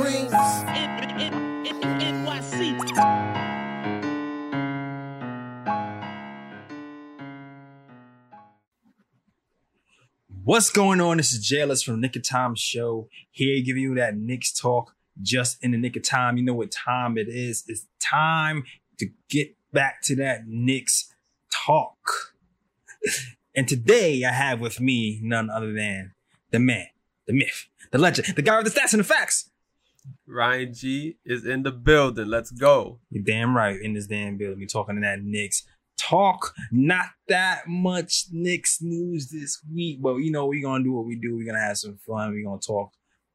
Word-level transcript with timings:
dreams. 0.00 0.32
NYC. 2.00 2.72
What's 10.44 10.70
going 10.70 11.00
on? 11.02 11.18
This 11.18 11.32
is 11.32 11.46
Jay 11.46 11.60
Ellis 11.60 11.82
from 11.82 12.00
Nick 12.00 12.16
of 12.16 12.22
Time 12.22 12.54
Show. 12.54 13.08
Here 13.30 13.62
giving 13.62 13.82
you 13.82 13.94
that 13.96 14.16
Knicks 14.16 14.52
talk 14.52 14.94
just 15.20 15.62
in 15.62 15.72
the 15.72 15.78
nick 15.78 15.96
of 15.96 16.02
time. 16.02 16.38
You 16.38 16.44
know 16.44 16.54
what 16.54 16.70
time 16.70 17.18
it 17.18 17.28
is. 17.28 17.64
It's 17.68 17.86
time 18.00 18.64
to 18.98 19.06
get 19.28 19.54
back 19.72 20.00
to 20.04 20.16
that 20.16 20.46
Knicks 20.46 21.12
talk. 21.52 22.32
and 23.54 23.68
today 23.68 24.24
I 24.24 24.32
have 24.32 24.60
with 24.60 24.80
me 24.80 25.20
none 25.22 25.50
other 25.50 25.74
than 25.74 26.12
the 26.50 26.58
man, 26.58 26.86
the 27.26 27.34
myth, 27.34 27.68
the 27.90 27.98
legend, 27.98 28.34
the 28.34 28.42
guy 28.42 28.56
with 28.56 28.72
the 28.72 28.80
stats 28.80 28.94
and 28.94 29.00
the 29.00 29.04
facts. 29.04 29.49
Ryan 30.26 30.74
G 30.74 31.16
is 31.24 31.46
in 31.46 31.62
the 31.62 31.72
building. 31.72 32.28
Let's 32.28 32.50
go. 32.50 33.00
You're 33.10 33.24
damn 33.24 33.56
right 33.56 33.80
in 33.80 33.94
this 33.94 34.06
damn 34.06 34.36
building. 34.36 34.58
We 34.58 34.66
talking 34.66 34.96
to 34.96 35.00
that 35.02 35.22
Knicks 35.22 35.64
talk. 35.98 36.54
Not 36.70 37.06
that 37.28 37.68
much 37.68 38.26
Knicks 38.32 38.80
news 38.80 39.28
this 39.30 39.60
week, 39.72 40.00
but 40.00 40.16
you 40.16 40.30
know 40.30 40.46
we're 40.46 40.62
gonna 40.62 40.84
do 40.84 40.92
what 40.92 41.06
we 41.06 41.16
do. 41.16 41.36
We're 41.36 41.46
gonna 41.46 41.64
have 41.64 41.78
some 41.78 41.98
fun. 42.06 42.32
We're 42.32 42.44
gonna 42.44 42.60
talk 42.60 42.92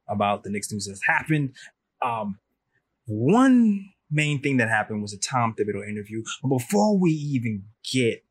about 0.08 0.42
the 0.42 0.50
Knicks 0.50 0.72
news 0.72 0.86
that's 0.86 1.04
happened. 1.06 1.54
Um, 2.02 2.38
one 3.06 3.90
main 4.10 4.40
thing 4.40 4.56
that 4.58 4.68
happened 4.68 5.02
was 5.02 5.12
a 5.12 5.18
Tom 5.18 5.54
Thibodeau 5.54 5.88
interview. 5.88 6.22
But 6.42 6.48
before 6.48 6.96
we 6.98 7.10
even 7.10 7.64
get 7.90 8.24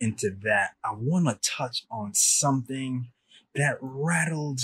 into 0.00 0.30
that, 0.42 0.70
I 0.84 0.92
want 0.94 1.26
to 1.26 1.50
touch 1.50 1.84
on 1.90 2.12
something 2.14 3.10
that 3.54 3.78
rattled 3.80 4.60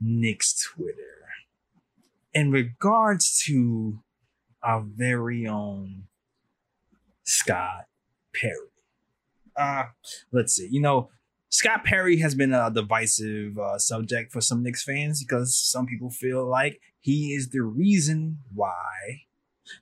Knicks 0.00 0.68
Twitter 0.74 1.19
in 2.34 2.50
regards 2.50 3.42
to 3.46 4.00
our 4.62 4.82
very 4.82 5.46
own 5.46 6.04
Scott 7.24 7.86
Perry. 8.34 8.54
Uh, 9.56 9.84
let's 10.32 10.54
see. 10.54 10.68
You 10.70 10.80
know, 10.80 11.10
Scott 11.48 11.84
Perry 11.84 12.18
has 12.18 12.34
been 12.34 12.52
a 12.54 12.70
divisive 12.70 13.58
uh, 13.58 13.78
subject 13.78 14.32
for 14.32 14.40
some 14.40 14.62
Knicks 14.62 14.84
fans 14.84 15.22
because 15.22 15.56
some 15.56 15.86
people 15.86 16.10
feel 16.10 16.46
like 16.48 16.80
he 17.00 17.34
is 17.34 17.48
the 17.48 17.62
reason 17.62 18.38
why 18.54 19.22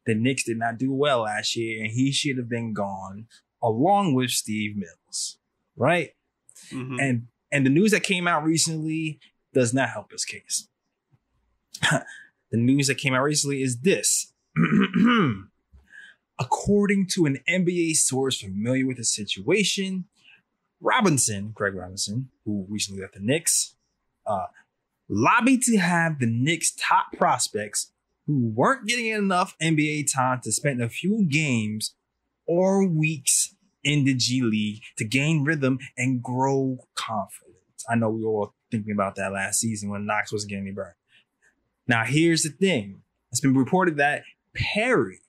the 0.07 0.15
Knicks 0.15 0.45
did 0.45 0.59
not 0.59 0.79
do 0.79 0.93
well 0.93 1.23
last 1.23 1.57
year 1.57 1.83
and 1.83 1.93
he 1.93 2.11
should 2.13 2.39
have 2.39 2.49
been 2.49 2.73
gone 2.73 3.27
along 3.63 4.15
with 4.15 4.31
Steve 4.31 4.77
Mills, 4.77 5.39
right? 5.77 6.11
Mhm. 6.71 6.97
And 7.01 7.27
and 7.51 7.65
the 7.65 7.71
news 7.71 7.93
that 7.93 8.03
came 8.03 8.29
out 8.29 8.45
recently 8.45 9.21
does 9.55 9.73
not 9.73 9.89
help 9.91 10.13
his 10.13 10.25
case. 10.25 10.69
the 12.51 12.59
news 12.59 12.87
that 12.87 12.97
came 12.97 13.15
out 13.15 13.23
recently 13.23 13.63
is 13.63 13.81
this. 13.81 14.33
According 16.39 17.07
to 17.09 17.27
an 17.27 17.39
NBA 17.49 17.97
source 17.97 18.41
familiar 18.41 18.87
with 18.87 18.97
the 18.97 19.05
situation, 19.05 20.05
Robinson, 20.81 21.51
Greg 21.53 21.75
Robinson, 21.75 22.31
who 22.45 22.67
recently 22.69 23.03
left 23.03 23.15
the 23.15 23.21
Knicks, 23.21 23.75
uh, 24.27 24.47
lobbied 25.09 25.63
to 25.63 25.79
have 25.79 26.19
the 26.19 26.27
Knicks' 26.27 26.73
top 26.79 27.07
prospects 27.17 27.93
who 28.27 28.53
weren't 28.55 28.87
getting 28.87 29.07
enough 29.07 29.57
NBA 29.61 30.13
time 30.13 30.41
to 30.45 30.53
spend 30.53 30.83
a 30.83 30.89
few 30.89 31.27
games 31.29 31.95
or 32.47 32.87
weeks 32.87 33.55
in 33.83 34.05
the 34.05 34.15
G 34.15 34.43
League 34.43 34.83
to 34.99 35.05
gain 35.05 35.45
rhythm 35.45 35.79
and 35.97 36.23
grow 36.23 36.79
confidence. 36.95 37.55
I 37.89 37.95
know 37.95 38.11
we 38.11 38.23
were 38.23 38.31
all 38.31 38.55
thinking 38.71 38.93
about 38.93 39.17
that 39.17 39.33
last 39.33 39.61
season 39.61 39.89
when 39.89 40.07
Knox 40.07 40.31
wasn't 40.31 40.51
getting 40.51 40.67
any 40.67 40.75
burn. 40.75 40.93
Now, 41.89 42.05
here's 42.05 42.43
the 42.43 42.51
thing 42.51 43.03
it's 43.33 43.41
been 43.41 43.55
reported 43.55 43.97
that 43.97 44.23
Perry 44.55 45.21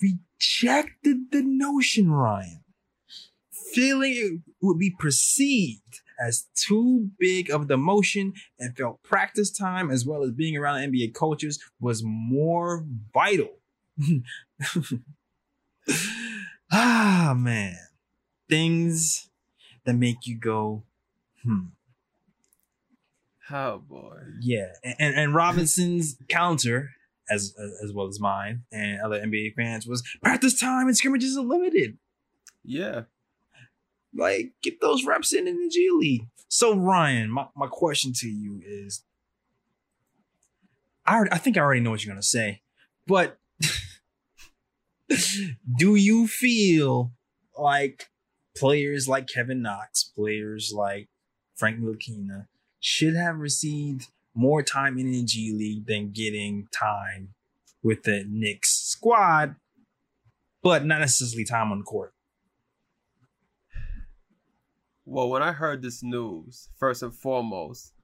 rejected 0.00 1.30
the 1.32 1.42
notion, 1.42 2.10
Ryan, 2.10 2.62
feeling 3.72 4.12
it 4.14 4.40
would 4.60 4.78
be 4.78 4.94
perceived 4.96 6.02
as 6.20 6.46
too 6.54 7.10
big 7.18 7.50
of 7.50 7.70
a 7.70 7.76
motion 7.76 8.34
and 8.58 8.76
felt 8.76 9.02
practice 9.02 9.50
time 9.50 9.90
as 9.90 10.04
well 10.04 10.22
as 10.22 10.32
being 10.32 10.56
around 10.56 10.80
NBA 10.80 11.14
coaches 11.14 11.62
was 11.80 12.02
more 12.04 12.84
vital. 13.14 13.58
ah, 16.72 17.34
man. 17.36 17.78
Things 18.48 19.30
that 19.84 19.94
make 19.94 20.26
you 20.26 20.36
go, 20.36 20.84
hmm. 21.42 21.66
Oh 23.50 23.78
boy. 23.78 24.18
Yeah, 24.40 24.72
and 24.84 24.94
and, 24.98 25.14
and 25.16 25.34
Robinson's 25.34 26.16
counter, 26.28 26.90
as 27.30 27.54
as 27.82 27.92
well 27.92 28.06
as 28.08 28.20
mine 28.20 28.64
and 28.72 29.00
other 29.00 29.20
NBA 29.20 29.54
fans, 29.54 29.86
was 29.86 30.02
practice 30.22 30.58
time 30.58 30.86
and 30.86 30.96
scrimmages 30.96 31.36
are 31.36 31.44
limited. 31.44 31.98
Yeah. 32.64 33.02
Like, 34.14 34.52
get 34.62 34.80
those 34.80 35.04
reps 35.04 35.32
in 35.34 35.46
in 35.46 35.56
the 35.58 35.68
G 35.68 35.88
League. 35.92 36.26
So 36.48 36.74
Ryan, 36.74 37.30
my, 37.30 37.46
my 37.54 37.66
question 37.66 38.12
to 38.16 38.28
you 38.28 38.60
is, 38.66 39.04
I 41.06 41.14
already- 41.16 41.32
I 41.32 41.38
think 41.38 41.56
I 41.56 41.60
already 41.60 41.80
know 41.80 41.90
what 41.90 42.04
you're 42.04 42.12
gonna 42.14 42.22
say, 42.22 42.62
but 43.06 43.38
do 45.78 45.94
you 45.94 46.26
feel 46.26 47.12
like 47.56 48.08
players 48.56 49.08
like 49.08 49.26
Kevin 49.28 49.62
Knox, 49.62 50.04
players 50.04 50.72
like 50.74 51.08
Frank 51.56 51.80
Ntilikina 51.80 52.46
should 52.80 53.14
have 53.14 53.38
received 53.38 54.08
more 54.34 54.62
time 54.62 54.98
in 54.98 55.10
the 55.10 55.24
G 55.24 55.52
League 55.52 55.86
than 55.86 56.12
getting 56.12 56.68
time 56.72 57.34
with 57.82 58.04
the 58.04 58.24
Knicks 58.28 58.70
squad, 58.70 59.56
but 60.62 60.84
not 60.84 61.00
necessarily 61.00 61.44
time 61.44 61.72
on 61.72 61.78
the 61.78 61.84
court. 61.84 62.12
Well, 65.04 65.30
when 65.30 65.42
I 65.42 65.52
heard 65.52 65.82
this 65.82 66.02
news, 66.02 66.68
first 66.78 67.02
and 67.02 67.14
foremost, 67.14 67.94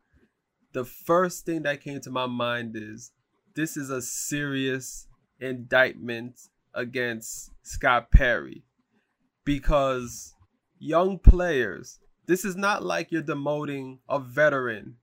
the 0.72 0.84
first 0.84 1.44
thing 1.44 1.62
that 1.62 1.82
came 1.82 2.00
to 2.00 2.10
my 2.10 2.26
mind 2.26 2.76
is 2.76 3.12
this 3.54 3.76
is 3.76 3.90
a 3.90 4.02
serious 4.02 5.06
indictment 5.38 6.40
against 6.74 7.50
Scott 7.62 8.10
Perry 8.10 8.64
because 9.44 10.34
young 10.78 11.18
players, 11.18 12.00
this 12.26 12.44
is 12.44 12.56
not 12.56 12.82
like 12.84 13.10
you're 13.12 13.22
demoting 13.22 13.98
a 14.08 14.18
veteran 14.18 14.96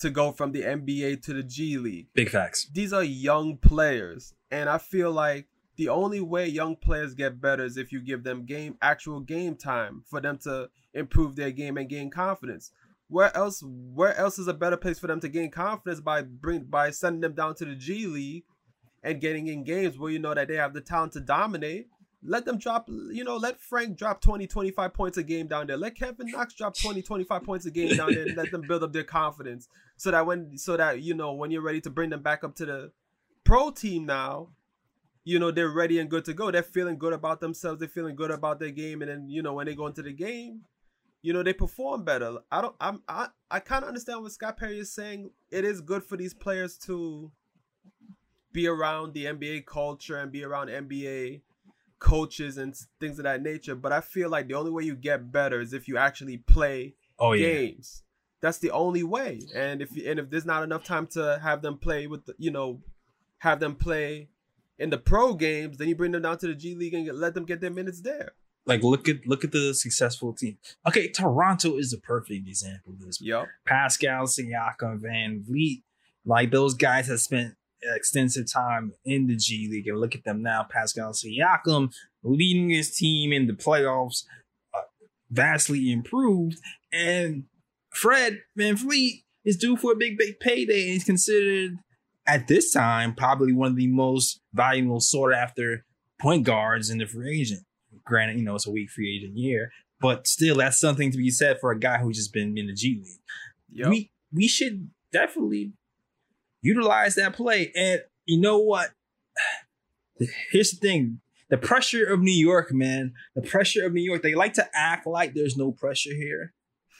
to 0.00 0.10
go 0.10 0.32
from 0.32 0.52
the 0.52 0.62
NBA 0.62 1.22
to 1.22 1.32
the 1.34 1.42
G 1.42 1.78
League. 1.78 2.08
Big 2.14 2.28
facts. 2.30 2.68
these 2.72 2.92
are 2.92 3.04
young 3.04 3.56
players 3.56 4.34
and 4.50 4.68
i 4.68 4.78
feel 4.78 5.10
like 5.10 5.46
the 5.76 5.88
only 5.88 6.20
way 6.20 6.46
young 6.46 6.76
players 6.76 7.14
get 7.14 7.40
better 7.40 7.64
is 7.64 7.76
if 7.76 7.90
you 7.92 8.00
give 8.00 8.22
them 8.22 8.44
game 8.44 8.76
actual 8.80 9.20
game 9.20 9.56
time 9.56 10.02
for 10.08 10.20
them 10.20 10.38
to 10.38 10.68
improve 10.92 11.34
their 11.36 11.50
game 11.50 11.76
and 11.76 11.88
gain 11.88 12.10
confidence 12.10 12.70
where 13.08 13.34
else 13.36 13.62
where 13.94 14.16
else 14.16 14.38
is 14.38 14.46
a 14.48 14.54
better 14.54 14.76
place 14.76 14.98
for 14.98 15.06
them 15.08 15.20
to 15.20 15.28
gain 15.28 15.50
confidence 15.50 16.00
by 16.00 16.22
bring 16.22 16.62
by 16.64 16.90
sending 16.90 17.20
them 17.20 17.34
down 17.34 17.54
to 17.54 17.64
the 17.64 17.74
g 17.74 18.06
league 18.06 18.44
and 19.02 19.20
getting 19.20 19.48
in 19.48 19.64
games 19.64 19.98
where 19.98 20.10
you 20.10 20.18
know 20.18 20.34
that 20.34 20.48
they 20.48 20.56
have 20.56 20.72
the 20.74 20.80
talent 20.80 21.12
to 21.12 21.20
dominate 21.20 21.88
let 22.26 22.44
them 22.44 22.58
drop 22.58 22.88
you 22.88 23.22
know 23.22 23.36
let 23.36 23.60
frank 23.60 23.96
drop 23.96 24.20
20 24.20 24.46
25 24.46 24.94
points 24.94 25.18
a 25.18 25.22
game 25.22 25.46
down 25.46 25.66
there. 25.66 25.76
Let 25.76 25.94
kevin 25.94 26.30
knox 26.30 26.54
drop 26.54 26.76
20 26.76 27.02
25 27.02 27.42
points 27.42 27.66
a 27.66 27.70
game 27.70 27.96
down 27.96 28.14
there 28.14 28.26
and 28.26 28.36
let 28.36 28.50
them 28.50 28.62
build 28.62 28.82
up 28.82 28.92
their 28.92 29.04
confidence 29.04 29.68
so 29.96 30.10
that 30.10 30.26
when 30.26 30.56
so 30.56 30.76
that 30.76 31.02
you 31.02 31.14
know 31.14 31.32
when 31.32 31.50
you're 31.50 31.62
ready 31.62 31.80
to 31.82 31.90
bring 31.90 32.10
them 32.10 32.22
back 32.22 32.44
up 32.44 32.54
to 32.56 32.66
the 32.66 32.92
pro 33.44 33.70
team 33.70 34.06
now 34.06 34.48
you 35.24 35.38
know 35.38 35.50
they're 35.50 35.70
ready 35.70 35.98
and 35.98 36.10
good 36.10 36.24
to 36.26 36.34
go. 36.34 36.50
They're 36.50 36.62
feeling 36.62 36.98
good 36.98 37.14
about 37.14 37.40
themselves. 37.40 37.80
They're 37.80 37.88
feeling 37.88 38.14
good 38.14 38.30
about 38.30 38.60
their 38.60 38.70
game. 38.70 39.00
And 39.00 39.10
then 39.10 39.28
you 39.28 39.42
know 39.42 39.54
when 39.54 39.66
they 39.66 39.74
go 39.74 39.86
into 39.86 40.02
the 40.02 40.12
game 40.12 40.62
you 41.24 41.32
know 41.32 41.42
they 41.42 41.54
perform 41.54 42.04
better. 42.04 42.36
I 42.52 42.60
don't 42.60 42.76
i'm 42.80 43.02
i, 43.08 43.28
I 43.50 43.58
kind 43.58 43.82
of 43.82 43.88
understand 43.88 44.22
what 44.22 44.32
scott 44.32 44.58
perry 44.58 44.78
is 44.78 44.92
saying. 44.92 45.30
It 45.50 45.64
is 45.64 45.80
good 45.80 46.04
for 46.04 46.18
these 46.18 46.34
players 46.34 46.76
to 46.86 47.32
be 48.52 48.68
around 48.68 49.14
the 49.14 49.24
nba 49.24 49.64
culture 49.64 50.18
and 50.18 50.30
be 50.30 50.44
around 50.44 50.68
nba 50.68 51.40
coaches 51.98 52.58
and 52.58 52.74
things 53.00 53.18
of 53.18 53.24
that 53.24 53.42
nature 53.42 53.74
but 53.74 53.92
i 53.92 54.00
feel 54.00 54.28
like 54.28 54.46
the 54.48 54.54
only 54.54 54.70
way 54.70 54.82
you 54.82 54.94
get 54.94 55.32
better 55.32 55.60
is 55.60 55.72
if 55.72 55.88
you 55.88 55.96
actually 55.96 56.36
play 56.36 56.94
Oh 57.18 57.32
yeah. 57.32 57.46
games. 57.46 58.02
That's 58.40 58.58
the 58.58 58.72
only 58.72 59.04
way. 59.04 59.40
And 59.54 59.80
if 59.80 59.90
and 60.04 60.18
if 60.18 60.30
there's 60.30 60.44
not 60.44 60.64
enough 60.64 60.82
time 60.84 61.06
to 61.12 61.38
have 61.40 61.62
them 61.62 61.78
play 61.78 62.08
with, 62.08 62.26
the, 62.26 62.34
you 62.38 62.50
know, 62.50 62.80
have 63.38 63.60
them 63.60 63.76
play 63.76 64.28
in 64.80 64.90
the 64.90 64.98
pro 64.98 65.34
games, 65.34 65.78
then 65.78 65.88
you 65.88 65.94
bring 65.94 66.10
them 66.10 66.22
down 66.22 66.38
to 66.38 66.48
the 66.48 66.54
G 66.56 66.74
League 66.74 66.92
and 66.92 67.06
let 67.18 67.34
them 67.34 67.44
get 67.44 67.60
their 67.60 67.70
minutes 67.70 68.00
there. 68.00 68.32
Like 68.66 68.82
look 68.82 69.08
at 69.08 69.26
look 69.26 69.44
at 69.44 69.52
the 69.52 69.72
successful 69.74 70.32
team. 70.34 70.58
Okay, 70.86 71.08
Toronto 71.08 71.76
is 71.78 71.92
a 71.92 71.98
perfect 71.98 72.48
example 72.48 72.94
of 72.94 73.00
this. 73.00 73.20
Yup. 73.20 73.46
Pascal 73.64 74.24
Siakam, 74.26 75.00
VanVleet, 75.00 75.82
Like 76.26 76.50
those 76.50 76.74
guys 76.74 77.06
have 77.06 77.20
spent 77.20 77.54
extensive 77.94 78.50
time 78.50 78.92
in 79.04 79.26
the 79.26 79.36
G 79.36 79.68
League, 79.70 79.88
and 79.88 79.98
look 79.98 80.14
at 80.14 80.24
them 80.24 80.42
now. 80.42 80.66
Pascal 80.68 81.12
Siakam 81.12 81.92
leading 82.22 82.70
his 82.70 82.96
team 82.96 83.32
in 83.32 83.46
the 83.46 83.52
playoffs, 83.52 84.24
uh, 84.74 84.80
vastly 85.30 85.92
improved, 85.92 86.58
and 86.92 87.44
Fred 87.90 88.40
VanVleet 88.58 89.22
is 89.44 89.56
due 89.56 89.76
for 89.76 89.92
a 89.92 89.96
big, 89.96 90.18
big 90.18 90.40
payday, 90.40 90.82
and 90.82 90.92
he's 90.92 91.04
considered 91.04 91.76
at 92.26 92.48
this 92.48 92.72
time 92.72 93.14
probably 93.14 93.52
one 93.52 93.70
of 93.70 93.76
the 93.76 93.86
most 93.86 94.40
valuable 94.52 95.00
sought 95.00 95.32
after 95.32 95.84
point 96.20 96.44
guards 96.44 96.90
in 96.90 96.98
the 96.98 97.06
free 97.06 97.40
agent. 97.40 97.64
Granted, 98.04 98.38
you 98.38 98.44
know 98.44 98.54
it's 98.54 98.66
a 98.66 98.70
weak 98.70 98.90
free 98.90 99.16
agent 99.16 99.36
year, 99.36 99.70
but 100.00 100.26
still, 100.26 100.56
that's 100.56 100.78
something 100.78 101.10
to 101.10 101.18
be 101.18 101.30
said 101.30 101.58
for 101.60 101.70
a 101.70 101.78
guy 101.78 101.98
who's 101.98 102.16
just 102.16 102.32
been 102.32 102.56
in 102.58 102.66
the 102.66 102.74
G 102.74 103.00
League. 103.02 103.20
Yep. 103.72 103.88
We 103.88 104.10
we 104.32 104.48
should 104.48 104.90
definitely 105.12 105.72
utilize 106.64 107.14
that 107.14 107.34
play. 107.34 107.70
And 107.76 108.00
you 108.26 108.40
know 108.40 108.58
what? 108.58 108.90
Here's 110.50 110.70
the 110.72 110.76
thing. 110.76 111.20
The 111.50 111.58
pressure 111.58 112.04
of 112.04 112.20
New 112.20 112.32
York, 112.32 112.72
man. 112.72 113.12
The 113.36 113.42
pressure 113.42 113.84
of 113.84 113.92
New 113.92 114.02
York. 114.02 114.22
They 114.22 114.34
like 114.34 114.54
to 114.54 114.68
act 114.74 115.06
like 115.06 115.34
there's 115.34 115.56
no 115.56 115.70
pressure 115.70 116.14
here. 116.14 116.52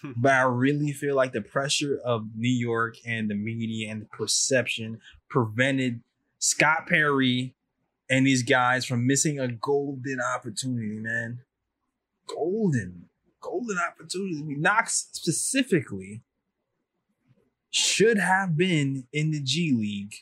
Hmm. 0.02 0.12
but 0.16 0.32
I 0.32 0.42
really 0.42 0.92
feel 0.92 1.16
like 1.16 1.32
the 1.32 1.40
pressure 1.40 1.98
of 2.04 2.26
New 2.36 2.52
York 2.52 2.96
and 3.06 3.30
the 3.30 3.34
media 3.34 3.90
and 3.90 4.02
the 4.02 4.06
perception 4.06 5.00
prevented 5.30 6.02
Scott 6.38 6.86
Perry 6.86 7.54
and 8.10 8.26
these 8.26 8.42
guys 8.42 8.84
from 8.84 9.06
missing 9.06 9.40
a 9.40 9.48
golden 9.48 10.20
opportunity, 10.20 10.98
man. 10.98 11.40
Golden, 12.28 13.08
golden 13.40 13.78
opportunity. 13.78 14.56
Knox 14.56 15.08
specifically 15.12 16.22
should 17.74 18.18
have 18.18 18.56
been 18.56 19.04
in 19.12 19.32
the 19.32 19.40
G 19.40 19.72
League 19.72 20.14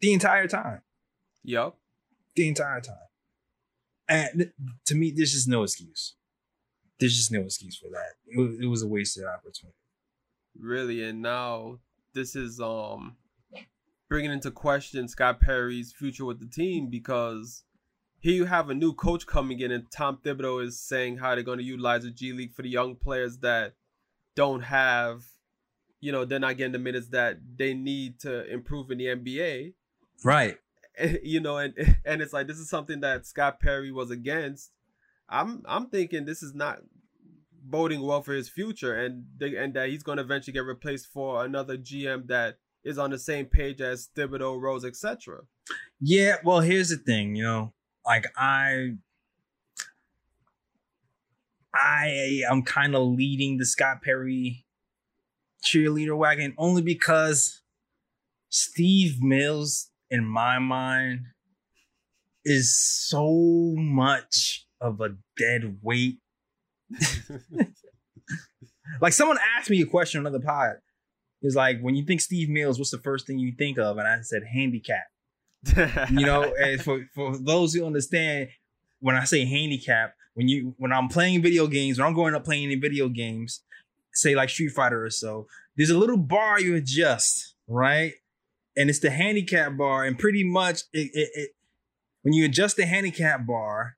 the 0.00 0.14
entire 0.14 0.48
time. 0.48 0.80
Yep. 1.44 1.74
The 2.34 2.48
entire 2.48 2.80
time. 2.80 2.96
And 4.08 4.50
to 4.86 4.94
me, 4.94 5.10
there's 5.14 5.32
just 5.32 5.46
no 5.46 5.62
excuse. 5.62 6.14
There's 6.98 7.14
just 7.14 7.30
no 7.30 7.42
excuse 7.42 7.76
for 7.76 7.90
that. 7.90 8.14
It 8.26 8.38
was, 8.38 8.58
it 8.58 8.66
was 8.66 8.82
a 8.82 8.88
wasted 8.88 9.24
opportunity. 9.24 9.76
Really, 10.58 11.02
and 11.04 11.20
now 11.20 11.80
this 12.14 12.34
is 12.34 12.58
um 12.58 13.16
bringing 14.08 14.32
into 14.32 14.50
question 14.50 15.06
Scott 15.06 15.38
Perry's 15.38 15.92
future 15.92 16.24
with 16.24 16.40
the 16.40 16.46
team 16.46 16.88
because 16.88 17.64
here 18.20 18.32
you 18.32 18.46
have 18.46 18.70
a 18.70 18.74
new 18.74 18.94
coach 18.94 19.26
coming 19.26 19.60
in, 19.60 19.70
and 19.70 19.84
Tom 19.90 20.18
Thibodeau 20.24 20.64
is 20.64 20.80
saying 20.80 21.18
how 21.18 21.34
they're 21.34 21.44
going 21.44 21.58
to 21.58 21.64
utilize 21.64 22.04
the 22.04 22.10
G 22.10 22.32
League 22.32 22.54
for 22.54 22.62
the 22.62 22.70
young 22.70 22.96
players 22.96 23.36
that 23.40 23.74
don't 24.36 24.62
have, 24.62 25.24
you 26.00 26.12
know, 26.12 26.24
they're 26.24 26.38
not 26.38 26.56
getting 26.56 26.72
the 26.72 26.78
minutes 26.78 27.08
that 27.08 27.38
they 27.56 27.74
need 27.74 28.20
to 28.20 28.46
improve 28.52 28.90
in 28.92 28.98
the 28.98 29.06
NBA. 29.06 29.74
Right. 30.24 30.58
You 31.22 31.40
know, 31.40 31.58
and 31.58 31.74
and 32.06 32.22
it's 32.22 32.32
like 32.32 32.46
this 32.46 32.56
is 32.56 32.70
something 32.70 33.00
that 33.00 33.26
Scott 33.26 33.60
Perry 33.60 33.92
was 33.92 34.10
against. 34.10 34.70
I'm 35.28 35.62
I'm 35.68 35.90
thinking 35.90 36.24
this 36.24 36.42
is 36.42 36.54
not 36.54 36.78
boding 37.62 38.00
well 38.00 38.22
for 38.22 38.32
his 38.32 38.48
future, 38.48 38.96
and 38.96 39.26
they, 39.36 39.56
and 39.56 39.74
that 39.74 39.90
he's 39.90 40.02
going 40.02 40.16
to 40.16 40.24
eventually 40.24 40.54
get 40.54 40.64
replaced 40.64 41.08
for 41.08 41.44
another 41.44 41.76
GM 41.76 42.28
that 42.28 42.56
is 42.82 42.96
on 42.96 43.10
the 43.10 43.18
same 43.18 43.44
page 43.44 43.82
as 43.82 44.08
Thibodeau, 44.16 44.58
Rose, 44.58 44.86
etc. 44.86 45.40
Yeah, 46.00 46.36
well, 46.44 46.60
here's 46.60 46.88
the 46.88 46.96
thing, 46.96 47.34
you 47.34 47.42
know, 47.42 47.72
like 48.06 48.26
I 48.36 48.92
I 51.76 52.42
am 52.50 52.62
kind 52.62 52.94
of 52.94 53.06
leading 53.06 53.58
the 53.58 53.66
Scott 53.66 54.02
Perry 54.02 54.64
cheerleader 55.64 56.16
wagon 56.16 56.54
only 56.58 56.82
because 56.82 57.62
Steve 58.48 59.22
Mills, 59.22 59.90
in 60.10 60.24
my 60.24 60.58
mind, 60.58 61.20
is 62.44 62.78
so 62.78 63.74
much 63.76 64.66
of 64.80 65.00
a 65.00 65.16
dead 65.36 65.78
weight. 65.82 66.18
like 69.00 69.12
someone 69.12 69.38
asked 69.56 69.68
me 69.68 69.82
a 69.82 69.86
question 69.86 70.20
on 70.20 70.26
another 70.26 70.44
pod. 70.44 70.76
It's 71.42 71.56
like 71.56 71.80
when 71.80 71.96
you 71.96 72.04
think 72.04 72.20
Steve 72.20 72.48
Mills, 72.48 72.78
what's 72.78 72.90
the 72.90 72.98
first 72.98 73.26
thing 73.26 73.38
you 73.38 73.52
think 73.58 73.78
of? 73.78 73.98
And 73.98 74.08
I 74.08 74.20
said 74.22 74.42
handicap. 74.50 75.04
You 76.10 76.24
know, 76.26 76.54
and 76.62 76.80
for, 76.80 77.04
for 77.14 77.36
those 77.36 77.74
who 77.74 77.84
understand, 77.84 78.48
when 79.00 79.16
I 79.16 79.24
say 79.24 79.44
handicap, 79.44 80.14
when 80.36 80.48
you 80.48 80.74
when 80.76 80.92
I'm 80.92 81.08
playing 81.08 81.42
video 81.42 81.66
games, 81.66 81.98
when 81.98 82.06
I'm 82.06 82.14
going 82.14 82.34
up 82.34 82.44
playing 82.44 82.66
any 82.66 82.74
video 82.74 83.08
games, 83.08 83.62
say 84.12 84.34
like 84.34 84.50
Street 84.50 84.68
Fighter 84.68 85.02
or 85.02 85.10
so, 85.10 85.46
there's 85.76 85.88
a 85.88 85.98
little 85.98 86.18
bar 86.18 86.60
you 86.60 86.76
adjust, 86.76 87.54
right? 87.66 88.12
And 88.76 88.90
it's 88.90 88.98
the 88.98 89.10
handicap 89.10 89.78
bar, 89.78 90.04
and 90.04 90.18
pretty 90.18 90.44
much 90.44 90.82
it, 90.92 91.10
it, 91.14 91.30
it 91.34 91.50
when 92.20 92.34
you 92.34 92.44
adjust 92.44 92.76
the 92.76 92.84
handicap 92.84 93.46
bar, 93.46 93.96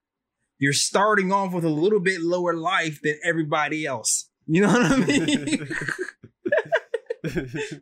you're 0.59 0.71
starting 0.71 1.33
off 1.33 1.51
with 1.51 1.65
a 1.65 1.69
little 1.69 1.99
bit 1.99 2.21
lower 2.21 2.53
life 2.53 3.01
than 3.03 3.19
everybody 3.21 3.85
else. 3.85 4.29
You 4.47 4.61
know 4.61 4.71
what 4.71 4.91
I 4.91 4.97
mean? 4.97 5.67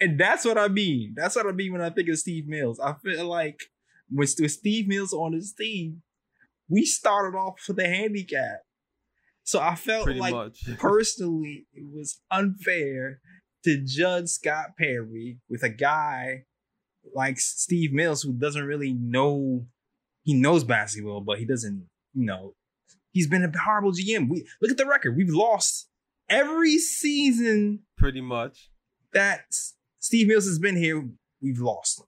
and 0.00 0.20
that's 0.20 0.44
what 0.44 0.58
I 0.58 0.68
mean. 0.68 1.14
That's 1.16 1.34
what 1.34 1.46
I 1.46 1.52
mean 1.52 1.72
when 1.72 1.80
I 1.80 1.88
think 1.88 2.10
of 2.10 2.18
Steve 2.18 2.46
Mills. 2.46 2.78
I 2.78 2.92
feel 3.02 3.26
like 3.26 3.58
with, 4.12 4.34
with 4.38 4.52
Steve 4.52 4.86
Mills 4.86 5.14
on 5.14 5.32
his 5.32 5.54
team, 5.54 6.02
we 6.68 6.84
started 6.84 7.36
off 7.36 7.60
with 7.68 7.78
a 7.78 7.86
handicap. 7.86 8.60
So 9.42 9.60
I 9.60 9.74
felt 9.74 10.04
Pretty 10.04 10.20
like 10.20 10.32
much. 10.34 10.58
personally 10.78 11.66
it 11.74 11.84
was 11.94 12.20
unfair 12.30 13.20
to 13.64 13.82
judge 13.84 14.28
Scott 14.28 14.76
Perry 14.78 15.38
with 15.48 15.62
a 15.62 15.68
guy 15.68 16.44
like 17.14 17.38
Steve 17.38 17.92
Mills 17.92 18.22
who 18.22 18.32
doesn't 18.32 18.64
really 18.64 18.92
know 18.94 19.66
he 20.22 20.32
knows 20.32 20.64
basketball, 20.64 21.20
but 21.20 21.38
he 21.38 21.44
doesn't, 21.44 21.86
you 22.14 22.24
know, 22.24 22.54
he's 23.12 23.26
been 23.28 23.44
a 23.44 23.58
horrible 23.58 23.92
GM. 23.92 24.28
We 24.30 24.46
look 24.62 24.70
at 24.70 24.78
the 24.78 24.86
record. 24.86 25.16
We've 25.16 25.28
lost 25.28 25.88
every 26.30 26.78
season 26.78 27.80
Pretty 27.98 28.22
much. 28.22 28.70
that 29.12 29.44
Steve 29.98 30.28
Mills 30.28 30.46
has 30.46 30.58
been 30.58 30.76
here, 30.76 31.06
we've 31.42 31.60
lost. 31.60 32.02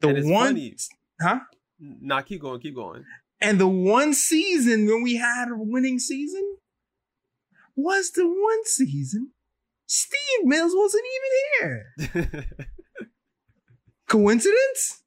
The 0.00 0.22
one 0.24 0.54
funny. 0.54 0.76
huh? 1.20 1.40
Nah, 1.80 2.22
keep 2.22 2.40
going, 2.40 2.60
keep 2.60 2.74
going. 2.76 3.04
And 3.40 3.58
the 3.58 3.68
one 3.68 4.12
season 4.12 4.86
when 4.86 5.02
we 5.02 5.16
had 5.16 5.48
a 5.48 5.56
winning 5.56 5.98
season 5.98 6.56
was 7.74 8.10
the 8.10 8.26
one 8.26 8.64
season 8.64 9.30
Steve 9.86 10.44
Mills 10.44 10.72
wasn't 10.74 11.04
even 11.16 12.22
here. 12.22 12.46
Coincidence? 14.08 15.02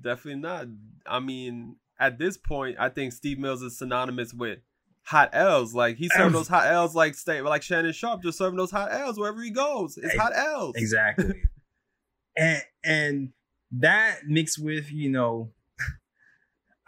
Definitely 0.00 0.40
not. 0.40 0.66
I 1.06 1.20
mean, 1.20 1.76
at 1.98 2.18
this 2.18 2.36
point, 2.36 2.76
I 2.80 2.88
think 2.88 3.12
Steve 3.12 3.38
Mills 3.38 3.62
is 3.62 3.78
synonymous 3.78 4.34
with 4.34 4.58
hot 5.02 5.30
L's. 5.32 5.72
Like 5.72 5.98
he's 5.98 6.12
serving 6.12 6.32
those 6.32 6.48
hot 6.48 6.66
L's 6.66 6.96
like 6.96 7.14
stay 7.14 7.40
like 7.42 7.62
Shannon 7.62 7.92
Sharpe 7.92 8.24
just 8.24 8.38
serving 8.38 8.56
those 8.56 8.72
hot 8.72 8.92
L's 8.92 9.18
wherever 9.18 9.40
he 9.40 9.50
goes. 9.50 9.96
It's 9.96 10.16
hot 10.16 10.32
L's. 10.34 10.74
Exactly. 10.74 11.42
and 12.36 12.62
and 12.82 13.32
that 13.70 14.26
mixed 14.26 14.58
with, 14.58 14.90
you 14.90 15.10
know, 15.10 15.52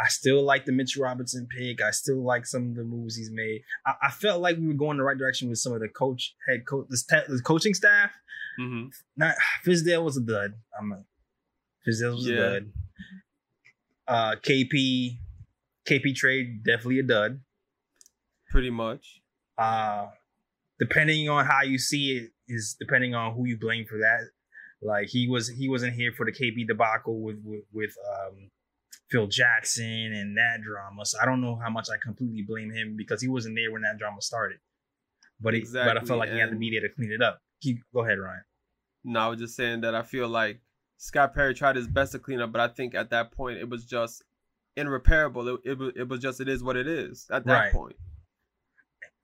I 0.00 0.08
still 0.08 0.42
like 0.42 0.64
the 0.64 0.72
Mitch 0.72 0.96
Robinson 0.96 1.46
pick. 1.56 1.80
I 1.82 1.90
still 1.92 2.24
like 2.24 2.44
some 2.46 2.70
of 2.70 2.74
the 2.74 2.82
moves 2.84 3.14
he's 3.16 3.30
made. 3.30 3.62
I, 3.86 3.94
I 4.04 4.10
felt 4.10 4.40
like 4.40 4.56
we 4.58 4.66
were 4.66 4.74
going 4.74 4.96
the 4.96 5.04
right 5.04 5.16
direction 5.18 5.48
with 5.48 5.58
some 5.58 5.72
of 5.72 5.80
the 5.80 5.88
coach, 5.88 6.34
head 6.48 6.66
coach, 6.66 6.86
the, 6.88 6.96
sta- 6.96 7.24
the 7.28 7.40
coaching 7.42 7.74
staff. 7.74 8.10
Mm-hmm. 8.60 8.88
Not 9.16 9.34
Fizdale 9.64 10.02
was 10.04 10.16
a 10.16 10.20
dud. 10.22 10.54
I'm 10.78 10.92
a 10.92 11.04
Fizdale 11.88 12.14
was 12.16 12.26
Yeah. 12.26 12.36
a 12.36 12.50
dud. 12.60 12.72
Uh, 14.08 14.34
KP, 14.42 15.18
KP 15.88 16.14
trade 16.14 16.64
definitely 16.64 16.98
a 16.98 17.04
dud. 17.04 17.40
Pretty 18.50 18.70
much. 18.70 19.20
uh 19.58 20.06
depending 20.80 21.28
on 21.28 21.46
how 21.46 21.62
you 21.62 21.78
see 21.78 22.16
it 22.16 22.30
is 22.48 22.74
depending 22.80 23.14
on 23.14 23.34
who 23.34 23.46
you 23.46 23.56
blame 23.56 23.84
for 23.88 23.98
that 23.98 24.20
like 24.82 25.06
he 25.08 25.28
was 25.28 25.48
he 25.48 25.68
wasn't 25.68 25.92
here 25.94 26.10
for 26.16 26.26
the 26.26 26.32
KP 26.32 26.66
debacle 26.66 27.20
with 27.22 27.36
with, 27.44 27.62
with 27.72 27.94
um 28.10 28.50
phil 29.12 29.26
jackson 29.28 30.12
and 30.12 30.36
that 30.36 30.58
drama 30.66 31.04
so 31.06 31.16
i 31.22 31.26
don't 31.26 31.40
know 31.40 31.54
how 31.62 31.68
much 31.70 31.86
i 31.92 31.96
completely 32.02 32.42
blame 32.42 32.70
him 32.72 32.96
because 32.96 33.20
he 33.22 33.28
wasn't 33.28 33.54
there 33.54 33.70
when 33.70 33.82
that 33.82 33.98
drama 33.98 34.20
started 34.20 34.58
but 35.40 35.54
it, 35.54 35.64
but 35.72 35.96
i 35.96 36.00
felt 36.00 36.18
like 36.18 36.30
he 36.30 36.38
had 36.38 36.48
the 36.48 36.52
and- 36.52 36.58
media 36.60 36.80
to 36.80 36.88
clean 36.88 37.12
it 37.12 37.22
up 37.22 37.38
Keep, 37.62 37.78
go 37.94 38.00
ahead 38.04 38.18
ryan 38.18 38.42
No, 39.04 39.20
I 39.20 39.28
was 39.28 39.38
just 39.38 39.54
saying 39.54 39.82
that 39.82 39.94
I 39.94 40.02
feel 40.02 40.26
like 40.28 40.60
Scott 40.96 41.32
Perry 41.34 41.54
tried 41.54 41.76
his 41.76 41.86
best 41.88 42.10
to 42.12 42.18
clean 42.18 42.40
up, 42.40 42.50
but 42.52 42.60
I 42.60 42.68
think 42.68 42.94
at 42.94 43.10
that 43.10 43.30
point 43.32 43.58
it 43.58 43.68
was 43.68 43.84
just 43.84 44.22
irreparable. 44.76 45.46
It, 45.48 45.60
it, 45.64 45.78
was, 45.78 45.92
it 45.96 46.08
was 46.08 46.20
just 46.20 46.40
it 46.40 46.48
is 46.48 46.62
what 46.62 46.76
it 46.76 46.86
is 46.88 47.26
at 47.30 47.44
that 47.46 47.52
Right. 47.52 47.72
point. 47.72 47.96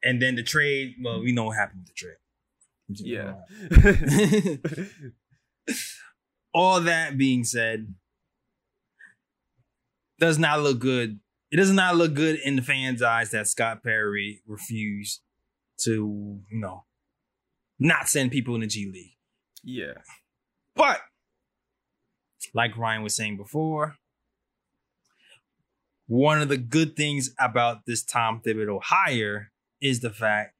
and 0.04 0.21
then 0.23 0.35
the 0.37 0.42
trade 0.42 0.95
well 1.02 1.21
we 1.21 1.33
know 1.33 1.45
what 1.47 1.57
happened 1.57 1.80
with 1.80 1.88
the 1.88 1.95
trade 1.95 2.18
Yeah. 2.88 3.35
all 6.54 6.80
that 6.80 7.16
being 7.18 7.45
said, 7.45 7.95
does 10.19 10.39
not 10.39 10.61
look 10.61 10.79
good. 10.79 11.21
It 11.51 11.57
does 11.57 11.73
not 11.73 11.97
look 11.97 12.15
good 12.15 12.39
in 12.45 12.57
the 12.57 12.63
fans' 12.63 13.03
eyes 13.03 13.31
that 13.31 13.49
Scott 13.49 13.83
Perry 13.83 14.43
refused 14.47 15.21
to, 15.85 16.41
you 16.51 16.59
know, 16.59 16.85
not 17.79 18.09
send 18.09 18.31
people 18.31 18.55
in 18.55 18.61
the 18.61 18.67
G 18.67 18.91
League. 18.93 19.17
Yeah. 19.63 19.95
But 20.75 21.01
like 22.55 22.77
Ryan 22.77 23.03
was 23.03 23.17
saying 23.17 23.37
before, 23.37 23.97
one 26.07 26.41
of 26.41 26.49
the 26.49 26.57
good 26.57 26.97
things 26.97 27.31
about 27.39 27.87
this 27.87 28.03
Tom 28.03 28.41
Thibodeau 28.45 28.83
hire 28.83 29.53
is 29.81 30.01
the 30.01 30.11
fact 30.11 30.55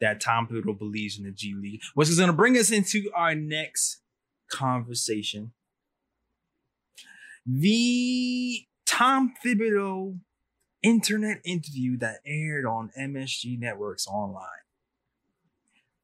that 0.00 0.20
Tom 0.20 0.46
Thibodeau 0.46 0.78
believes 0.78 1.18
in 1.18 1.24
the 1.24 1.30
G 1.30 1.54
League, 1.54 1.80
which 1.94 2.08
is 2.08 2.18
going 2.18 2.28
to 2.28 2.36
bring 2.36 2.56
us 2.56 2.70
into 2.70 3.10
our 3.14 3.34
next 3.34 4.00
conversation. 4.50 5.52
The 7.46 8.64
Tom 8.92 9.32
Thibodeau 9.44 10.18
internet 10.82 11.40
interview 11.44 11.96
that 11.98 12.16
aired 12.26 12.66
on 12.66 12.90
MSG 12.98 13.58
Networks 13.58 14.06
online. 14.06 14.46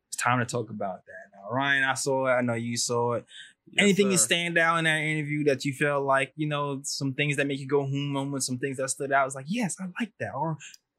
It's 0.08 0.16
time 0.16 0.38
to 0.38 0.46
talk 0.46 0.70
about 0.70 1.04
that. 1.04 1.36
Now, 1.36 1.54
Ryan, 1.54 1.84
I 1.84 1.94
saw 1.94 2.26
it. 2.26 2.30
I 2.30 2.40
know 2.40 2.54
you 2.54 2.76
saw 2.76 3.14
it. 3.14 3.26
Yes, 3.70 3.82
Anything 3.82 4.08
that 4.08 4.18
stand 4.18 4.56
out 4.56 4.78
in 4.78 4.84
that 4.84 5.00
interview 5.00 5.44
that 5.44 5.64
you 5.66 5.74
felt 5.74 6.04
like, 6.04 6.32
you 6.36 6.48
know, 6.48 6.80
some 6.84 7.12
things 7.12 7.36
that 7.36 7.46
make 7.46 7.60
you 7.60 7.68
go 7.68 7.84
hmm 7.84 8.12
moments, 8.12 8.46
some 8.46 8.58
things 8.58 8.78
that 8.78 8.88
stood 8.88 9.12
out. 9.12 9.26
It's 9.26 9.34
like, 9.34 9.44
yes, 9.48 9.76
I 9.78 9.84
like 10.00 10.12
that. 10.20 10.32
Or 10.34 10.56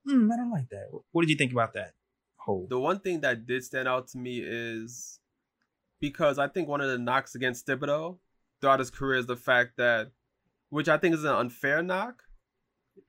hmm, 0.08 0.31
I 0.31 0.36
don't 0.36 0.51
like 0.51 0.69
that. 0.69 0.89
What 1.12 1.24
did 1.24 1.31
you 1.31 1.36
think 1.36 1.51
about 1.51 1.74
that 1.74 1.93
whole? 2.38 2.67
The 2.69 2.79
one 2.79 3.00
thing 3.00 3.22
that 3.22 3.48
did 3.48 3.63
stand 3.63 3.88
out 3.88 4.10
to 4.10 4.19
me 4.19 4.43
is 4.46 5.19
because 6.00 6.38
I 6.38 6.48
think 6.48 6.67
one 6.67 6.81
of 6.81 6.89
the 6.89 7.00
knocks 7.00 7.34
against 7.34 7.65
Thibodeau 7.65 8.19
throughout 8.62 8.79
his 8.79 8.91
career 8.91 9.17
is 9.17 9.25
the 9.25 9.36
fact 9.36 9.77
that, 9.77 10.12
which 10.70 10.88
I 10.88 10.98
think 10.98 11.16
is 11.16 11.24
an 11.24 11.36
unfair 11.36 11.82
knock, 11.82 12.24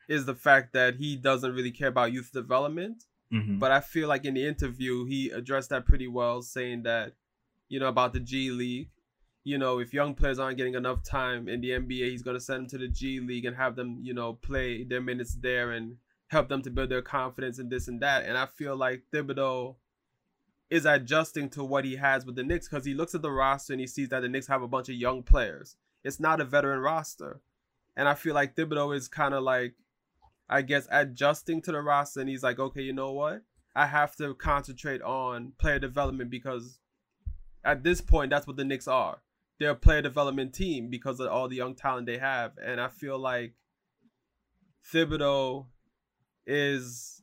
is 0.09 0.27
the 0.27 0.35
fact 0.35 0.73
that 0.73 0.97
he 0.97 1.17
doesn't 1.17 1.55
really 1.55 1.71
care 1.71 1.89
about 1.89 2.13
youth 2.13 2.33
development. 2.33 3.05
Mhm. 3.33 3.59
But 3.59 3.71
I 3.71 3.81
feel 3.81 4.09
like 4.09 4.25
in 4.25 4.35
the 4.35 4.47
interview, 4.47 5.05
he 5.05 5.31
addressed 5.31 5.71
that 5.71 5.87
pretty 5.87 6.09
well, 6.09 6.43
saying 6.43 6.83
that, 6.83 7.15
you 7.69 7.79
know, 7.79 7.89
about 7.89 8.13
the 8.13 8.21
G 8.21 8.51
League. 8.51 8.91
You 9.45 9.57
know, 9.57 9.79
if 9.79 9.95
young 9.95 10.15
players 10.15 10.39
aren't 10.39 10.59
getting 10.59 10.75
enough 10.75 11.03
time 11.03 11.49
in 11.49 11.61
the 11.61 11.73
NBA, 11.73 12.11
he's 12.11 12.23
going 12.23 12.37
to 12.37 12.41
send 12.41 12.63
them 12.63 12.69
to 12.71 12.79
the 12.79 12.89
G 12.89 13.21
League 13.21 13.45
and 13.45 13.57
have 13.57 13.77
them, 13.77 14.01
you 14.03 14.13
know, 14.13 14.35
play 14.35 14.85
their 14.85 15.01
minutes 15.01 15.35
there 15.35 15.71
and 15.71 15.97
help 16.29 16.49
them 16.49 16.63
to 16.63 16.71
build 16.71 16.91
their 16.91 17.03
confidence 17.03 17.59
and 17.59 17.71
this 17.71 17.89
and 17.89 18.03
that. 18.03 18.25
And 18.25 18.37
I 18.37 18.47
feel 18.47 18.77
like 18.77 19.05
Thibodeau 19.13 19.77
is 20.69 20.85
adjusting 20.85 21.51
to 21.51 21.65
what 21.65 21.85
he 21.85 21.97
has 21.97 22.25
with 22.27 22.37
the 22.37 22.45
Knicks 22.45 22.69
because 22.69 22.85
he 22.85 22.95
looks 22.95 23.15
at 23.15 23.23
the 23.23 23.31
roster 23.31 23.73
and 23.73 23.81
he 23.81 23.87
sees 23.87 24.09
that 24.11 24.21
the 24.21 24.29
Knicks 24.29 24.47
have 24.47 24.63
a 24.63 24.69
bunch 24.69 24.89
of 24.89 24.95
young 24.95 25.23
players. 25.23 25.77
It's 26.05 26.21
not 26.21 26.41
a 26.41 26.45
veteran 26.45 26.81
roster. 26.81 27.41
And 28.01 28.09
I 28.09 28.15
feel 28.15 28.35
like 28.35 28.57
Thibodeau 28.57 28.97
is 28.97 29.09
kind 29.09 29.35
of 29.35 29.43
like, 29.43 29.75
I 30.49 30.63
guess, 30.63 30.89
adjusting 30.91 31.61
to 31.61 31.73
the 31.73 31.83
roster. 31.83 32.21
And 32.21 32.31
he's 32.31 32.43
like, 32.43 32.59
okay, 32.59 32.81
you 32.81 32.95
know 32.95 33.13
what? 33.13 33.43
I 33.77 33.85
have 33.85 34.17
to 34.17 34.33
concentrate 34.33 35.03
on 35.03 35.53
player 35.59 35.79
development 35.79 36.31
because 36.31 36.79
at 37.63 37.83
this 37.83 38.01
point, 38.01 38.31
that's 38.31 38.47
what 38.47 38.57
the 38.57 38.65
Knicks 38.65 38.89
are. 38.89 39.19
They're 39.59 39.73
a 39.73 39.77
player 39.77 40.01
development 40.01 40.55
team 40.55 40.89
because 40.89 41.21
of 41.21 41.29
all 41.29 41.47
the 41.47 41.57
young 41.57 41.75
talent 41.75 42.07
they 42.07 42.17
have. 42.17 42.53
And 42.65 42.81
I 42.81 42.89
feel 42.89 43.19
like 43.19 43.53
Thibodeau 44.91 45.67
is 46.47 47.21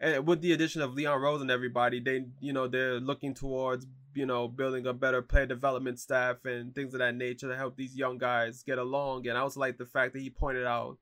and 0.00 0.26
with 0.26 0.40
the 0.40 0.54
addition 0.54 0.80
of 0.80 0.94
Leon 0.94 1.20
Rose 1.20 1.42
and 1.42 1.50
everybody, 1.50 2.00
they 2.00 2.24
you 2.40 2.54
know 2.54 2.68
they're 2.68 3.00
looking 3.00 3.34
towards 3.34 3.86
you 4.14 4.26
know 4.26 4.48
building 4.48 4.86
a 4.86 4.92
better 4.92 5.22
player 5.22 5.46
development 5.46 5.98
staff 5.98 6.44
and 6.44 6.74
things 6.74 6.94
of 6.94 7.00
that 7.00 7.14
nature 7.14 7.48
to 7.48 7.56
help 7.56 7.76
these 7.76 7.96
young 7.96 8.18
guys 8.18 8.62
get 8.62 8.78
along. 8.78 9.26
And 9.28 9.36
I 9.36 9.40
also 9.40 9.60
like 9.60 9.78
the 9.78 9.86
fact 9.86 10.12
that 10.12 10.22
he 10.22 10.30
pointed 10.30 10.66
out 10.66 10.98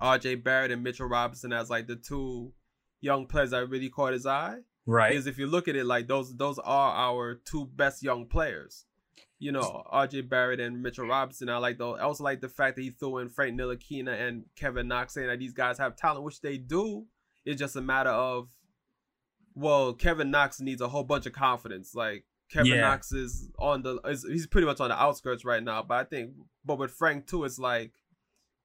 R.J. 0.00 0.36
Barrett 0.36 0.70
and 0.70 0.82
Mitchell 0.82 1.08
Robinson 1.08 1.52
as 1.52 1.70
like 1.70 1.86
the 1.86 1.96
two 1.96 2.52
young 3.00 3.26
players 3.26 3.50
that 3.50 3.68
really 3.68 3.88
caught 3.88 4.12
his 4.12 4.26
eye. 4.26 4.58
right. 4.86 5.10
Because 5.10 5.26
if 5.26 5.38
you 5.38 5.46
look 5.46 5.68
at 5.68 5.76
it, 5.76 5.86
like 5.86 6.06
those 6.06 6.36
those 6.36 6.58
are 6.58 6.92
our 6.92 7.34
two 7.34 7.66
best 7.66 8.02
young 8.02 8.26
players. 8.26 8.84
You 9.40 9.52
know, 9.52 9.84
R.J. 9.86 10.22
Barrett 10.22 10.58
and 10.58 10.82
Mitchell 10.82 11.06
Robinson. 11.06 11.48
I 11.48 11.58
like 11.58 11.78
though. 11.78 11.96
I 11.96 12.02
also 12.02 12.24
like 12.24 12.40
the 12.40 12.48
fact 12.48 12.74
that 12.76 12.82
he 12.82 12.90
threw 12.90 13.18
in 13.18 13.28
Frank 13.28 13.58
Ntilikina 13.58 14.20
and 14.20 14.44
Kevin 14.56 14.88
Knox, 14.88 15.14
saying 15.14 15.28
that 15.28 15.38
these 15.38 15.52
guys 15.52 15.78
have 15.78 15.94
talent, 15.94 16.24
which 16.24 16.40
they 16.40 16.56
do. 16.58 17.06
It's 17.44 17.58
just 17.58 17.76
a 17.76 17.80
matter 17.80 18.10
of, 18.10 18.48
well, 19.58 19.92
Kevin 19.92 20.30
Knox 20.30 20.60
needs 20.60 20.80
a 20.80 20.88
whole 20.88 21.04
bunch 21.04 21.26
of 21.26 21.32
confidence. 21.32 21.94
Like 21.94 22.24
Kevin 22.50 22.72
Yeah. 22.72 22.80
Knox 22.82 23.12
is 23.12 23.48
on 23.58 23.82
the, 23.82 23.98
is, 24.06 24.24
he's 24.24 24.46
pretty 24.46 24.66
much 24.66 24.80
on 24.80 24.88
the 24.88 25.00
outskirts 25.00 25.44
right 25.44 25.62
now. 25.62 25.82
But 25.82 25.94
I 25.94 26.04
think, 26.04 26.32
but 26.64 26.78
with 26.78 26.92
Frank 26.92 27.26
too, 27.26 27.44
it's 27.44 27.58
like 27.58 27.92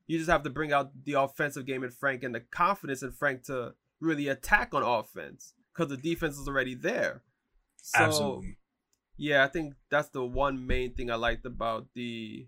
you 0.07 0.17
just 0.17 0.29
have 0.29 0.43
to 0.43 0.50
bring 0.50 0.71
out 0.71 0.91
the 1.05 1.13
offensive 1.13 1.65
game 1.65 1.83
in 1.83 1.89
Frank 1.89 2.23
and 2.23 2.35
the 2.35 2.41
confidence 2.41 3.01
in 3.01 3.12
Frank 3.12 3.43
to 3.45 3.73
really 4.00 4.27
attack 4.27 4.73
on 4.73 4.83
offense 4.83 5.53
because 5.73 5.89
the 5.89 5.97
defense 5.97 6.38
is 6.38 6.47
already 6.47 6.75
there. 6.75 7.23
So, 7.77 8.03
Absolutely. 8.03 8.57
yeah, 9.17 9.43
I 9.43 9.47
think 9.47 9.73
that's 9.89 10.09
the 10.09 10.23
one 10.23 10.67
main 10.67 10.93
thing 10.93 11.09
I 11.09 11.15
liked 11.15 11.45
about 11.45 11.88
the 11.95 12.47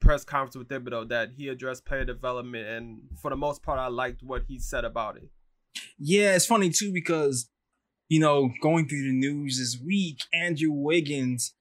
press 0.00 0.24
conference 0.24 0.56
with 0.56 0.68
Thibodeau 0.68 1.08
that 1.08 1.30
he 1.36 1.48
addressed 1.48 1.86
player 1.86 2.04
development, 2.04 2.66
and 2.68 3.00
for 3.20 3.30
the 3.30 3.36
most 3.36 3.62
part, 3.62 3.78
I 3.78 3.86
liked 3.88 4.22
what 4.22 4.42
he 4.48 4.58
said 4.58 4.84
about 4.84 5.16
it. 5.16 5.30
Yeah, 5.98 6.34
it's 6.34 6.46
funny 6.46 6.70
too 6.70 6.92
because 6.92 7.48
you 8.08 8.20
know 8.20 8.50
going 8.60 8.88
through 8.88 9.02
the 9.02 9.12
news 9.12 9.58
this 9.58 9.80
week, 9.84 10.20
Andrew 10.32 10.72
Wiggins, 10.72 11.54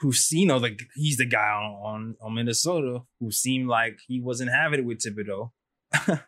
who's 0.00 0.30
you 0.32 0.46
know 0.46 0.56
like 0.56 0.80
he's 0.94 1.16
the 1.16 1.26
guy 1.26 1.52
on, 1.52 1.72
on 1.84 2.16
on 2.20 2.34
Minnesota 2.34 3.02
who 3.20 3.30
seemed 3.30 3.68
like 3.68 3.98
he 4.06 4.20
wasn't 4.20 4.50
having 4.50 4.80
it 4.80 4.84
with 4.84 4.98
Thibodeau. 4.98 5.50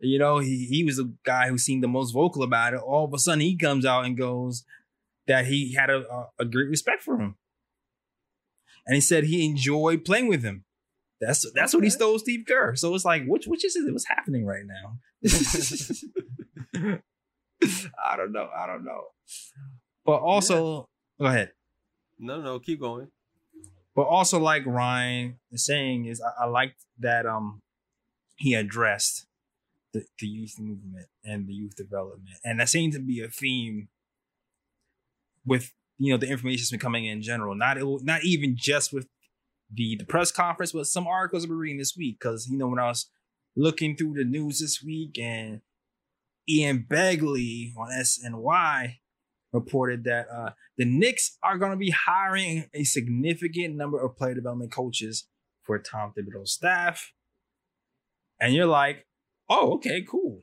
you 0.00 0.18
know, 0.18 0.38
he 0.38 0.66
he 0.66 0.84
was 0.84 0.96
the 0.96 1.14
guy 1.24 1.48
who 1.48 1.58
seemed 1.58 1.82
the 1.82 1.88
most 1.88 2.12
vocal 2.12 2.42
about 2.42 2.74
it. 2.74 2.80
All 2.80 3.04
of 3.04 3.14
a 3.14 3.18
sudden, 3.18 3.40
he 3.40 3.56
comes 3.56 3.84
out 3.84 4.04
and 4.04 4.16
goes 4.16 4.64
that 5.26 5.46
he 5.46 5.74
had 5.74 5.90
a 5.90 6.08
a, 6.08 6.28
a 6.40 6.44
great 6.44 6.68
respect 6.68 7.02
for 7.02 7.18
him, 7.18 7.36
and 8.86 8.94
he 8.94 9.00
said 9.00 9.24
he 9.24 9.44
enjoyed 9.44 10.04
playing 10.04 10.28
with 10.28 10.42
him. 10.42 10.64
That's 11.20 11.48
that's 11.52 11.74
what 11.74 11.84
he 11.84 11.90
stole 11.90 12.18
Steve 12.18 12.44
Kerr. 12.48 12.74
So 12.74 12.94
it's 12.94 13.04
like, 13.04 13.24
which 13.26 13.46
which 13.46 13.64
is 13.64 13.76
it? 13.76 13.90
What's 13.92 14.08
happening 14.08 14.44
right 14.46 14.64
now? 14.66 14.98
I 18.04 18.16
don't 18.16 18.32
know. 18.32 18.48
I 18.56 18.66
don't 18.66 18.84
know. 18.84 19.04
But 20.04 20.20
also, 20.20 20.88
go 21.20 21.26
ahead. 21.26 21.52
No, 22.18 22.40
no, 22.40 22.58
keep 22.58 22.80
going. 22.80 23.08
But 23.94 24.02
also, 24.02 24.38
like 24.38 24.64
Ryan 24.66 25.38
is 25.50 25.64
saying, 25.64 26.06
is 26.06 26.20
I, 26.20 26.44
I 26.44 26.46
like 26.46 26.74
that 26.98 27.26
um 27.26 27.60
he 28.36 28.54
addressed 28.54 29.26
the, 29.92 30.04
the 30.18 30.26
youth 30.26 30.58
movement 30.58 31.06
and 31.24 31.46
the 31.46 31.52
youth 31.52 31.76
development, 31.76 32.38
and 32.44 32.60
that 32.60 32.68
seems 32.68 32.94
to 32.94 33.00
be 33.00 33.20
a 33.20 33.28
theme 33.28 33.88
with 35.44 35.72
you 35.98 36.12
know 36.12 36.18
the 36.18 36.28
information 36.28 36.62
that's 36.62 36.70
been 36.70 36.80
coming 36.80 37.06
in 37.06 37.22
general. 37.22 37.54
Not 37.54 37.78
not 38.02 38.24
even 38.24 38.56
just 38.56 38.92
with 38.92 39.06
the 39.72 39.96
the 39.96 40.04
press 40.04 40.32
conference, 40.32 40.72
but 40.72 40.86
some 40.86 41.06
articles 41.06 41.44
I've 41.44 41.50
been 41.50 41.58
reading 41.58 41.78
this 41.78 41.96
week. 41.96 42.18
Because 42.18 42.48
you 42.48 42.58
know 42.58 42.68
when 42.68 42.78
I 42.78 42.88
was 42.88 43.10
looking 43.56 43.96
through 43.96 44.14
the 44.14 44.24
news 44.24 44.60
this 44.60 44.82
week, 44.82 45.18
and 45.18 45.60
Ian 46.48 46.86
Begley 46.88 47.72
on 47.76 47.90
SNY 47.90 48.96
reported 49.52 50.04
that 50.04 50.26
uh, 50.28 50.50
the 50.76 50.84
Knicks 50.84 51.36
are 51.42 51.58
going 51.58 51.72
to 51.72 51.76
be 51.76 51.90
hiring 51.90 52.68
a 52.74 52.84
significant 52.84 53.76
number 53.76 54.00
of 54.00 54.16
player 54.16 54.34
development 54.34 54.72
coaches 54.72 55.28
for 55.62 55.78
Tom 55.78 56.12
Thibodeau's 56.16 56.52
staff. 56.52 57.12
And 58.40 58.54
you're 58.54 58.66
like, 58.66 59.06
oh, 59.48 59.74
okay, 59.74 60.02
cool. 60.08 60.42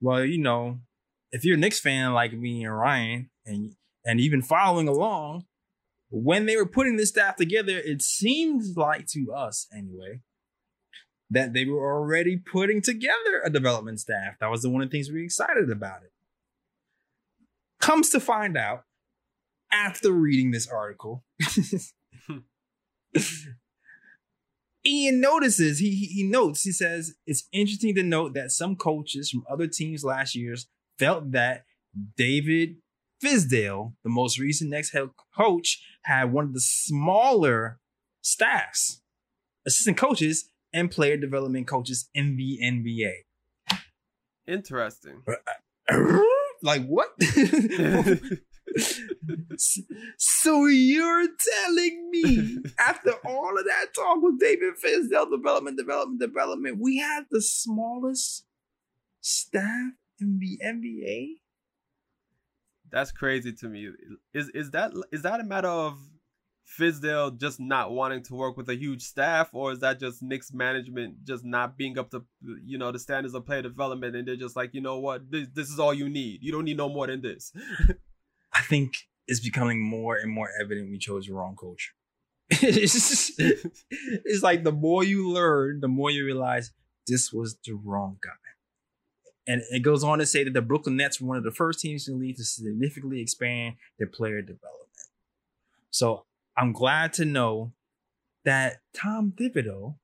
Well, 0.00 0.24
you 0.24 0.38
know, 0.38 0.80
if 1.32 1.44
you're 1.44 1.56
a 1.56 1.60
Knicks 1.60 1.80
fan 1.80 2.12
like 2.12 2.32
me 2.32 2.64
and 2.64 2.76
Ryan, 2.76 3.30
and 3.44 3.74
and 4.04 4.18
been 4.18 4.42
following 4.42 4.86
along, 4.86 5.46
when 6.10 6.46
they 6.46 6.56
were 6.56 6.68
putting 6.68 6.96
this 6.96 7.08
staff 7.08 7.36
together, 7.36 7.78
it 7.78 8.02
seems 8.02 8.76
like 8.76 9.06
to 9.08 9.32
us 9.32 9.66
anyway 9.74 10.20
that 11.30 11.52
they 11.52 11.64
were 11.64 11.92
already 11.92 12.36
putting 12.36 12.80
together 12.80 13.42
a 13.44 13.50
development 13.50 14.00
staff. 14.00 14.34
That 14.40 14.50
was 14.50 14.62
the 14.62 14.70
one 14.70 14.82
of 14.82 14.90
the 14.90 14.96
things 14.96 15.08
we 15.08 15.20
were 15.20 15.24
excited 15.24 15.70
about 15.70 16.02
it. 16.02 16.12
Comes 17.80 18.10
to 18.10 18.20
find 18.20 18.56
out, 18.56 18.84
after 19.72 20.12
reading 20.12 20.52
this 20.52 20.68
article, 20.68 21.24
Ian 24.86 25.20
notices, 25.20 25.80
he, 25.80 25.90
he 25.90 26.06
he 26.06 26.22
notes, 26.22 26.62
he 26.62 26.70
says, 26.72 27.14
it's 27.26 27.48
interesting 27.52 27.94
to 27.96 28.02
note 28.02 28.34
that 28.34 28.52
some 28.52 28.76
coaches 28.76 29.30
from 29.30 29.44
other 29.50 29.66
teams 29.66 30.04
last 30.04 30.36
year's 30.36 30.68
felt 30.98 31.32
that 31.32 31.64
David 32.16 32.76
Fizdale, 33.22 33.94
the 34.04 34.10
most 34.10 34.38
recent 34.38 34.70
Knicks 34.70 34.92
head 34.92 35.08
coach, 35.36 35.82
had 36.04 36.32
one 36.32 36.44
of 36.44 36.54
the 36.54 36.60
smaller 36.60 37.80
staffs, 38.22 39.02
assistant 39.66 39.96
coaches, 39.96 40.50
and 40.76 40.90
player 40.90 41.16
development 41.16 41.66
coaches 41.66 42.10
in 42.14 42.36
the 42.36 42.60
NBA. 42.62 43.12
Interesting. 44.46 45.22
Uh, 45.26 46.22
like 46.62 46.86
what? 46.86 47.08
so 50.18 50.66
you're 50.66 51.28
telling 51.64 52.10
me 52.10 52.58
after 52.78 53.12
all 53.24 53.58
of 53.58 53.64
that 53.64 53.86
talk 53.94 54.18
with 54.20 54.38
David 54.38 54.74
Fizdale, 54.74 55.30
development, 55.30 55.78
development, 55.78 56.20
development, 56.20 56.78
we 56.78 56.98
have 56.98 57.24
the 57.30 57.40
smallest 57.40 58.44
staff 59.22 59.92
in 60.20 60.38
the 60.38 60.60
NBA? 60.62 61.36
That's 62.92 63.12
crazy 63.12 63.54
to 63.54 63.68
me. 63.68 63.88
Is 64.34 64.50
is 64.50 64.70
that 64.72 64.92
is 65.10 65.22
that 65.22 65.40
a 65.40 65.44
matter 65.44 65.68
of 65.68 65.98
Fizdale 66.66 67.38
just 67.38 67.60
not 67.60 67.92
wanting 67.92 68.22
to 68.24 68.34
work 68.34 68.56
with 68.56 68.68
a 68.68 68.74
huge 68.74 69.02
staff, 69.02 69.50
or 69.52 69.72
is 69.72 69.78
that 69.80 70.00
just 70.00 70.22
Knicks 70.22 70.52
management 70.52 71.24
just 71.24 71.44
not 71.44 71.76
being 71.76 71.98
up 71.98 72.10
to 72.10 72.24
you 72.64 72.76
know 72.76 72.90
the 72.90 72.98
standards 72.98 73.34
of 73.34 73.46
player 73.46 73.62
development, 73.62 74.16
and 74.16 74.26
they're 74.26 74.36
just 74.36 74.56
like, 74.56 74.74
you 74.74 74.80
know 74.80 74.98
what, 74.98 75.30
this, 75.30 75.48
this 75.54 75.70
is 75.70 75.78
all 75.78 75.94
you 75.94 76.08
need. 76.08 76.42
You 76.42 76.52
don't 76.52 76.64
need 76.64 76.76
no 76.76 76.88
more 76.88 77.06
than 77.06 77.22
this. 77.22 77.52
I 78.52 78.62
think 78.62 78.94
it's 79.26 79.40
becoming 79.40 79.82
more 79.82 80.16
and 80.16 80.30
more 80.30 80.48
evident 80.60 80.90
we 80.90 80.98
chose 80.98 81.26
the 81.26 81.34
wrong 81.34 81.56
coach. 81.56 81.92
it's, 82.50 83.32
it's 83.38 84.42
like 84.42 84.64
the 84.64 84.72
more 84.72 85.04
you 85.04 85.30
learn, 85.30 85.80
the 85.80 85.88
more 85.88 86.10
you 86.10 86.24
realize 86.24 86.72
this 87.06 87.32
was 87.32 87.56
the 87.64 87.72
wrong 87.72 88.18
guy. 88.22 88.30
And 89.48 89.62
it 89.70 89.80
goes 89.80 90.02
on 90.02 90.18
to 90.18 90.26
say 90.26 90.42
that 90.42 90.54
the 90.54 90.62
Brooklyn 90.62 90.96
Nets 90.96 91.20
were 91.20 91.28
one 91.28 91.36
of 91.36 91.44
the 91.44 91.52
first 91.52 91.80
teams 91.80 92.08
in 92.08 92.14
the 92.14 92.26
league 92.26 92.36
to 92.36 92.44
significantly 92.44 93.20
expand 93.20 93.76
their 93.98 94.08
player 94.08 94.42
development. 94.42 94.86
So 95.90 96.25
I'm 96.56 96.72
glad 96.72 97.12
to 97.14 97.24
know 97.24 97.72
that 98.44 98.78
Tom 98.94 99.32
Thibodeau 99.38 99.96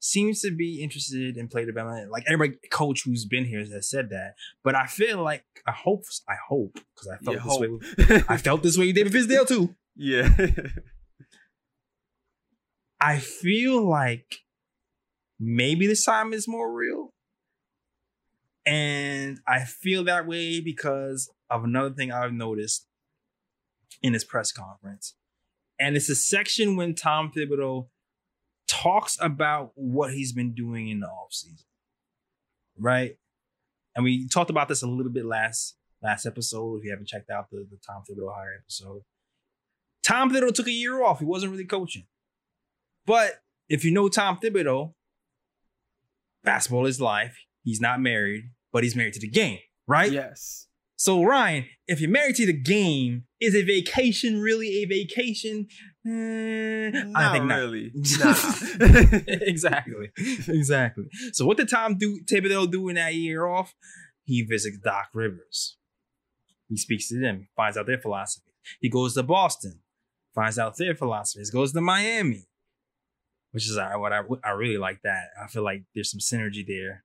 seems 0.00 0.40
to 0.40 0.50
be 0.50 0.82
interested 0.82 1.36
in 1.36 1.46
player 1.48 1.64
development. 1.66 2.10
Like 2.10 2.24
every 2.26 2.58
coach 2.70 3.02
who's 3.04 3.24
been 3.24 3.44
here 3.44 3.60
has 3.64 3.88
said 3.88 4.10
that. 4.10 4.34
But 4.64 4.74
I 4.74 4.86
feel 4.86 5.22
like 5.22 5.44
I 5.66 5.72
hope 5.72 6.04
I 6.28 6.34
hope 6.48 6.74
because 6.94 7.08
I 7.08 7.16
felt 7.24 7.36
You 7.36 7.42
this 7.42 7.58
way. 7.58 7.68
hope. 7.68 8.10
with- 8.10 8.30
I 8.30 8.36
felt 8.36 8.62
this 8.62 8.76
way 8.76 8.86
with 8.88 8.96
David 8.96 9.12
Fizdale 9.12 9.46
too. 9.46 9.74
yeah. 9.96 10.28
I 13.00 13.18
feel 13.18 13.88
like 13.88 14.40
maybe 15.40 15.86
this 15.88 16.04
time 16.04 16.32
is 16.32 16.46
more 16.46 16.72
real. 16.72 17.10
And 18.64 19.40
I 19.46 19.64
feel 19.64 20.04
that 20.04 20.26
way 20.26 20.60
because 20.60 21.28
of 21.50 21.64
another 21.64 21.90
thing 21.94 22.12
I've 22.12 22.32
noticed 22.32 22.86
in 24.02 24.12
this 24.12 24.22
press 24.24 24.52
conference. 24.52 25.14
And 25.78 25.96
it's 25.96 26.08
a 26.08 26.14
section 26.14 26.76
when 26.76 26.94
Tom 26.94 27.32
Thibodeau 27.34 27.88
talks 28.68 29.18
about 29.20 29.72
what 29.74 30.12
he's 30.12 30.32
been 30.32 30.52
doing 30.52 30.88
in 30.88 31.00
the 31.00 31.06
offseason. 31.06 31.64
Right? 32.78 33.16
And 33.94 34.04
we 34.04 34.28
talked 34.28 34.50
about 34.50 34.68
this 34.68 34.82
a 34.82 34.86
little 34.86 35.12
bit 35.12 35.24
last 35.24 35.76
last 36.02 36.26
episode. 36.26 36.78
If 36.78 36.84
you 36.84 36.90
haven't 36.90 37.08
checked 37.08 37.30
out 37.30 37.50
the, 37.50 37.66
the 37.70 37.78
Tom 37.86 38.02
Thibodeau 38.08 38.34
hire 38.34 38.54
episode. 38.58 39.02
Tom 40.02 40.30
Thibodeau 40.30 40.54
took 40.54 40.66
a 40.66 40.72
year 40.72 41.02
off. 41.02 41.18
He 41.20 41.24
wasn't 41.24 41.52
really 41.52 41.64
coaching. 41.64 42.06
But 43.06 43.42
if 43.68 43.84
you 43.84 43.90
know 43.90 44.08
Tom 44.08 44.38
Thibodeau, 44.38 44.94
basketball 46.42 46.86
is 46.86 47.00
life. 47.00 47.36
He's 47.62 47.80
not 47.80 48.00
married, 48.00 48.50
but 48.72 48.82
he's 48.82 48.96
married 48.96 49.14
to 49.14 49.20
the 49.20 49.28
game, 49.28 49.58
right? 49.86 50.10
yes. 50.10 50.66
So 51.02 51.24
Ryan, 51.24 51.64
if 51.88 52.00
you're 52.00 52.08
married 52.08 52.36
to 52.36 52.46
the 52.46 52.52
game, 52.52 53.24
is 53.40 53.56
a 53.56 53.62
vacation 53.62 54.40
really 54.40 54.68
a 54.68 54.84
vacation? 54.84 55.66
Eh, 56.06 56.90
Not 56.90 57.16
I 57.24 57.32
think 57.32 57.46
not. 57.46 57.56
really. 57.56 57.90
Nah. 58.20 58.36
exactly, 59.26 60.12
exactly. 60.46 61.06
So 61.32 61.44
what 61.44 61.56
did 61.56 61.68
Tom 61.68 61.98
do? 61.98 62.20
Thibodeau 62.30 62.70
do 62.70 62.88
in 62.88 62.94
that 62.94 63.16
year 63.16 63.46
off? 63.46 63.74
He 64.22 64.42
visits 64.42 64.78
Doc 64.78 65.08
Rivers. 65.12 65.76
He 66.68 66.76
speaks 66.76 67.08
to 67.08 67.18
them, 67.18 67.48
finds 67.56 67.76
out 67.76 67.86
their 67.88 67.98
philosophy. 67.98 68.52
He 68.80 68.88
goes 68.88 69.14
to 69.14 69.24
Boston, 69.24 69.80
finds 70.36 70.56
out 70.56 70.76
their 70.76 70.94
philosophies. 70.94 71.50
Goes 71.50 71.72
to 71.72 71.80
Miami, 71.80 72.46
which 73.50 73.66
is 73.68 73.76
what 73.76 74.12
I 74.12 74.20
I 74.44 74.50
really 74.50 74.78
like. 74.78 75.02
That 75.02 75.30
I 75.42 75.48
feel 75.48 75.64
like 75.64 75.82
there's 75.96 76.12
some 76.12 76.20
synergy 76.20 76.64
there. 76.64 77.02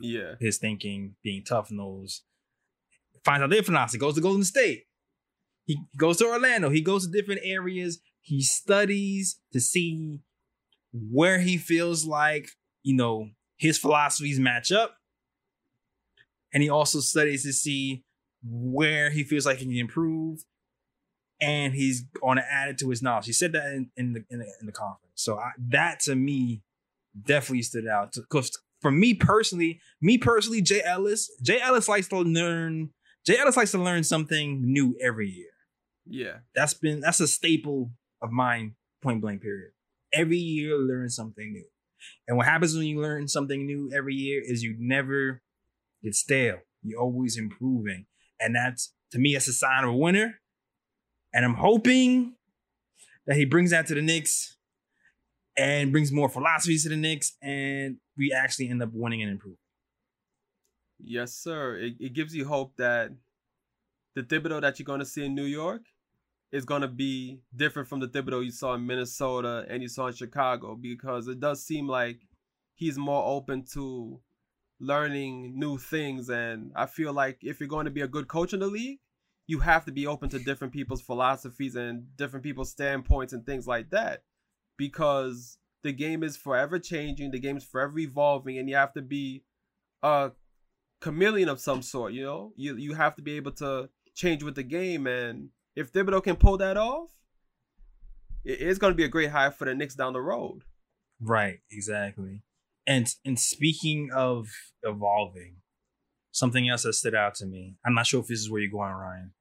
yeah. 0.00 0.34
His 0.38 0.58
thinking, 0.58 1.16
being 1.24 1.42
tough 1.42 1.72
nose. 1.72 2.22
Finds 3.24 3.42
out 3.42 3.50
their 3.50 3.62
He 3.62 3.98
Goes 3.98 4.14
to 4.14 4.20
Golden 4.20 4.44
State. 4.44 4.84
He 5.66 5.78
goes 5.96 6.16
to 6.18 6.26
Orlando. 6.26 6.70
He 6.70 6.80
goes 6.80 7.06
to 7.06 7.12
different 7.12 7.42
areas. 7.44 8.00
He 8.20 8.42
studies 8.42 9.38
to 9.52 9.60
see 9.60 10.20
where 10.92 11.38
he 11.38 11.56
feels 11.56 12.04
like 12.04 12.48
you 12.82 12.96
know 12.96 13.30
his 13.56 13.78
philosophies 13.78 14.40
match 14.40 14.72
up, 14.72 14.96
and 16.52 16.62
he 16.62 16.68
also 16.68 17.00
studies 17.00 17.44
to 17.44 17.52
see 17.52 18.04
where 18.42 19.10
he 19.10 19.22
feels 19.22 19.46
like 19.46 19.58
he 19.58 19.66
can 19.66 19.76
improve, 19.76 20.40
and 21.40 21.74
he's 21.74 22.02
going 22.20 22.38
to 22.38 22.44
add 22.50 22.68
it 22.68 22.78
to 22.78 22.88
his 22.88 23.02
knowledge. 23.02 23.26
He 23.26 23.32
said 23.32 23.52
that 23.52 23.66
in, 23.66 23.90
in 23.96 24.12
the 24.14 24.24
in 24.30 24.38
the 24.40 24.46
in 24.60 24.66
the 24.66 24.72
conference. 24.72 25.12
So 25.14 25.38
I, 25.38 25.50
that 25.68 26.00
to 26.00 26.16
me 26.16 26.62
definitely 27.22 27.62
stood 27.62 27.86
out 27.86 28.12
because 28.14 28.50
for 28.80 28.90
me 28.90 29.14
personally, 29.14 29.80
me 30.00 30.18
personally, 30.18 30.62
Jay 30.62 30.82
Ellis, 30.82 31.30
Jay 31.42 31.60
Ellis 31.60 31.88
likes 31.88 32.08
to 32.08 32.20
learn. 32.20 32.90
Jay 33.26 33.38
Ellis 33.38 33.56
likes 33.56 33.70
to 33.72 33.82
learn 33.82 34.04
something 34.04 34.60
new 34.62 34.96
every 35.00 35.28
year. 35.28 35.50
Yeah. 36.06 36.38
That's 36.54 36.74
been 36.74 37.00
that's 37.00 37.20
a 37.20 37.28
staple 37.28 37.90
of 38.22 38.30
mine. 38.30 38.74
Point 39.02 39.20
blank. 39.20 39.42
Period. 39.42 39.72
Every 40.12 40.38
year, 40.38 40.76
learn 40.76 41.08
something 41.08 41.52
new. 41.52 41.66
And 42.26 42.36
what 42.36 42.46
happens 42.46 42.74
when 42.74 42.86
you 42.86 43.00
learn 43.00 43.28
something 43.28 43.64
new 43.66 43.90
every 43.94 44.14
year 44.14 44.42
is 44.44 44.62
you 44.62 44.74
never 44.78 45.42
get 46.02 46.14
stale. 46.14 46.58
You're 46.82 47.00
always 47.00 47.36
improving, 47.36 48.06
and 48.40 48.54
that's 48.56 48.92
to 49.12 49.18
me 49.18 49.34
that's 49.34 49.48
a 49.48 49.52
sign 49.52 49.84
of 49.84 49.90
a 49.90 49.96
winner. 49.96 50.40
And 51.32 51.44
I'm 51.44 51.54
hoping 51.54 52.34
that 53.26 53.36
he 53.36 53.44
brings 53.44 53.70
that 53.70 53.86
to 53.88 53.94
the 53.94 54.02
Knicks 54.02 54.56
and 55.56 55.92
brings 55.92 56.10
more 56.10 56.28
philosophies 56.28 56.84
to 56.84 56.88
the 56.88 56.96
Knicks, 56.96 57.36
and 57.42 57.98
we 58.16 58.32
actually 58.32 58.70
end 58.70 58.82
up 58.82 58.90
winning 58.92 59.22
and 59.22 59.30
improving. 59.30 59.58
Yes, 61.02 61.34
sir. 61.34 61.76
It, 61.76 61.94
it 62.00 62.12
gives 62.12 62.34
you 62.34 62.46
hope 62.46 62.76
that 62.76 63.10
the 64.14 64.22
Thibodeau 64.22 64.60
that 64.60 64.78
you're 64.78 64.84
going 64.84 65.00
to 65.00 65.06
see 65.06 65.24
in 65.24 65.34
New 65.34 65.44
York 65.44 65.82
is 66.52 66.64
going 66.64 66.82
to 66.82 66.88
be 66.88 67.40
different 67.54 67.88
from 67.88 68.00
the 68.00 68.08
Thibodeau 68.08 68.44
you 68.44 68.50
saw 68.50 68.74
in 68.74 68.86
Minnesota 68.86 69.64
and 69.68 69.82
you 69.82 69.88
saw 69.88 70.08
in 70.08 70.14
Chicago 70.14 70.74
because 70.74 71.28
it 71.28 71.38
does 71.38 71.64
seem 71.64 71.86
like 71.86 72.20
he's 72.74 72.98
more 72.98 73.24
open 73.24 73.64
to 73.74 74.20
learning 74.80 75.58
new 75.58 75.78
things. 75.78 76.28
And 76.28 76.72
I 76.74 76.86
feel 76.86 77.12
like 77.12 77.38
if 77.42 77.60
you're 77.60 77.68
going 77.68 77.84
to 77.84 77.90
be 77.90 78.00
a 78.00 78.08
good 78.08 78.26
coach 78.26 78.52
in 78.52 78.60
the 78.60 78.66
league, 78.66 78.98
you 79.46 79.60
have 79.60 79.84
to 79.84 79.92
be 79.92 80.06
open 80.06 80.28
to 80.30 80.38
different 80.38 80.72
people's 80.72 81.02
philosophies 81.02 81.76
and 81.76 82.16
different 82.16 82.44
people's 82.44 82.70
standpoints 82.70 83.32
and 83.32 83.44
things 83.44 83.66
like 83.66 83.90
that 83.90 84.22
because 84.76 85.58
the 85.82 85.92
game 85.92 86.22
is 86.22 86.36
forever 86.36 86.78
changing, 86.78 87.30
the 87.30 87.38
game's 87.38 87.64
forever 87.64 87.98
evolving, 87.98 88.58
and 88.58 88.68
you 88.68 88.76
have 88.76 88.92
to 88.92 89.02
be 89.02 89.42
a 90.02 90.30
chameleon 91.00 91.48
of 91.48 91.60
some 91.60 91.82
sort. 91.82 92.12
You 92.12 92.24
know, 92.24 92.52
you 92.56 92.76
you 92.76 92.94
have 92.94 93.16
to 93.16 93.22
be 93.22 93.36
able 93.36 93.52
to 93.52 93.88
change 94.14 94.42
with 94.42 94.54
the 94.54 94.62
game, 94.62 95.06
and 95.06 95.50
if 95.76 95.92
Thibodeau 95.92 96.22
can 96.22 96.36
pull 96.36 96.56
that 96.58 96.76
off, 96.76 97.10
it's 98.44 98.78
going 98.78 98.92
to 98.92 98.96
be 98.96 99.04
a 99.04 99.08
great 99.08 99.30
hire 99.30 99.50
for 99.50 99.64
the 99.64 99.74
Knicks 99.74 99.94
down 99.94 100.12
the 100.12 100.20
road. 100.20 100.62
Right, 101.20 101.60
exactly. 101.70 102.42
And 102.86 103.12
and 103.24 103.38
speaking 103.38 104.10
of 104.14 104.48
evolving, 104.82 105.56
something 106.32 106.68
else 106.68 106.82
that 106.84 106.94
stood 106.94 107.14
out 107.14 107.34
to 107.36 107.46
me. 107.46 107.76
I'm 107.84 107.94
not 107.94 108.06
sure 108.06 108.20
if 108.20 108.26
this 108.26 108.40
is 108.40 108.50
where 108.50 108.60
you're 108.60 108.70
going, 108.70 108.92
Ryan, 108.92 109.32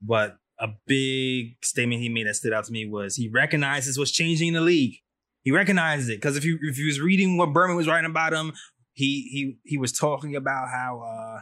but 0.00 0.38
a 0.58 0.68
big 0.86 1.56
statement 1.64 2.02
he 2.02 2.08
made 2.08 2.26
that 2.26 2.36
stood 2.36 2.52
out 2.52 2.64
to 2.64 2.72
me 2.72 2.86
was 2.86 3.16
he 3.16 3.28
recognizes 3.28 3.98
what's 3.98 4.10
changing 4.10 4.48
in 4.48 4.54
the 4.54 4.60
league. 4.60 4.96
He 5.42 5.50
recognizes 5.50 6.08
it 6.08 6.16
because 6.16 6.36
if 6.36 6.44
you 6.44 6.58
if 6.62 6.78
you 6.78 6.86
was 6.86 7.00
reading 7.00 7.36
what 7.36 7.52
Berman 7.52 7.76
was 7.76 7.88
writing 7.88 8.10
about 8.10 8.32
him, 8.32 8.52
he 8.92 9.22
he 9.22 9.58
he 9.64 9.78
was 9.78 9.92
talking 9.92 10.36
about 10.36 10.68
how 10.68 11.00
uh 11.00 11.40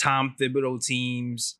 Tom 0.00 0.34
Thibodeau 0.40 0.84
teams 0.84 1.58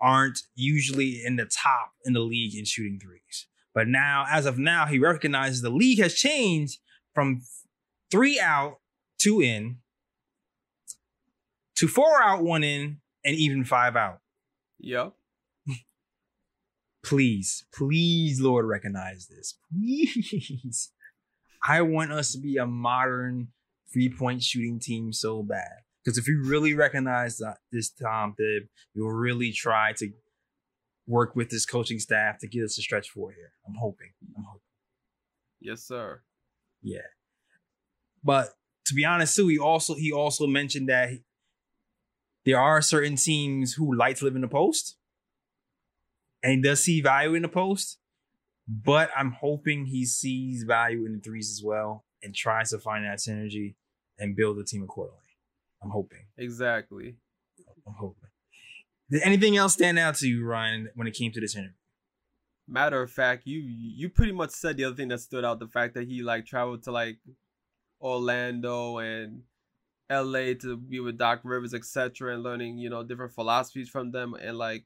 aren't 0.00 0.40
usually 0.54 1.22
in 1.24 1.36
the 1.36 1.46
top 1.46 1.92
in 2.04 2.12
the 2.12 2.20
league 2.20 2.54
in 2.54 2.64
shooting 2.64 2.98
threes. 2.98 3.46
But 3.74 3.86
now, 3.86 4.26
as 4.28 4.46
of 4.46 4.58
now, 4.58 4.86
he 4.86 4.98
recognizes 4.98 5.62
the 5.62 5.70
league 5.70 6.00
has 6.00 6.14
changed 6.14 6.80
from 7.14 7.42
three 8.10 8.40
out, 8.40 8.80
two 9.18 9.40
in, 9.40 9.78
to 11.76 11.86
four 11.86 12.22
out, 12.22 12.42
one 12.42 12.64
in, 12.64 13.00
and 13.24 13.36
even 13.36 13.64
five 13.64 13.96
out. 13.96 14.20
Yep. 14.80 15.14
Please, 17.02 17.64
please, 17.72 18.40
Lord, 18.40 18.66
recognize 18.66 19.26
this. 19.26 19.54
Please. 19.72 20.90
I 21.66 21.82
want 21.82 22.12
us 22.12 22.32
to 22.32 22.38
be 22.38 22.56
a 22.56 22.66
modern 22.66 23.48
three 23.92 24.08
point 24.08 24.42
shooting 24.42 24.78
team 24.78 25.12
so 25.12 25.42
bad. 25.42 25.82
Because 26.04 26.16
if 26.16 26.26
you 26.26 26.42
really 26.44 26.74
recognize 26.74 27.36
that 27.38 27.58
this 27.70 27.90
Tom 27.90 28.34
Thib, 28.36 28.68
you'll 28.94 29.12
really 29.12 29.52
try 29.52 29.92
to 29.94 30.10
work 31.06 31.36
with 31.36 31.50
this 31.50 31.66
coaching 31.66 31.98
staff 31.98 32.38
to 32.38 32.48
get 32.48 32.64
us 32.64 32.78
a 32.78 32.82
stretch 32.82 33.10
four 33.10 33.32
here. 33.32 33.52
I'm 33.66 33.74
hoping. 33.78 34.12
I'm 34.36 34.44
hoping. 34.44 34.60
Yes, 35.60 35.82
sir. 35.82 36.22
Yeah. 36.82 37.00
But 38.24 38.54
to 38.86 38.94
be 38.94 39.04
honest, 39.04 39.36
too, 39.36 39.48
he 39.48 39.58
also 39.58 39.94
he 39.94 40.12
also 40.12 40.46
mentioned 40.46 40.88
that 40.88 41.10
he- 41.10 41.24
there 42.46 42.58
are 42.58 42.80
certain 42.80 43.16
teams 43.16 43.74
who 43.74 43.94
like 43.94 44.16
to 44.16 44.24
live 44.24 44.34
in 44.34 44.40
the 44.40 44.48
post, 44.48 44.96
and 46.42 46.52
he 46.52 46.62
does 46.62 46.82
see 46.82 47.02
value 47.02 47.34
in 47.34 47.42
the 47.42 47.48
post. 47.48 47.98
But 48.66 49.10
I'm 49.16 49.32
hoping 49.32 49.86
he 49.86 50.06
sees 50.06 50.62
value 50.62 51.04
in 51.04 51.12
the 51.12 51.20
threes 51.20 51.50
as 51.50 51.62
well, 51.62 52.06
and 52.22 52.34
tries 52.34 52.70
to 52.70 52.78
find 52.78 53.04
that 53.04 53.18
synergy 53.18 53.74
and 54.20 54.36
build 54.36 54.58
the 54.58 54.64
team 54.64 54.82
accordingly. 54.84 55.18
I'm 55.82 55.90
hoping. 55.90 56.26
Exactly. 56.36 57.16
I'm 57.86 57.94
hoping. 57.98 58.28
Did 59.10 59.22
anything 59.22 59.56
else 59.56 59.72
stand 59.72 59.98
out 59.98 60.14
to 60.16 60.28
you, 60.28 60.44
Ryan, 60.44 60.90
when 60.94 61.08
it 61.08 61.14
came 61.14 61.32
to 61.32 61.40
this 61.40 61.56
interview? 61.56 61.72
Matter 62.68 63.02
of 63.02 63.10
fact, 63.10 63.42
you 63.46 63.58
you 63.58 64.08
pretty 64.08 64.30
much 64.32 64.50
said 64.50 64.76
the 64.76 64.84
other 64.84 64.94
thing 64.94 65.08
that 65.08 65.18
stood 65.20 65.44
out, 65.44 65.58
the 65.58 65.66
fact 65.66 65.94
that 65.94 66.06
he 66.06 66.22
like 66.22 66.46
traveled 66.46 66.84
to 66.84 66.92
like 66.92 67.18
Orlando 68.00 68.98
and 68.98 69.42
LA 70.10 70.54
to 70.60 70.76
be 70.76 71.00
with 71.00 71.18
Doc 71.18 71.40
Rivers, 71.44 71.74
etc., 71.74 72.34
and 72.34 72.42
learning, 72.42 72.78
you 72.78 72.88
know, 72.90 73.02
different 73.02 73.32
philosophies 73.32 73.88
from 73.88 74.12
them 74.12 74.34
and 74.34 74.56
like 74.56 74.84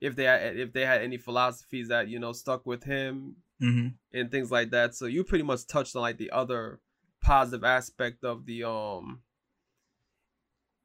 if 0.00 0.16
they 0.16 0.24
had 0.24 0.56
if 0.56 0.72
they 0.72 0.84
had 0.84 1.02
any 1.02 1.18
philosophies 1.18 1.88
that, 1.88 2.08
you 2.08 2.18
know, 2.18 2.32
stuck 2.32 2.66
with 2.66 2.84
him 2.84 3.36
Mm-hmm. 3.62 3.88
and 4.18 4.30
things 4.30 4.50
like 4.50 4.70
that. 4.70 4.94
So 4.94 5.04
you 5.04 5.22
pretty 5.22 5.44
much 5.44 5.66
touched 5.66 5.94
on 5.94 6.00
like 6.00 6.16
the 6.16 6.30
other 6.30 6.80
positive 7.22 7.64
aspect 7.64 8.24
of 8.24 8.46
the 8.46 8.64
um 8.64 9.22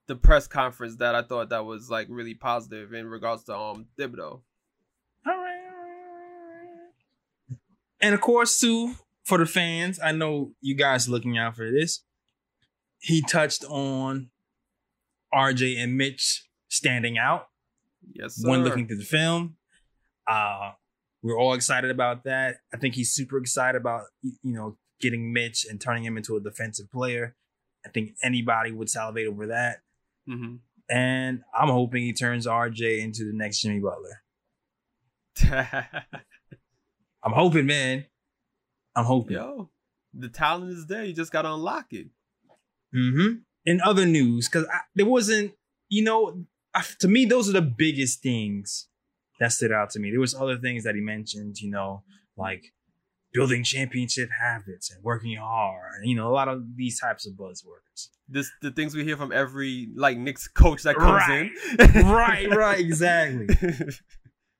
the 0.08 0.16
press 0.16 0.48
conference 0.48 0.98
that 0.98 1.16
I 1.16 1.22
thought 1.24 1.50
that 1.50 1.66
was 1.66 1.90
like 1.90 2.08
really 2.10 2.34
positive 2.36 2.94
in 2.94 3.08
regards 3.08 3.44
to 3.46 3.56
um 3.58 3.88
Thibodeau. 4.00 4.42
All 5.28 5.34
right. 5.34 5.62
And 8.02 8.14
of 8.14 8.22
course, 8.22 8.60
too, 8.60 8.94
for 9.24 9.38
the 9.38 9.46
fans, 9.46 10.00
I 10.04 10.12
know 10.12 10.52
you 10.62 10.76
guys 10.76 11.10
looking 11.10 11.38
out 11.38 11.56
for 11.56 11.72
this. 11.72 12.04
He 13.00 13.22
touched 13.22 13.64
on 13.66 14.30
RJ 15.34 15.78
and 15.82 15.98
Mitch 15.98 16.48
standing 16.68 17.18
out 17.18 17.48
Yes, 18.14 18.36
sir. 18.36 18.50
when 18.50 18.64
looking 18.64 18.88
through 18.88 18.98
the 18.98 19.04
film. 19.04 19.56
Uh, 20.28 20.72
we're 21.24 21.38
all 21.40 21.54
excited 21.54 21.90
about 21.92 22.24
that. 22.26 22.58
I 22.74 22.78
think 22.78 22.96
he's 22.96 23.12
super 23.12 23.38
excited 23.38 23.80
about 23.80 24.04
you 24.22 24.54
know 24.54 24.78
getting 25.06 25.32
Mitch 25.32 25.66
and 25.70 25.80
turning 25.80 26.04
him 26.04 26.18
into 26.18 26.36
a 26.36 26.42
defensive 26.42 26.92
player. 26.92 27.36
I 27.86 27.90
think 27.90 28.16
anybody 28.24 28.72
would 28.72 28.90
salivate 28.90 29.28
over 29.28 29.48
that. 29.48 29.82
hmm 30.28 30.56
And 30.90 31.44
I'm 31.58 31.70
hoping 31.70 32.04
he 32.04 32.14
turns 32.14 32.48
RJ 32.48 33.00
into 33.00 33.24
the 33.26 33.34
next 33.34 33.62
Jimmy 33.62 33.80
Butler. 33.80 34.24
I'm 37.24 37.34
hoping, 37.34 37.66
man. 37.66 38.06
I'm 38.96 39.06
hoping. 39.06 39.38
Yo, 39.38 39.70
the 40.14 40.30
talent 40.30 40.72
is 40.72 40.88
there. 40.88 41.04
You 41.04 41.14
just 41.14 41.32
gotta 41.32 41.54
unlock 41.54 41.88
it. 41.92 42.08
Mm-hmm. 42.96 43.40
In 43.66 43.82
other 43.82 44.06
news, 44.06 44.48
because 44.48 44.68
there 44.96 45.06
wasn't, 45.06 45.54
you 45.90 46.04
know, 46.04 46.46
I, 46.74 46.84
to 47.00 47.08
me, 47.08 47.26
those 47.26 47.50
are 47.50 47.54
the 47.54 47.62
biggest 47.62 48.22
things 48.22 48.88
that 49.40 49.52
stood 49.52 49.72
out 49.72 49.90
to 49.92 50.00
me. 50.00 50.12
There 50.12 50.20
was 50.20 50.36
other 50.36 50.58
things 50.58 50.84
that 50.84 50.96
he 50.96 51.02
mentioned, 51.02 51.60
you 51.60 51.70
know, 51.72 52.04
like 52.38 52.74
building 53.36 53.64
championship 53.64 54.30
habits 54.42 54.90
and 54.92 55.04
working 55.04 55.38
hard. 55.38 56.02
You 56.04 56.16
know, 56.16 56.30
a 56.30 56.34
lot 56.34 56.48
of 56.48 56.64
these 56.76 57.00
types 57.00 57.28
of 57.28 57.34
buzzwords. 57.34 58.10
This 58.28 58.50
the 58.62 58.72
things 58.72 58.96
we 58.96 59.04
hear 59.04 59.18
from 59.18 59.32
every 59.32 59.90
like 59.96 60.18
Knicks 60.18 60.48
coach 60.48 60.84
that 60.84 60.96
comes 60.96 61.24
Right. 61.28 61.52
in. 61.96 62.08
right, 62.08 62.50
right, 62.50 62.80
exactly. 62.80 63.48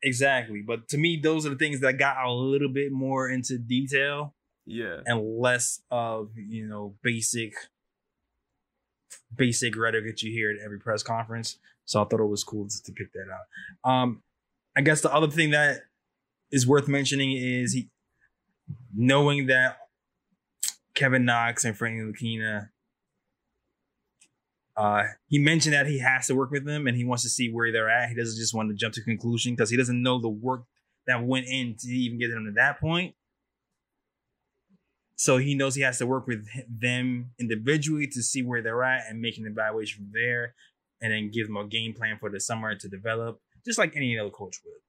Exactly. 0.04 0.62
But 0.62 0.88
to 0.90 1.00
me, 1.00 1.20
those 1.22 1.48
are 1.48 1.50
the 1.50 1.56
things 1.56 1.80
that 1.80 1.94
got 1.98 2.18
a 2.24 2.32
little 2.32 2.70
bit 2.70 2.92
more 2.92 3.28
into 3.28 3.58
detail 3.58 4.36
yeah. 4.68 5.00
and 5.04 5.40
less 5.40 5.82
of, 5.90 6.30
you 6.36 6.68
know, 6.68 6.94
basic 7.02 7.54
basic 9.36 9.76
rhetoric 9.76 10.06
that 10.06 10.22
you 10.22 10.32
hear 10.32 10.52
at 10.52 10.58
every 10.64 10.80
press 10.80 11.02
conference. 11.02 11.58
So 11.86 12.02
I 12.02 12.06
thought 12.06 12.20
it 12.20 12.26
was 12.26 12.44
cool 12.44 12.68
to, 12.68 12.84
to 12.84 12.92
pick 12.92 13.14
that 13.14 13.26
out. 13.32 13.90
Um, 13.92 14.22
I 14.78 14.82
guess 14.82 15.02
the 15.02 15.12
other 15.12 15.28
thing 15.28 15.50
that 15.52 15.82
is 16.52 16.68
worth 16.68 16.88
mentioning 16.88 17.32
is 17.32 17.74
he 17.74 17.90
knowing 18.96 19.48
that 19.48 19.78
Kevin 20.94 21.26
Knox 21.26 21.66
and 21.66 21.78
Frank 21.78 21.98
Ntilikina 21.98 22.70
uh, 24.78 25.04
he 25.28 25.40
mentioned 25.40 25.74
that 25.74 25.88
he 25.88 26.00
has 26.00 26.28
to 26.28 26.36
work 26.36 26.52
with 26.52 26.66
them 26.66 26.86
and 26.88 26.98
he 26.98 27.06
wants 27.06 27.24
to 27.24 27.30
see 27.30 27.50
where 27.50 27.72
they're 27.72 27.90
at. 27.90 28.10
He 28.10 28.16
doesn't 28.16 28.38
just 28.38 28.54
want 28.54 28.70
to 28.70 28.76
jump 28.76 28.94
to 28.96 29.04
conclusion 29.04 29.54
because 29.54 29.70
he 29.70 29.78
doesn't 29.78 30.02
know 30.02 30.20
the 30.20 30.30
work 30.30 30.64
that 31.08 31.24
went 31.24 31.46
in 31.48 31.76
to 31.80 31.88
even 31.88 32.20
get 32.20 32.30
them 32.30 32.46
to 32.46 32.52
that 32.54 32.80
point. 32.80 33.16
So 35.16 35.38
he 35.38 35.56
knows 35.56 35.76
he 35.76 35.82
has 35.84 35.98
to 36.00 36.06
work 36.06 36.28
with 36.28 36.46
them 36.68 37.32
individually 37.40 38.08
to 38.08 38.22
see 38.22 38.44
where 38.44 38.62
they're 38.62 38.84
at 38.84 39.06
and 39.10 39.22
make 39.22 39.38
an 39.38 39.46
evaluation 39.46 40.04
from 40.04 40.12
there, 40.14 40.56
and 41.02 41.14
then 41.14 41.32
give 41.32 41.48
them 41.48 41.56
a 41.56 41.66
game 41.66 41.94
plan 41.94 42.18
for 42.20 42.30
the 42.30 42.40
summer 42.40 42.76
to 42.76 42.90
develop, 42.90 43.40
just 43.66 43.80
like 43.80 43.96
any 43.96 44.20
other 44.20 44.30
coach 44.30 44.60
would. 44.66 44.82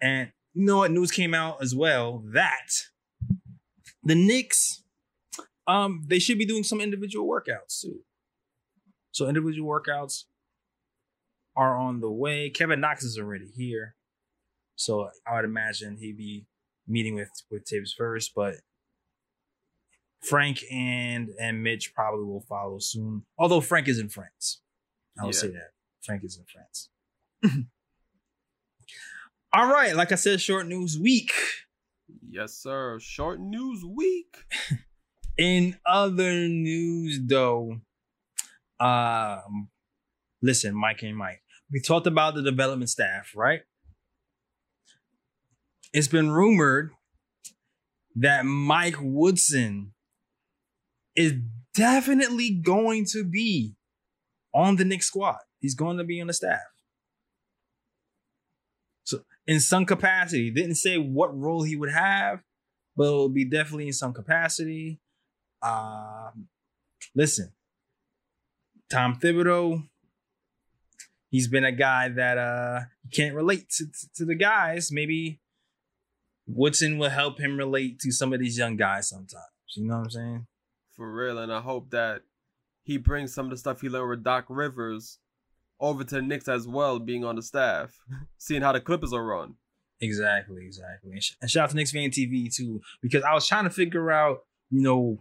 And 0.00 0.32
you 0.54 0.64
know 0.64 0.78
what? 0.78 0.90
News 0.90 1.12
came 1.12 1.34
out 1.34 1.62
as 1.62 1.72
well 1.72 2.24
that 2.32 2.66
the 4.04 4.14
Knicks, 4.14 4.82
um, 5.66 6.04
they 6.06 6.18
should 6.18 6.38
be 6.38 6.44
doing 6.46 6.62
some 6.62 6.80
individual 6.80 7.26
workouts 7.28 7.80
too. 7.80 8.00
So 9.12 9.28
individual 9.28 9.68
workouts 9.70 10.24
are 11.56 11.76
on 11.76 12.00
the 12.00 12.10
way. 12.10 12.50
Kevin 12.50 12.80
Knox 12.80 13.04
is 13.04 13.18
already 13.18 13.46
here, 13.56 13.94
so 14.76 15.08
I 15.26 15.36
would 15.36 15.44
imagine 15.44 15.96
he'd 15.98 16.16
be 16.16 16.46
meeting 16.86 17.14
with 17.14 17.30
with 17.50 17.66
Thibs 17.66 17.94
first, 17.96 18.32
but 18.34 18.56
Frank 20.22 20.62
and 20.70 21.30
and 21.40 21.62
Mitch 21.62 21.94
probably 21.94 22.24
will 22.24 22.44
follow 22.48 22.78
soon. 22.78 23.24
Although 23.38 23.60
Frank 23.60 23.88
is 23.88 23.98
in 23.98 24.08
France, 24.08 24.60
I 25.18 25.22
will 25.22 25.30
Yeah. 25.32 25.38
say 25.40 25.48
that 25.48 25.70
Frank 26.02 26.24
is 26.24 26.36
in 26.38 26.44
France. 26.44 26.90
All 29.52 29.68
right, 29.72 29.94
like 29.94 30.10
I 30.10 30.16
said, 30.16 30.40
short 30.40 30.66
news 30.66 30.98
week. 30.98 31.32
Yes, 32.28 32.54
sir. 32.54 32.98
Short 33.00 33.40
news 33.40 33.84
week. 33.84 34.36
In 35.38 35.76
other 35.84 36.32
news, 36.48 37.20
though, 37.24 37.80
um, 38.78 39.68
listen, 40.42 40.74
Mike 40.74 41.02
and 41.02 41.16
Mike, 41.16 41.42
we 41.72 41.80
talked 41.80 42.06
about 42.06 42.34
the 42.34 42.42
development 42.42 42.90
staff, 42.90 43.32
right? 43.34 43.62
It's 45.92 46.08
been 46.08 46.30
rumored 46.30 46.92
that 48.16 48.44
Mike 48.44 48.96
Woodson 49.00 49.92
is 51.16 51.34
definitely 51.74 52.50
going 52.50 53.06
to 53.12 53.24
be 53.24 53.74
on 54.54 54.76
the 54.76 54.84
Knicks 54.84 55.06
squad. 55.06 55.38
He's 55.60 55.74
going 55.74 55.98
to 55.98 56.04
be 56.04 56.20
on 56.20 56.28
the 56.28 56.32
staff. 56.32 56.60
So, 59.04 59.20
in 59.46 59.60
some 59.60 59.84
capacity, 59.84 60.50
didn't 60.50 60.76
say 60.76 60.96
what 60.96 61.38
role 61.38 61.62
he 61.62 61.76
would 61.76 61.90
have, 61.90 62.42
but 62.96 63.04
it'll 63.04 63.28
be 63.28 63.44
definitely 63.44 63.88
in 63.88 63.92
some 63.92 64.12
capacity. 64.12 65.00
Um, 65.62 66.48
listen, 67.14 67.52
Tom 68.90 69.16
Thibodeau, 69.16 69.88
he's 71.30 71.48
been 71.48 71.64
a 71.64 71.72
guy 71.72 72.08
that 72.08 72.38
uh 72.38 72.80
can't 73.12 73.34
relate 73.34 73.68
to, 73.70 73.86
to, 73.86 74.08
to 74.16 74.24
the 74.24 74.34
guys. 74.34 74.90
Maybe 74.92 75.40
Woodson 76.46 76.98
will 76.98 77.10
help 77.10 77.40
him 77.40 77.56
relate 77.56 77.98
to 78.00 78.12
some 78.12 78.32
of 78.32 78.40
these 78.40 78.58
young 78.58 78.76
guys 78.76 79.08
sometimes. 79.08 79.44
You 79.74 79.86
know 79.86 79.98
what 79.98 80.04
I'm 80.04 80.10
saying? 80.10 80.46
For 80.92 81.12
real. 81.12 81.38
And 81.38 81.52
I 81.52 81.60
hope 81.60 81.90
that 81.90 82.22
he 82.84 82.98
brings 82.98 83.34
some 83.34 83.46
of 83.46 83.50
the 83.50 83.56
stuff 83.56 83.80
he 83.80 83.88
learned 83.88 84.10
with 84.10 84.24
Doc 84.24 84.44
Rivers 84.48 85.18
over 85.84 86.04
to 86.04 86.14
the 86.16 86.22
Knicks 86.22 86.48
as 86.48 86.66
well, 86.66 86.98
being 86.98 87.24
on 87.24 87.36
the 87.36 87.42
staff, 87.42 87.96
seeing 88.38 88.62
how 88.62 88.72
the 88.72 88.80
Clippers 88.80 89.12
are 89.12 89.24
run. 89.24 89.54
Exactly, 90.00 90.64
exactly. 90.64 91.12
And, 91.12 91.22
sh- 91.22 91.34
and 91.40 91.50
shout 91.50 91.64
out 91.64 91.70
to 91.70 91.76
Knicks 91.76 91.92
Fan 91.92 92.10
TV 92.10 92.54
too, 92.54 92.80
because 93.00 93.22
I 93.22 93.32
was 93.34 93.46
trying 93.46 93.64
to 93.64 93.70
figure 93.70 94.10
out, 94.10 94.40
you 94.70 94.82
know, 94.82 95.18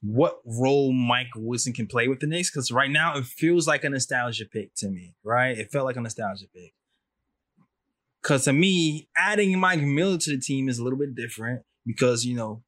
what 0.00 0.40
role 0.46 0.92
Mike 0.92 1.28
Woodson 1.36 1.72
can 1.72 1.86
play 1.86 2.08
with 2.08 2.20
the 2.20 2.26
Knicks. 2.26 2.50
Because 2.50 2.72
right 2.72 2.90
now 2.90 3.16
it 3.16 3.24
feels 3.24 3.68
like 3.68 3.84
a 3.84 3.90
nostalgia 3.90 4.46
pick 4.46 4.74
to 4.76 4.88
me, 4.88 5.14
right? 5.22 5.56
It 5.56 5.70
felt 5.70 5.84
like 5.84 5.96
a 5.96 6.00
nostalgia 6.00 6.46
pick. 6.54 6.72
Because 8.22 8.44
to 8.44 8.52
me, 8.52 9.08
adding 9.16 9.58
Mike 9.58 9.82
Miller 9.82 10.16
to 10.16 10.30
the 10.30 10.40
team 10.40 10.68
is 10.68 10.78
a 10.78 10.84
little 10.84 10.98
bit 10.98 11.14
different 11.14 11.62
because, 11.84 12.24
you 12.24 12.36
know, 12.36 12.62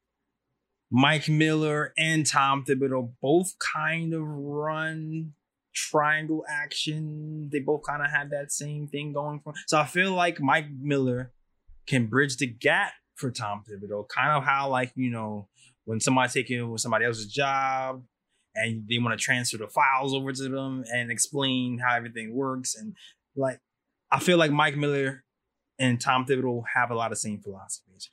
Mike 0.90 1.28
Miller 1.28 1.92
and 1.96 2.26
Tom 2.26 2.64
Thibodeau 2.64 3.12
both 3.22 3.54
kind 3.58 4.12
of 4.12 4.22
run 4.22 5.32
triangle 5.74 6.44
action. 6.48 7.50
They 7.52 7.60
both 7.60 7.82
kind 7.86 8.02
of 8.02 8.10
had 8.10 8.30
that 8.30 8.52
same 8.52 8.88
thing 8.88 9.12
going 9.12 9.40
for. 9.40 9.52
So 9.66 9.78
I 9.78 9.84
feel 9.84 10.12
like 10.12 10.40
Mike 10.40 10.68
Miller 10.80 11.32
can 11.86 12.06
bridge 12.06 12.36
the 12.36 12.46
gap 12.46 12.92
for 13.16 13.30
Tom 13.30 13.62
Thibodeau, 13.68 14.08
kind 14.08 14.30
of 14.30 14.44
how 14.44 14.70
like 14.70 14.92
you 14.94 15.10
know 15.10 15.48
when 15.84 16.00
somebody's 16.00 16.32
taking 16.32 16.60
over 16.60 16.78
somebody 16.78 17.04
else's 17.04 17.26
job 17.26 18.02
and 18.54 18.84
they 18.88 18.98
want 18.98 19.18
to 19.18 19.22
transfer 19.22 19.58
the 19.58 19.68
files 19.68 20.14
over 20.14 20.32
to 20.32 20.48
them 20.48 20.84
and 20.92 21.10
explain 21.10 21.78
how 21.78 21.94
everything 21.94 22.34
works 22.34 22.74
and 22.74 22.96
like 23.36 23.60
I 24.10 24.20
feel 24.20 24.38
like 24.38 24.52
Mike 24.52 24.76
Miller 24.76 25.24
and 25.78 26.00
Tom 26.00 26.24
Thibodeau 26.24 26.62
have 26.74 26.90
a 26.90 26.94
lot 26.94 27.10
of 27.10 27.18
same 27.18 27.40
philosophies. 27.40 28.08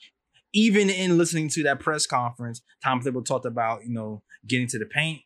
Even 0.53 0.89
in 0.89 1.17
listening 1.17 1.47
to 1.49 1.63
that 1.63 1.79
press 1.79 2.05
conference, 2.05 2.61
Tom 2.83 3.01
Thibodeau 3.01 3.25
talked 3.25 3.45
about 3.45 3.85
you 3.85 3.93
know 3.93 4.23
getting 4.47 4.67
to 4.67 4.79
the 4.79 4.85
paint 4.85 5.21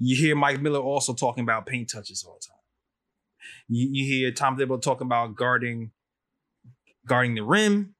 you 0.00 0.16
hear 0.16 0.34
Mike 0.34 0.60
Miller 0.60 0.80
also 0.80 1.14
talking 1.14 1.44
about 1.44 1.66
paint 1.66 1.90
touches 1.92 2.24
all 2.26 2.38
the 2.40 2.46
time. 2.46 2.56
You, 3.68 3.88
you 3.92 4.04
hear 4.04 4.32
Tom 4.32 4.56
Thibodeau 4.56 4.82
talking 4.82 5.06
about 5.06 5.36
guarding 5.36 5.92
guarding 7.06 7.34
the 7.34 7.42
rim. 7.42 7.94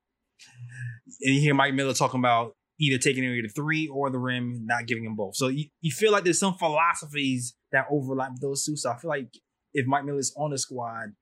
And 1.22 1.34
you 1.34 1.40
hear 1.40 1.54
Mike 1.54 1.74
Miller 1.74 1.92
talking 1.92 2.20
about 2.20 2.56
either 2.80 2.98
taking 2.98 3.24
away 3.24 3.42
the 3.42 3.48
three 3.48 3.88
or 3.88 4.10
the 4.10 4.18
rim, 4.18 4.64
not 4.64 4.86
giving 4.86 5.04
them 5.04 5.14
both. 5.14 5.36
So 5.36 5.48
you, 5.48 5.66
you 5.82 5.90
feel 5.90 6.12
like 6.12 6.24
there's 6.24 6.40
some 6.40 6.54
philosophies 6.54 7.54
that 7.72 7.84
overlap 7.90 8.32
those 8.40 8.64
two. 8.64 8.76
So 8.76 8.90
I 8.90 8.96
feel 8.96 9.10
like 9.10 9.28
if 9.74 9.86
Mike 9.86 10.04
Miller's 10.04 10.32
on 10.36 10.50
the 10.50 10.58
squad, 10.58 11.12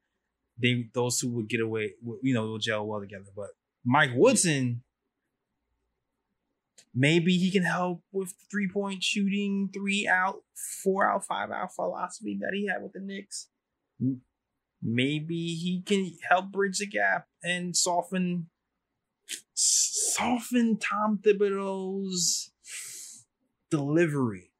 they 0.60 0.86
those 0.94 1.18
two 1.18 1.30
would 1.30 1.48
get 1.48 1.60
away. 1.60 1.94
You 2.22 2.34
know, 2.34 2.46
they'll 2.46 2.58
gel 2.58 2.86
well 2.86 3.00
together. 3.00 3.30
But 3.34 3.48
Mike 3.84 4.10
Woodson, 4.14 4.82
maybe 6.94 7.36
he 7.38 7.50
can 7.50 7.64
help 7.64 8.02
with 8.12 8.34
three 8.50 8.68
point 8.72 9.02
shooting, 9.02 9.70
three 9.72 10.08
out, 10.08 10.42
four 10.82 11.08
out, 11.08 11.24
five 11.24 11.50
out 11.50 11.74
philosophy 11.74 12.38
that 12.40 12.52
he 12.54 12.66
had 12.66 12.82
with 12.82 12.92
the 12.92 13.00
Knicks. 13.00 13.48
Maybe 14.82 15.54
he 15.54 15.82
can 15.84 16.12
help 16.28 16.52
bridge 16.52 16.78
the 16.78 16.86
gap 16.86 17.26
and 17.42 17.76
soften 17.76 18.48
soften 19.54 20.78
Tom 20.78 21.18
Thibodeau's 21.22 22.52
delivery. 23.70 24.52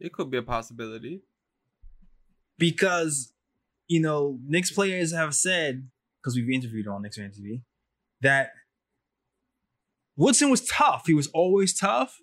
It 0.00 0.12
could 0.12 0.30
be 0.30 0.38
a 0.38 0.42
possibility. 0.42 1.22
because 2.58 3.32
you 3.88 4.00
know 4.00 4.38
Knicks 4.46 4.70
players 4.70 5.12
have 5.12 5.34
said 5.34 5.88
because 6.20 6.36
we've 6.36 6.50
interviewed 6.50 6.88
on 6.88 7.02
Knicks 7.02 7.16
Fan 7.16 7.30
TV 7.30 7.62
that 8.20 8.50
Woodson 10.16 10.50
was 10.50 10.66
tough. 10.66 11.04
He 11.06 11.14
was 11.14 11.28
always 11.28 11.76
tough, 11.76 12.18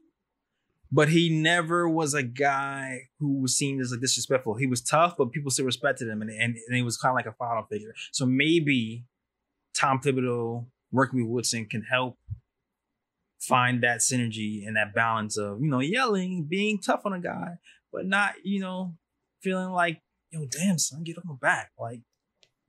but 0.91 1.10
he 1.10 1.30
never 1.30 1.89
was 1.89 2.13
a 2.13 2.23
guy 2.23 3.10
who 3.19 3.41
was 3.41 3.56
seen 3.56 3.80
as 3.80 3.91
like 3.91 4.02
disrespectful. 4.02 4.56
He 4.56 4.67
was 4.67 4.82
tough, 4.82 5.15
but 5.17 5.32
people 5.32 5.52
still 5.52 5.65
respected 5.65 6.08
him, 6.08 6.21
and 6.21 6.30
and, 6.30 6.56
and 6.67 6.75
he 6.75 6.82
was 6.82 6.97
kind 6.97 7.12
of 7.12 7.15
like 7.15 7.25
a 7.25 7.34
father 7.34 7.65
figure. 7.69 7.93
So 8.12 8.25
maybe 8.25 9.06
Tom 9.73 9.99
Thibodeau 9.99 10.65
working 10.91 11.21
with 11.21 11.30
Woodson 11.30 11.65
can 11.65 11.84
help 11.84 12.17
find 13.39 13.84
that 13.84 13.99
synergy 13.99 14.67
and 14.67 14.75
that 14.75 14.93
balance 14.93 15.38
of 15.38 15.62
you 15.62 15.69
know 15.69 15.80
yelling, 15.80 16.45
being 16.49 16.80
tough 16.80 17.02
on 17.06 17.13
a 17.13 17.19
guy, 17.19 17.58
but 17.91 18.06
not 18.06 18.36
you 18.43 18.60
know 18.60 18.95
feeling 19.41 19.69
like 19.69 20.02
yo 20.32 20.45
damn 20.45 20.78
son 20.78 21.04
get 21.04 21.17
on 21.17 21.23
my 21.25 21.36
back 21.41 21.71
like 21.80 22.02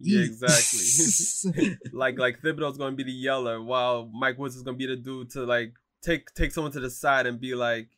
Yeah, 0.00 0.24
exactly. 0.24 1.76
like 1.92 2.18
like 2.18 2.40
Thibodeau's 2.40 2.78
gonna 2.78 2.96
be 2.96 3.04
the 3.04 3.12
yeller, 3.12 3.62
while 3.62 4.10
Mike 4.12 4.38
Woods 4.38 4.56
is 4.56 4.62
gonna 4.62 4.76
be 4.76 4.86
the 4.86 4.96
dude 4.96 5.30
to 5.30 5.44
like 5.44 5.74
take 6.02 6.32
take 6.34 6.52
someone 6.52 6.72
to 6.72 6.80
the 6.80 6.90
side 6.90 7.26
and 7.26 7.38
be 7.38 7.54
like, 7.54 7.88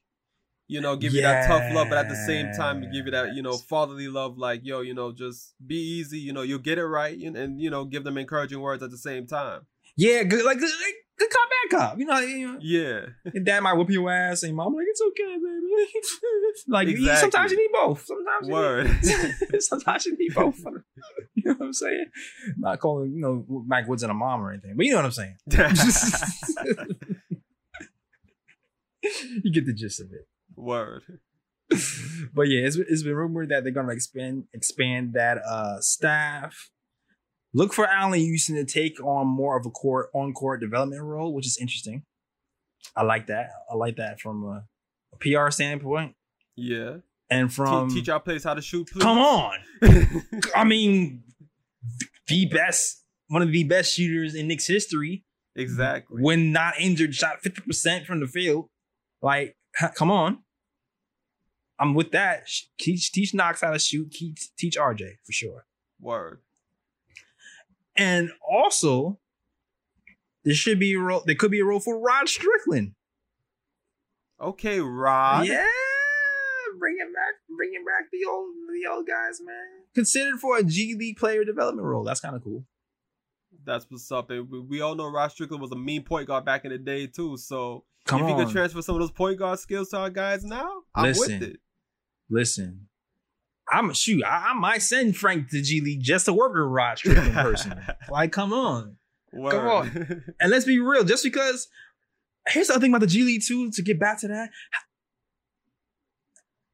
you 0.66 0.80
know, 0.80 0.96
give 0.96 1.14
you 1.14 1.22
that 1.22 1.46
tough 1.46 1.72
love, 1.72 1.88
but 1.88 1.98
at 1.98 2.08
the 2.08 2.16
same 2.26 2.52
time 2.52 2.82
give 2.92 3.06
you 3.06 3.12
that 3.12 3.34
you 3.34 3.42
know 3.42 3.56
fatherly 3.56 4.08
love, 4.08 4.36
like 4.38 4.64
yo, 4.64 4.80
you 4.80 4.94
know, 4.94 5.12
just 5.12 5.54
be 5.64 5.76
easy, 5.76 6.18
you 6.18 6.32
know, 6.32 6.42
you'll 6.42 6.58
get 6.58 6.78
it 6.78 6.86
right, 6.86 7.16
and, 7.18 7.36
and 7.36 7.60
you 7.60 7.70
know, 7.70 7.84
give 7.84 8.04
them 8.04 8.18
encouraging 8.18 8.60
words 8.60 8.82
at 8.82 8.90
the 8.90 8.98
same 8.98 9.26
time. 9.26 9.66
yeah 9.96 10.22
good 10.24 10.44
like 10.44 10.60
like, 10.60 11.01
good 11.18 11.28
cop 11.30 11.48
bad 11.50 11.78
cop 11.78 11.98
you 11.98 12.04
know, 12.06 12.18
you 12.20 12.52
know. 12.52 12.58
Yeah, 12.60 13.00
your 13.32 13.44
dad 13.44 13.60
might 13.60 13.74
whip 13.74 13.90
your 13.90 14.10
ass 14.10 14.42
and 14.42 14.50
your 14.50 14.56
mom 14.56 14.74
like 14.74 14.86
it's 14.88 15.00
okay 15.08 15.34
baby. 15.36 15.86
Like 16.68 16.88
you- 16.88 17.16
sometimes 17.16 17.50
you 17.52 17.58
need 17.58 17.70
both. 17.72 18.04
Sometimes 18.04 18.46
you 18.48 18.52
word. 18.52 18.86
need, 18.86 19.62
sometimes 19.62 20.06
you 20.06 20.16
need 20.18 20.34
both. 20.34 20.58
You 21.34 21.42
know 21.46 21.54
what 21.54 21.66
I'm 21.66 21.72
saying? 21.72 22.06
Not 22.58 22.78
calling 22.80 23.12
you 23.14 23.20
know 23.20 23.64
Mike 23.66 23.88
Woodson 23.88 24.10
a 24.10 24.14
mom 24.14 24.42
or 24.42 24.52
anything 24.52 24.74
but 24.76 24.84
you 24.86 24.92
know 24.92 24.98
what 24.98 25.06
I'm 25.06 25.12
saying. 25.12 25.36
You 29.42 29.52
get 29.52 29.66
the 29.66 29.72
gist 29.72 30.00
of 30.00 30.12
it. 30.12 30.28
Word. 30.54 31.02
but 32.34 32.42
yeah, 32.42 32.66
it's, 32.66 32.76
it's 32.76 33.02
been 33.02 33.14
rumored 33.14 33.48
that 33.48 33.64
they're 33.64 33.72
gonna 33.72 33.92
expand 33.92 34.44
expand 34.52 35.14
that 35.14 35.38
uh 35.38 35.80
staff. 35.80 36.70
Look 37.54 37.74
for 37.74 37.86
Allan 37.86 38.18
Houston 38.20 38.56
to 38.56 38.64
take 38.64 39.02
on 39.04 39.26
more 39.26 39.58
of 39.58 39.66
a 39.66 39.70
court 39.70 40.08
on 40.14 40.32
court 40.32 40.60
development 40.60 41.02
role, 41.02 41.34
which 41.34 41.46
is 41.46 41.58
interesting. 41.60 42.04
I 42.96 43.02
like 43.02 43.26
that. 43.26 43.50
I 43.70 43.74
like 43.76 43.96
that 43.96 44.20
from 44.20 44.42
a, 44.44 44.64
a 45.12 45.16
PR 45.20 45.50
standpoint 45.50 46.14
Yeah. 46.56 46.96
and 47.30 47.48
Te- 47.50 47.54
from 47.54 47.90
teach 47.90 48.08
our 48.08 48.20
players 48.20 48.44
how 48.44 48.54
to 48.54 48.62
shoot, 48.62 48.88
please. 48.88 49.02
come 49.02 49.18
on. 49.18 49.58
I 50.54 50.64
mean, 50.64 51.22
the 52.28 52.46
best 52.46 53.04
one 53.28 53.42
of 53.42 53.52
the 53.52 53.64
best 53.64 53.94
shooters 53.94 54.34
in 54.34 54.48
Knicks 54.48 54.66
history 54.66 55.24
exactly. 55.56 56.20
when 56.22 56.52
not 56.52 56.74
injured, 56.80 57.14
shot 57.14 57.42
50% 57.42 58.04
from 58.06 58.20
the 58.20 58.26
field. 58.26 58.68
Like, 59.22 59.56
come 59.94 60.10
on. 60.10 60.38
I'm 61.78 61.94
with 61.94 62.12
that. 62.12 62.44
Teach 62.78 63.10
teach 63.12 63.32
Knox 63.34 63.60
how 63.60 63.72
to 63.72 63.78
shoot. 63.78 64.10
Teach, 64.12 64.50
teach 64.58 64.76
RJ 64.76 65.16
for 65.24 65.32
sure. 65.32 65.66
Word. 66.00 66.40
And 67.96 68.30
also, 68.48 69.18
there 70.44 70.54
should 70.54 70.78
be 70.78 70.94
a 70.94 70.98
role. 70.98 71.22
There 71.26 71.34
could 71.34 71.50
be 71.50 71.60
a 71.60 71.64
role 71.64 71.80
for 71.80 71.98
Rod 71.98 72.28
Strickland. 72.28 72.94
Okay, 74.40 74.80
Rod. 74.80 75.46
Yeah, 75.46 75.64
bring 76.78 76.96
it 76.98 77.14
back. 77.14 77.34
Bring 77.56 77.70
it 77.74 77.84
back. 77.86 78.08
The 78.10 78.28
old 78.28 78.48
the 78.72 78.90
old 78.90 79.06
guys, 79.06 79.40
man. 79.44 79.54
Considered 79.94 80.40
for 80.40 80.58
a 80.58 80.64
G 80.64 80.96
League 80.98 81.16
player 81.16 81.44
development 81.44 81.86
role. 81.86 82.02
That's 82.02 82.20
kind 82.20 82.34
of 82.34 82.42
cool. 82.42 82.64
That's 83.64 83.86
what's 83.88 84.10
up. 84.10 84.30
And 84.30 84.50
we, 84.50 84.60
we 84.60 84.80
all 84.80 84.94
know 84.94 85.06
Rod 85.10 85.30
Strickland 85.30 85.60
was 85.60 85.70
a 85.70 85.76
mean 85.76 86.02
point 86.02 86.26
guard 86.26 86.44
back 86.44 86.64
in 86.64 86.70
the 86.72 86.78
day 86.78 87.06
too. 87.06 87.36
So 87.36 87.84
Come 88.06 88.22
if 88.22 88.30
on. 88.30 88.44
could 88.44 88.52
transfer 88.52 88.82
some 88.82 88.96
of 88.96 89.00
those 89.00 89.12
point 89.12 89.38
guard 89.38 89.58
skills 89.60 89.90
to 89.90 89.98
our 89.98 90.10
guys 90.10 90.44
now, 90.44 90.82
I'm 90.94 91.04
Listen. 91.04 91.38
with 91.40 91.48
it. 91.50 91.56
Listen, 92.30 92.88
I'm 93.70 93.92
shoot. 93.94 94.24
I, 94.24 94.50
I 94.50 94.54
might 94.54 94.82
send 94.82 95.16
Frank 95.16 95.50
to 95.50 95.62
G 95.62 95.80
League 95.80 96.02
just 96.02 96.26
to 96.26 96.32
work 96.32 96.52
with 96.52 96.62
Rod 96.62 96.98
Strickland 96.98 97.34
person. 97.34 97.80
like, 98.10 98.32
come 98.32 98.52
on. 98.52 98.96
Word. 99.32 99.54
on. 99.54 100.24
And 100.40 100.50
let's 100.50 100.64
be 100.64 100.78
real, 100.78 101.04
just 101.04 101.24
because 101.24 101.68
here's 102.48 102.68
the 102.68 102.74
other 102.74 102.80
thing 102.80 102.90
about 102.90 103.00
the 103.00 103.06
G 103.06 103.22
League 103.22 103.42
too, 103.46 103.70
to 103.70 103.82
get 103.82 103.98
back 103.98 104.20
to 104.20 104.28
that. 104.28 104.50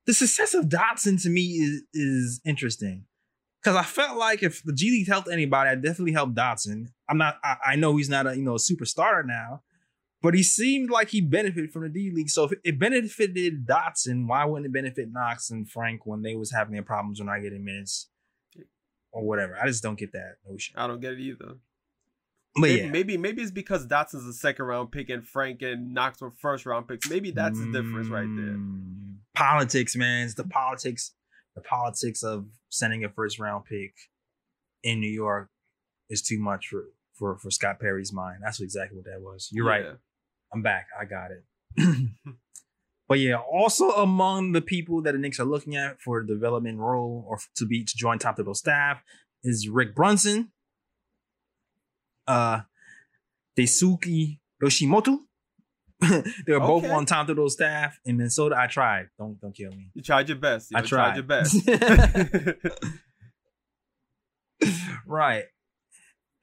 The 0.06 0.14
success 0.14 0.54
of 0.54 0.66
Dotson 0.66 1.22
to 1.22 1.28
me 1.28 1.42
is 1.42 1.82
is 1.92 2.40
interesting. 2.44 3.04
Cause 3.64 3.76
I 3.76 3.82
felt 3.82 4.16
like 4.16 4.42
if 4.42 4.62
the 4.62 4.72
G 4.72 4.90
League 4.90 5.08
helped 5.08 5.28
anybody, 5.28 5.70
I 5.70 5.74
definitely 5.74 6.12
helped 6.12 6.34
Dotson. 6.34 6.86
I'm 7.08 7.18
not 7.18 7.38
I, 7.44 7.56
I 7.66 7.76
know 7.76 7.96
he's 7.96 8.08
not 8.08 8.26
a 8.26 8.36
you 8.36 8.42
know 8.42 8.54
a 8.54 8.58
superstar 8.58 9.24
now, 9.26 9.62
but 10.20 10.34
he 10.34 10.42
seemed 10.42 10.90
like 10.90 11.10
he 11.10 11.20
benefited 11.20 11.70
from 11.70 11.82
the 11.82 11.88
D 11.88 12.10
League. 12.12 12.30
So 12.30 12.44
if 12.44 12.52
it 12.64 12.78
benefited 12.78 13.66
Dotson, 13.66 14.26
why 14.26 14.44
wouldn't 14.44 14.66
it 14.66 14.72
benefit 14.72 15.08
Knox 15.12 15.50
and 15.50 15.68
Frank 15.68 16.06
when 16.06 16.22
they 16.22 16.34
was 16.34 16.52
having 16.52 16.72
their 16.72 16.82
problems 16.82 17.20
when 17.20 17.28
I 17.28 17.40
getting 17.40 17.64
minutes 17.64 18.08
or 19.12 19.24
whatever? 19.24 19.56
I 19.60 19.66
just 19.66 19.82
don't 19.82 19.98
get 19.98 20.12
that 20.12 20.36
notion. 20.48 20.74
I 20.76 20.86
don't 20.86 21.00
get 21.00 21.12
it 21.12 21.20
either. 21.20 21.54
But 22.54 22.62
maybe, 22.62 22.80
yeah. 22.80 22.90
maybe 22.90 23.16
maybe 23.16 23.42
it's 23.42 23.50
because 23.52 23.86
Dotson's 23.86 24.26
a 24.26 24.32
second 24.32 24.64
round 24.64 24.90
pick 24.90 25.08
and 25.10 25.24
Frank 25.24 25.62
and 25.62 25.94
Knox 25.94 26.20
were 26.20 26.32
first 26.32 26.66
round 26.66 26.88
picks. 26.88 27.08
Maybe 27.08 27.30
that's 27.30 27.58
the 27.58 27.66
difference 27.66 28.08
right 28.08 28.22
there. 28.22 28.56
Mm, 28.56 29.16
Politics, 29.34 29.94
man. 29.94 30.24
It's 30.24 30.34
the 30.34 30.44
politics, 30.44 31.12
the 31.54 31.60
politics 31.60 32.24
of 32.24 32.46
sending 32.70 33.04
a 33.04 33.08
first 33.08 33.38
round 33.38 33.66
pick 33.66 33.94
in 34.82 35.00
New 35.00 35.10
York 35.10 35.50
is 36.10 36.22
too 36.22 36.40
much 36.40 36.66
for 36.66 36.86
for 37.14 37.38
for 37.38 37.52
Scott 37.52 37.78
Perry's 37.78 38.12
mind. 38.12 38.38
That's 38.42 38.60
exactly 38.60 38.96
what 38.96 39.04
that 39.04 39.20
was. 39.20 39.48
You're 39.52 39.66
right. 39.66 39.84
I'm 40.52 40.62
back. 40.62 40.86
I 40.98 41.04
got 41.04 41.30
it. 41.30 41.44
but 43.08 43.18
yeah, 43.18 43.36
also 43.36 43.90
among 43.90 44.52
the 44.52 44.60
people 44.60 45.02
that 45.02 45.12
the 45.12 45.18
Knicks 45.18 45.38
are 45.40 45.44
looking 45.44 45.76
at 45.76 46.00
for 46.00 46.20
a 46.20 46.26
development 46.26 46.78
role 46.78 47.24
or 47.28 47.38
to 47.56 47.66
be 47.66 47.84
to 47.84 47.96
join 47.96 48.18
top 48.18 48.38
level 48.38 48.54
staff 48.54 49.02
is 49.44 49.68
Rick 49.68 49.94
Brunson, 49.94 50.50
uh, 52.26 52.60
Daisuke 53.58 54.38
Yoshimoto. 54.62 55.18
they 56.00 56.52
were 56.52 56.60
both 56.60 56.84
on 56.84 57.06
top 57.06 57.28
of 57.28 57.52
staff 57.52 57.98
in 58.04 58.16
Minnesota. 58.18 58.56
I 58.56 58.68
tried. 58.68 59.08
Don't 59.18 59.40
don't 59.40 59.54
kill 59.54 59.70
me. 59.72 59.90
You 59.94 60.02
tried 60.02 60.28
your 60.28 60.38
best. 60.38 60.70
yo. 60.70 60.78
I 60.78 60.82
You 60.82 60.86
tried 60.86 61.14
tried. 61.14 61.16
your 61.16 61.24
best. 61.24 62.86
right. 65.06 65.44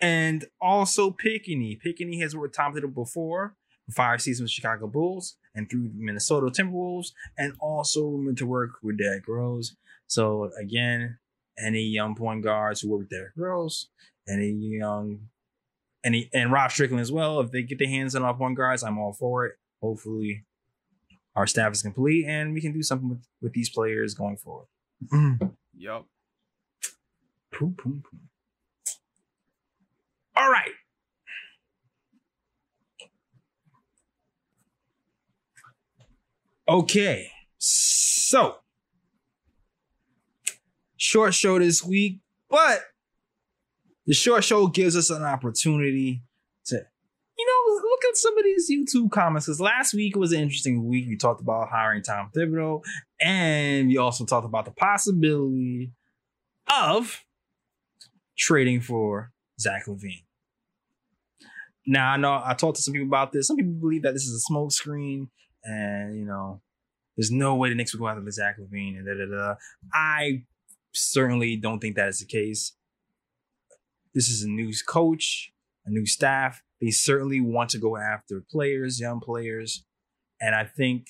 And 0.01 0.45
also 0.61 1.11
Pinckney. 1.11 1.77
Pinckney 1.81 2.19
has 2.19 2.35
worked 2.35 2.55
Tom 2.55 2.73
Thibodeau 2.73 2.93
before, 2.93 3.55
for 3.64 3.64
five 3.91 4.21
seasons 4.21 4.47
with 4.47 4.51
Chicago 4.51 4.87
Bulls 4.87 5.37
and 5.53 5.69
through 5.69 5.91
Minnesota 5.95 6.47
Timberwolves, 6.47 7.11
and 7.37 7.53
also 7.59 8.05
rumored 8.05 8.37
to 8.37 8.45
work 8.45 8.71
with 8.81 8.97
Derrick 8.97 9.27
Rose. 9.27 9.75
So 10.07 10.51
again, 10.59 11.17
any 11.57 11.83
young 11.83 12.15
point 12.15 12.43
guards 12.43 12.81
who 12.81 12.89
work 12.89 12.99
with 12.99 13.09
Derrick 13.09 13.33
Rose, 13.35 13.87
any 14.27 14.49
young, 14.49 15.29
any 16.03 16.29
and 16.33 16.51
Rod 16.51 16.71
Strickland 16.71 17.01
as 17.01 17.11
well. 17.11 17.39
If 17.39 17.51
they 17.51 17.63
get 17.63 17.79
their 17.79 17.87
hands 17.87 18.15
on 18.15 18.23
our 18.23 18.33
point 18.33 18.57
guards, 18.57 18.83
I'm 18.83 18.97
all 18.97 19.13
for 19.13 19.45
it. 19.45 19.55
Hopefully, 19.81 20.45
our 21.35 21.47
staff 21.47 21.73
is 21.73 21.81
complete 21.81 22.25
and 22.25 22.53
we 22.53 22.61
can 22.61 22.71
do 22.73 22.83
something 22.83 23.09
with, 23.09 23.27
with 23.41 23.53
these 23.53 23.69
players 23.69 24.13
going 24.13 24.37
forward. 24.37 24.67
yup. 25.77 26.05
Poo, 27.51 27.73
poo, 27.77 28.01
poo. 28.03 28.17
All 30.35 30.49
right. 30.49 30.71
Okay. 36.67 37.29
So, 37.57 38.57
short 40.97 41.33
show 41.33 41.59
this 41.59 41.83
week, 41.83 42.19
but 42.49 42.81
the 44.05 44.13
short 44.13 44.43
show 44.43 44.67
gives 44.67 44.95
us 44.95 45.09
an 45.09 45.23
opportunity 45.23 46.23
to, 46.65 46.75
you 47.37 47.45
know, 47.45 47.87
look 47.87 47.99
at 48.09 48.17
some 48.17 48.37
of 48.37 48.43
these 48.43 48.71
YouTube 48.71 49.11
comments. 49.11 49.45
Because 49.45 49.61
last 49.61 49.93
week 49.93 50.15
was 50.15 50.31
an 50.31 50.39
interesting 50.41 50.85
week. 50.85 51.07
We 51.07 51.17
talked 51.17 51.41
about 51.41 51.69
hiring 51.69 52.01
Tom 52.01 52.31
Thibodeau, 52.35 52.81
and 53.21 53.87
we 53.87 53.97
also 53.97 54.25
talked 54.25 54.45
about 54.45 54.65
the 54.65 54.71
possibility 54.71 55.91
of 56.67 57.23
trading 58.37 58.81
for 58.81 59.31
Zach 59.59 59.85
LaVine. 59.85 60.23
Now 61.87 62.11
I 62.13 62.17
know 62.17 62.41
I 62.43 62.55
talked 62.55 62.77
to 62.77 62.81
some 62.81 62.93
people 62.93 63.07
about 63.07 63.31
this. 63.31 63.47
Some 63.47 63.57
people 63.57 63.73
believe 63.73 64.01
that 64.01 64.13
this 64.13 64.25
is 64.25 64.35
a 64.35 64.39
smoke 64.39 64.71
screen, 64.71 65.29
and 65.65 66.17
you 66.17 66.25
know, 66.25 66.61
there's 67.17 67.31
no 67.31 67.55
way 67.55 67.69
the 67.69 67.75
Knicks 67.75 67.93
would 67.93 67.99
go 67.99 68.07
after 68.07 68.29
Zach 68.31 68.57
LaVine 68.59 68.97
and 68.97 69.05
da 69.05 69.13
da 69.13 69.25
da. 69.25 69.55
I 69.93 70.43
certainly 70.93 71.57
don't 71.57 71.79
think 71.79 71.95
that 71.95 72.07
is 72.07 72.19
the 72.19 72.25
case. 72.25 72.73
This 74.13 74.29
is 74.29 74.43
a 74.43 74.49
new 74.49 74.71
coach, 74.87 75.51
a 75.85 75.89
new 75.89 76.05
staff. 76.05 76.61
They 76.81 76.91
certainly 76.91 77.41
want 77.41 77.69
to 77.71 77.79
go 77.79 77.97
after 77.97 78.43
players, 78.49 78.99
young 78.99 79.19
players, 79.19 79.83
and 80.39 80.55
I 80.55 80.65
think 80.65 81.07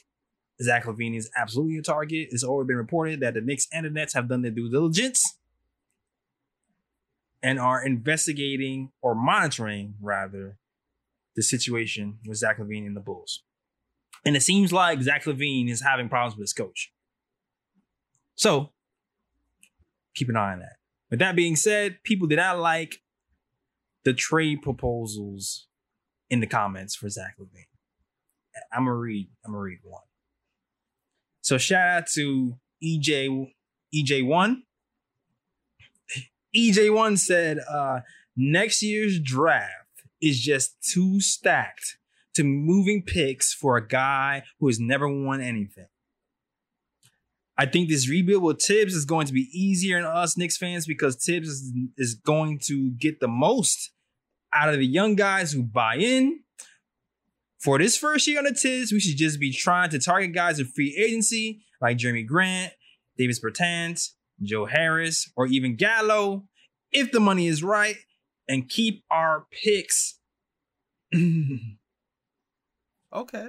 Zach 0.61 0.85
LaVine 0.85 1.17
is 1.17 1.29
absolutely 1.35 1.77
a 1.77 1.81
target. 1.81 2.29
It's 2.31 2.43
already 2.43 2.67
been 2.67 2.77
reported 2.77 3.19
that 3.19 3.33
the 3.33 3.41
Knicks 3.41 3.67
and 3.73 3.85
the 3.85 3.89
Nets 3.89 4.13
have 4.13 4.29
done 4.29 4.41
their 4.41 4.51
due 4.51 4.69
diligence 4.69 5.37
and 7.43 7.59
are 7.59 7.85
investigating 7.85 8.91
or 9.01 9.13
monitoring, 9.13 9.95
rather, 10.01 10.57
the 11.35 11.43
situation 11.43 12.19
with 12.25 12.37
Zach 12.37 12.57
LaVine 12.57 12.87
and 12.87 12.95
the 12.95 13.01
Bulls. 13.01 13.43
And 14.25 14.35
it 14.35 14.41
seems 14.41 14.73
like 14.73 15.01
Zach 15.01 15.23
LaVine 15.25 15.69
is 15.69 15.81
having 15.81 16.09
problems 16.09 16.35
with 16.35 16.43
his 16.43 16.53
coach. 16.53 16.91
So 18.35 18.71
keep 20.15 20.29
an 20.29 20.35
eye 20.35 20.53
on 20.53 20.59
that. 20.59 20.77
With 21.09 21.19
that 21.19 21.35
being 21.35 21.55
said, 21.55 21.99
people 22.03 22.27
did 22.27 22.37
not 22.37 22.59
like 22.59 23.01
the 24.03 24.13
trade 24.13 24.61
proposals 24.61 25.67
in 26.29 26.39
the 26.39 26.47
comments 26.47 26.95
for 26.95 27.07
Zach 27.09 27.35
LaVine. 27.39 27.67
I'm 28.71 28.85
gonna 28.85 28.95
read. 28.95 29.29
I'm 29.45 29.51
gonna 29.51 29.61
read 29.61 29.79
one. 29.83 30.01
So 31.41 31.57
shout 31.57 31.87
out 31.87 32.07
to 32.13 32.57
E 32.81 32.99
EJ 32.99 33.51
EJ1. 33.93 34.61
EJ1 36.55 37.19
said 37.19 37.59
uh 37.69 37.99
next 38.35 38.81
year's 38.81 39.19
draft 39.19 39.71
is 40.21 40.39
just 40.39 40.81
too 40.81 41.19
stacked 41.19 41.97
to 42.35 42.43
moving 42.43 43.01
picks 43.01 43.53
for 43.53 43.77
a 43.77 43.87
guy 43.87 44.43
who 44.59 44.67
has 44.67 44.79
never 44.79 45.07
won 45.07 45.41
anything. 45.41 45.87
I 47.57 47.65
think 47.65 47.89
this 47.89 48.09
rebuild 48.09 48.43
with 48.43 48.61
Thibs 48.61 48.93
is 48.93 49.05
going 49.05 49.27
to 49.27 49.33
be 49.33 49.49
easier 49.53 49.97
on 49.97 50.03
us 50.03 50.37
Knicks 50.37 50.57
fans 50.57 50.85
because 50.85 51.15
Thibs 51.15 51.47
is, 51.47 51.73
is 51.97 52.15
going 52.15 52.59
to 52.65 52.91
get 52.91 53.21
the 53.21 53.29
most 53.29 53.91
out 54.53 54.69
of 54.69 54.77
the 54.77 54.85
young 54.85 55.15
guys 55.15 55.53
who 55.53 55.63
buy 55.63 55.95
in. 55.95 56.41
For 57.59 57.79
this 57.79 57.97
first 57.97 58.27
year 58.27 58.39
on 58.39 58.43
the 58.43 58.53
Thibs, 58.53 58.91
we 58.91 58.99
should 58.99 59.17
just 59.17 59.39
be 59.39 59.53
trying 59.53 59.89
to 59.91 59.99
target 59.99 60.33
guys 60.33 60.59
in 60.59 60.65
free 60.65 60.95
agency 60.97 61.63
like 61.81 61.97
Jerami 61.97 62.27
Grant, 62.27 62.73
Davis 63.17 63.39
Bertans, 63.39 64.09
Joe 64.41 64.65
Harris, 64.65 65.31
or 65.37 65.47
even 65.47 65.77
Gallo, 65.77 66.45
if 66.91 67.11
the 67.11 67.19
money 67.21 67.47
is 67.47 67.63
right, 67.63 67.95
and 68.47 68.69
keep 68.69 69.03
our 69.09 69.47
picks. 69.63 70.19
Okay. 73.15 73.47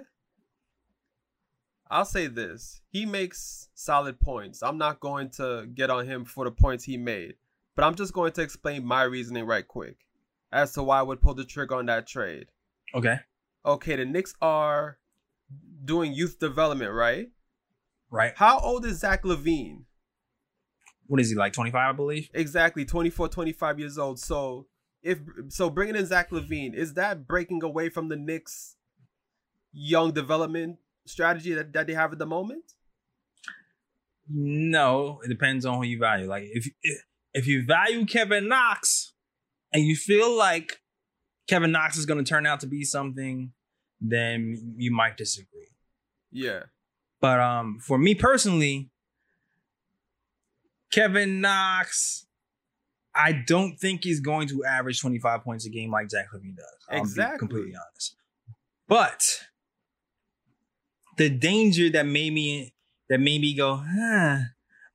I'll 1.91 2.05
say 2.05 2.27
this. 2.27 2.81
He 2.89 3.07
makes 3.07 3.69
solid 3.75 4.19
points. 4.21 4.63
I'm 4.63 4.79
not 4.79 5.01
going 5.01 5.31
to 5.31 5.67
get 5.73 5.91
on 5.91 6.07
him 6.07 6.25
for 6.25 6.45
the 6.45 6.51
points 6.51 6.85
he 6.85 6.97
made, 6.97 7.35
but 7.77 7.85
I'm 7.85 7.95
just 7.95 8.13
going 8.13 8.33
to 8.33 8.43
explain 8.43 8.85
my 8.85 9.03
reasoning 9.03 9.45
right 9.45 9.67
quick 9.67 9.97
as 10.53 10.73
to 10.73 10.83
why 10.83 10.99
I 10.99 11.03
would 11.03 11.21
pull 11.21 11.35
the 11.35 11.45
trigger 11.45 11.75
on 11.77 11.87
that 11.87 12.07
trade. 12.07 12.47
okay, 12.95 13.19
Okay, 13.65 13.97
the 13.97 14.05
Knicks 14.05 14.35
are 14.41 14.99
doing 15.85 16.13
youth 16.13 16.39
development, 16.39 16.93
right? 16.93 17.29
right. 18.11 18.33
How 18.37 18.61
old 18.61 18.87
is 18.87 19.01
Zach 19.01 19.25
LaVine? 19.25 19.83
What 21.09 21.21
is 21.21 21.31
he 21.31 21.37
like? 21.37 21.53
Twenty 21.53 21.71
five, 21.73 21.91
I 21.91 21.97
believe. 21.97 22.31
Exactly, 22.35 22.85
24, 22.85 23.29
25 23.29 23.79
years 23.81 23.99
old. 23.99 24.19
So 24.21 24.67
if 25.03 25.19
so, 25.49 25.69
bringing 25.71 25.97
in 25.97 26.07
Zach 26.07 26.31
LaVine 26.31 26.75
is 26.75 26.95
that 26.95 27.27
breaking 27.29 27.63
away 27.65 27.89
from 27.89 28.09
the 28.09 28.17
Knicks' 28.17 28.76
young 29.79 30.11
development 30.13 30.79
strategy 31.07 31.53
that, 31.53 31.73
that 31.75 31.87
they 31.87 31.93
have 31.93 32.11
at 32.13 32.19
the 32.19 32.27
moment? 32.27 32.65
No, 34.29 35.21
it 35.25 35.29
depends 35.29 35.65
on 35.67 35.77
who 35.77 35.85
you 35.85 35.99
value. 35.99 36.27
Like 36.27 36.45
if 36.47 36.67
if 37.35 37.47
you 37.47 37.65
value 37.65 38.07
Kevin 38.07 38.49
Knox 38.49 39.13
and 39.73 39.85
you 39.85 39.95
feel 39.95 40.37
like 40.37 40.81
Kevin 41.47 41.71
Knox 41.71 41.97
is 41.97 42.07
going 42.07 42.23
to 42.25 42.29
turn 42.29 42.47
out 42.47 42.61
to 42.61 42.67
be 42.67 42.83
something, 42.83 43.53
then 44.01 44.75
you 44.79 44.91
might 44.91 45.17
disagree. 45.17 45.69
Yeah. 46.33 46.63
But 47.21 47.39
um, 47.39 47.79
for 47.81 47.99
me 47.99 48.15
personally, 48.17 48.91
Kevin 50.93 51.41
Knox, 51.41 52.27
I 53.15 53.33
don't 53.47 53.77
think 53.79 54.03
he's 54.05 54.21
going 54.21 54.49
to 54.49 54.65
average 54.65 55.01
25 55.01 55.43
points 55.43 55.67
a 55.67 55.71
game 55.71 55.91
like 55.93 56.11
Zach 56.11 56.27
LaVine 56.35 56.57
does. 56.57 56.67
I'll 56.91 56.97
be 56.97 57.01
Exactly. 57.03 57.39
completely 57.39 57.73
honest. 57.77 58.17
But 58.89 59.41
the 61.17 61.29
danger 61.31 61.91
that 61.91 62.07
made 62.07 62.33
me 62.33 62.73
that 63.09 63.19
made 63.21 63.41
me 63.41 63.55
go, 63.55 63.77
huh, 63.85 64.39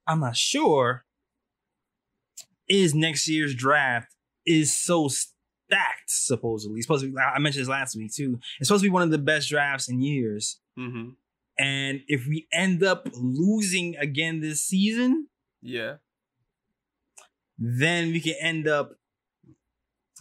I'm 0.07 0.19
not 0.19 0.35
sure, 0.35 1.05
is 2.67 2.93
next 2.93 3.27
year's 3.27 3.55
draft 3.55 4.13
is 4.45 4.73
so 4.73 5.07
stacked, 5.07 6.09
supposedly. 6.09 6.77
It's 6.79 6.87
supposed 6.87 7.05
to 7.05 7.11
be, 7.11 7.17
I 7.17 7.39
mentioned 7.39 7.61
this 7.61 7.69
last 7.69 7.95
week 7.95 8.13
too. 8.13 8.39
It's 8.59 8.67
supposed 8.67 8.83
to 8.83 8.89
be 8.89 8.93
one 8.93 9.03
of 9.03 9.11
the 9.11 9.17
best 9.17 9.49
drafts 9.49 9.87
in 9.89 10.01
years. 10.01 10.59
Mm-hmm. 10.77 11.11
And 11.57 12.01
if 12.07 12.27
we 12.27 12.47
end 12.51 12.83
up 12.83 13.07
losing 13.13 13.95
again 13.97 14.41
this 14.41 14.63
season, 14.63 15.27
Yeah. 15.61 15.95
then 17.57 18.11
we 18.11 18.19
can 18.19 18.35
end 18.41 18.67
up 18.67 18.93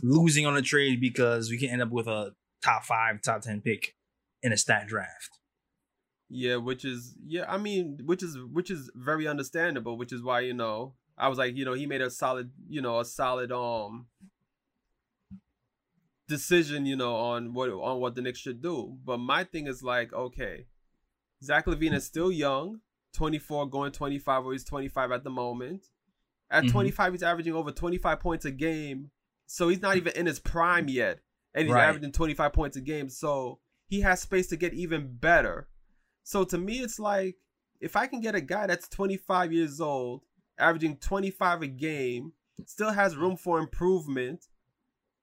losing 0.02 0.46
on 0.46 0.56
a 0.56 0.62
trade 0.62 1.00
because 1.00 1.50
we 1.50 1.58
can 1.58 1.70
end 1.70 1.82
up 1.82 1.90
with 1.90 2.06
a 2.06 2.34
top 2.62 2.84
five, 2.84 3.22
top 3.22 3.40
10 3.42 3.62
pick 3.62 3.94
in 4.42 4.52
a 4.52 4.56
stat 4.56 4.86
draft. 4.86 5.38
Yeah, 6.32 6.56
which 6.56 6.84
is 6.84 7.16
yeah, 7.26 7.44
I 7.48 7.58
mean, 7.58 7.98
which 8.04 8.22
is 8.22 8.38
which 8.38 8.70
is 8.70 8.88
very 8.94 9.26
understandable, 9.26 9.98
which 9.98 10.12
is 10.12 10.22
why, 10.22 10.40
you 10.40 10.54
know, 10.54 10.94
I 11.18 11.26
was 11.28 11.38
like, 11.38 11.56
you 11.56 11.64
know, 11.64 11.74
he 11.74 11.86
made 11.86 12.00
a 12.00 12.08
solid, 12.10 12.52
you 12.68 12.80
know, 12.80 13.00
a 13.00 13.04
solid 13.04 13.50
um 13.50 14.06
decision, 16.28 16.86
you 16.86 16.96
know, 16.96 17.14
on 17.16 17.52
what 17.52 17.68
on 17.70 18.00
what 18.00 18.14
the 18.14 18.22
Knicks 18.22 18.38
should 18.38 18.62
do. 18.62 18.96
But 19.04 19.18
my 19.18 19.44
thing 19.44 19.66
is 19.66 19.82
like, 19.82 20.12
okay, 20.12 20.66
Zach 21.42 21.66
LaVine 21.66 21.94
is 21.94 22.04
still 22.06 22.30
young, 22.30 22.80
24 23.14 23.68
going 23.68 23.92
25 23.92 24.46
or 24.46 24.52
he's 24.52 24.64
25 24.64 25.10
at 25.12 25.24
the 25.24 25.30
moment. 25.30 25.86
At 26.50 26.64
Mhm. 26.64 26.70
25 26.72 27.12
he's 27.12 27.22
averaging 27.22 27.54
over 27.54 27.72
25 27.72 28.20
points 28.20 28.44
a 28.44 28.50
game. 28.52 29.10
So 29.46 29.68
he's 29.68 29.82
not 29.82 29.96
even 29.96 30.12
in 30.14 30.26
his 30.26 30.38
prime 30.38 30.88
yet. 30.88 31.20
And 31.54 31.66
he's 31.66 31.74
Right. 31.74 31.88
averaging 31.88 32.12
25 32.12 32.52
points 32.52 32.76
a 32.76 32.80
game. 32.80 33.08
So 33.08 33.58
he 33.88 34.00
has 34.02 34.20
space 34.20 34.46
to 34.48 34.56
get 34.56 34.72
even 34.74 35.16
better. 35.16 35.66
So 36.30 36.44
to 36.44 36.58
me, 36.58 36.78
it's 36.78 37.00
like 37.00 37.38
if 37.80 37.96
I 37.96 38.06
can 38.06 38.20
get 38.20 38.36
a 38.36 38.40
guy 38.40 38.68
that's 38.68 38.86
25 38.86 39.52
years 39.52 39.80
old, 39.80 40.22
averaging 40.60 40.98
25 40.98 41.62
a 41.62 41.66
game, 41.66 42.34
still 42.66 42.92
has 42.92 43.16
room 43.16 43.36
for 43.36 43.58
improvement. 43.58 44.46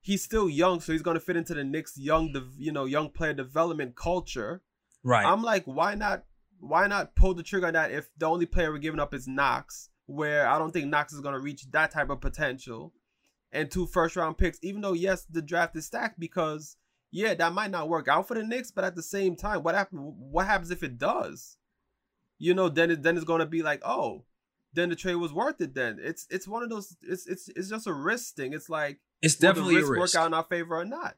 He's 0.01 0.21
still 0.21 0.49
young, 0.49 0.81
so 0.81 0.91
he's 0.91 1.01
going 1.01 1.15
to 1.15 1.21
fit 1.21 1.37
into 1.37 1.53
the 1.53 1.63
Knicks' 1.63 1.97
young, 1.97 2.35
you 2.57 2.73
know, 2.73 2.83
young 2.83 3.09
player 3.09 3.33
development 3.33 3.95
culture. 3.95 4.61
Right. 5.01 5.25
I'm 5.25 5.43
like, 5.43 5.63
why 5.63 5.95
not? 5.95 6.25
Why 6.59 6.87
not 6.87 7.15
pull 7.15 7.35
the 7.35 7.43
trigger 7.43 7.67
on 7.67 7.73
that 7.73 7.91
if 7.91 8.09
the 8.17 8.25
only 8.25 8.45
player 8.45 8.69
we're 8.73 8.79
giving 8.79 8.99
up 8.99 9.13
is 9.13 9.29
Knox, 9.29 9.89
where 10.07 10.49
I 10.49 10.59
don't 10.59 10.71
think 10.71 10.87
Knox 10.87 11.13
is 11.13 11.21
going 11.21 11.35
to 11.35 11.39
reach 11.39 11.71
that 11.71 11.91
type 11.91 12.09
of 12.09 12.19
potential, 12.19 12.91
and 13.53 13.71
two 13.71 13.85
first 13.85 14.17
round 14.17 14.37
picks. 14.37 14.59
Even 14.61 14.81
though 14.81 14.93
yes, 14.93 15.25
the 15.29 15.41
draft 15.41 15.77
is 15.77 15.85
stacked 15.85 16.19
because 16.19 16.75
yeah, 17.11 17.33
that 17.33 17.53
might 17.53 17.71
not 17.71 17.89
work 17.89 18.07
out 18.07 18.27
for 18.27 18.33
the 18.35 18.43
Knicks, 18.43 18.71
but 18.71 18.83
at 18.83 18.95
the 18.95 19.03
same 19.03 19.35
time, 19.35 19.63
what 19.63 19.75
happen? 19.75 19.99
What 19.99 20.45
happens 20.45 20.71
if 20.71 20.83
it 20.83 20.97
does? 20.97 21.57
You 22.39 22.53
know, 22.53 22.69
then 22.69 22.91
it, 22.91 23.03
then 23.03 23.15
it's 23.15 23.25
going 23.25 23.39
to 23.39 23.45
be 23.45 23.63
like, 23.63 23.81
oh, 23.85 24.25
then 24.73 24.89
the 24.89 24.95
trade 24.95 25.15
was 25.15 25.33
worth 25.33 25.59
it. 25.61 25.73
Then 25.73 25.99
it's 26.01 26.27
it's 26.29 26.47
one 26.47 26.63
of 26.63 26.69
those. 26.69 26.95
It's 27.01 27.25
it's 27.27 27.49
it's 27.49 27.69
just 27.69 27.87
a 27.87 27.93
risk 27.93 28.35
thing. 28.35 28.53
It's 28.53 28.69
like 28.69 28.99
it's 29.21 29.35
definitely 29.35 29.75
a 29.75 29.79
risk 29.79 29.91
risk. 29.91 30.15
work 30.15 30.21
out 30.21 30.27
in 30.27 30.33
our 30.33 30.43
favor 30.43 30.75
or 30.75 30.85
not? 30.85 31.15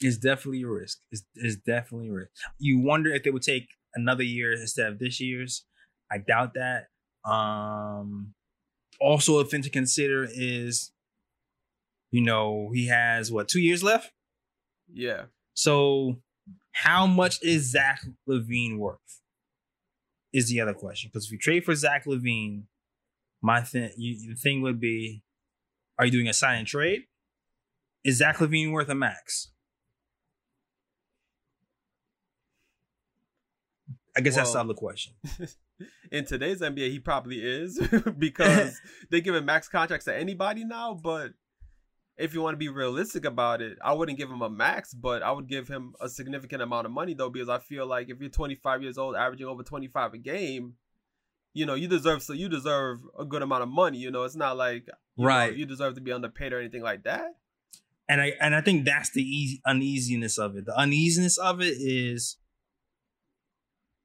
It's 0.00 0.18
definitely 0.18 0.62
a 0.62 0.68
risk. 0.68 0.98
It's, 1.10 1.22
it's 1.34 1.56
definitely 1.56 2.08
a 2.08 2.12
risk. 2.12 2.30
You 2.58 2.80
wonder 2.80 3.12
if 3.14 3.22
they 3.22 3.30
would 3.30 3.42
take 3.42 3.68
another 3.94 4.24
year 4.24 4.52
instead 4.52 4.88
of 4.88 4.98
this 4.98 5.20
year's. 5.20 5.64
I 6.10 6.18
doubt 6.18 6.54
that. 6.54 6.88
Um, 7.28 8.34
also, 9.00 9.38
a 9.38 9.44
thing 9.44 9.62
to 9.62 9.70
consider 9.70 10.28
is, 10.30 10.92
you 12.10 12.20
know, 12.20 12.70
he 12.74 12.88
has 12.88 13.32
what 13.32 13.48
two 13.48 13.60
years 13.60 13.82
left. 13.82 14.12
Yeah. 14.92 15.24
So, 15.54 16.20
how 16.72 17.06
much 17.06 17.42
is 17.42 17.70
Zach 17.70 18.00
LaVine 18.28 18.78
worth? 18.78 18.98
Is 20.32 20.48
the 20.48 20.60
other 20.60 20.74
question. 20.74 21.10
Because 21.12 21.26
if 21.26 21.32
you 21.32 21.38
trade 21.38 21.64
for 21.64 21.74
Zach 21.74 22.06
LaVine, 22.06 22.64
my 23.40 23.60
thing, 23.60 23.90
the 23.96 24.34
thing 24.36 24.62
would 24.62 24.80
be, 24.80 25.22
are 25.98 26.06
you 26.06 26.10
doing 26.10 26.28
a 26.28 26.32
sign 26.32 26.58
and 26.58 26.66
trade? 26.66 27.02
Is 28.04 28.18
Zach 28.18 28.38
LaVine 28.38 28.72
worth 28.72 28.88
a 28.88 28.94
max? 28.94 29.52
I 34.16 34.20
guess 34.20 34.36
that's 34.36 34.50
the 34.50 34.56
Well- 34.58 34.64
other 34.64 34.74
question. 34.74 35.14
in 36.12 36.24
today's 36.24 36.60
NBA, 36.60 36.90
he 36.90 36.98
probably 37.00 37.38
is 37.42 37.78
because 38.18 38.80
they 39.10 39.20
give 39.20 39.34
him 39.34 39.44
max 39.44 39.68
contracts 39.68 40.04
to 40.06 40.16
anybody 40.16 40.64
now. 40.64 40.94
But 40.94 41.32
if 42.16 42.32
you 42.32 42.40
want 42.42 42.54
to 42.54 42.58
be 42.58 42.68
realistic 42.68 43.24
about 43.24 43.60
it, 43.60 43.76
I 43.84 43.92
wouldn't 43.92 44.18
give 44.18 44.30
him 44.30 44.42
a 44.42 44.48
max, 44.50 44.94
but 44.94 45.22
I 45.22 45.32
would 45.32 45.48
give 45.48 45.66
him 45.68 45.94
a 46.00 46.08
significant 46.08 46.62
amount 46.62 46.86
of 46.86 46.92
money 46.92 47.14
though, 47.14 47.30
because 47.30 47.48
I 47.48 47.58
feel 47.58 47.86
like 47.86 48.08
if 48.10 48.20
you're 48.20 48.30
25 48.30 48.82
years 48.82 48.98
old, 48.98 49.16
averaging 49.16 49.46
over 49.48 49.62
25 49.62 50.14
a 50.14 50.18
game, 50.18 50.74
you 51.54 51.66
know, 51.66 51.74
you 51.74 51.88
deserve 51.88 52.22
so 52.22 52.32
you 52.32 52.48
deserve 52.48 53.00
a 53.18 53.24
good 53.24 53.42
amount 53.42 53.62
of 53.62 53.68
money. 53.68 53.98
You 53.98 54.10
know, 54.10 54.24
it's 54.24 54.36
not 54.36 54.56
like 54.56 54.86
you 55.16 55.24
know, 55.24 55.26
Right. 55.28 55.54
you 55.56 55.66
deserve 55.66 55.94
to 55.94 56.00
be 56.00 56.12
underpaid 56.12 56.52
or 56.52 56.58
anything 56.60 56.82
like 56.82 57.04
that. 57.04 57.26
and 58.08 58.20
I 58.20 58.32
and 58.40 58.54
I 58.54 58.60
think 58.60 58.84
that's 58.84 59.10
the 59.12 59.22
easy 59.22 59.60
uneasiness 59.66 60.38
of 60.38 60.56
it. 60.56 60.66
The 60.66 60.76
uneasiness 60.76 61.36
of 61.38 61.60
it 61.60 61.74
is 61.78 62.36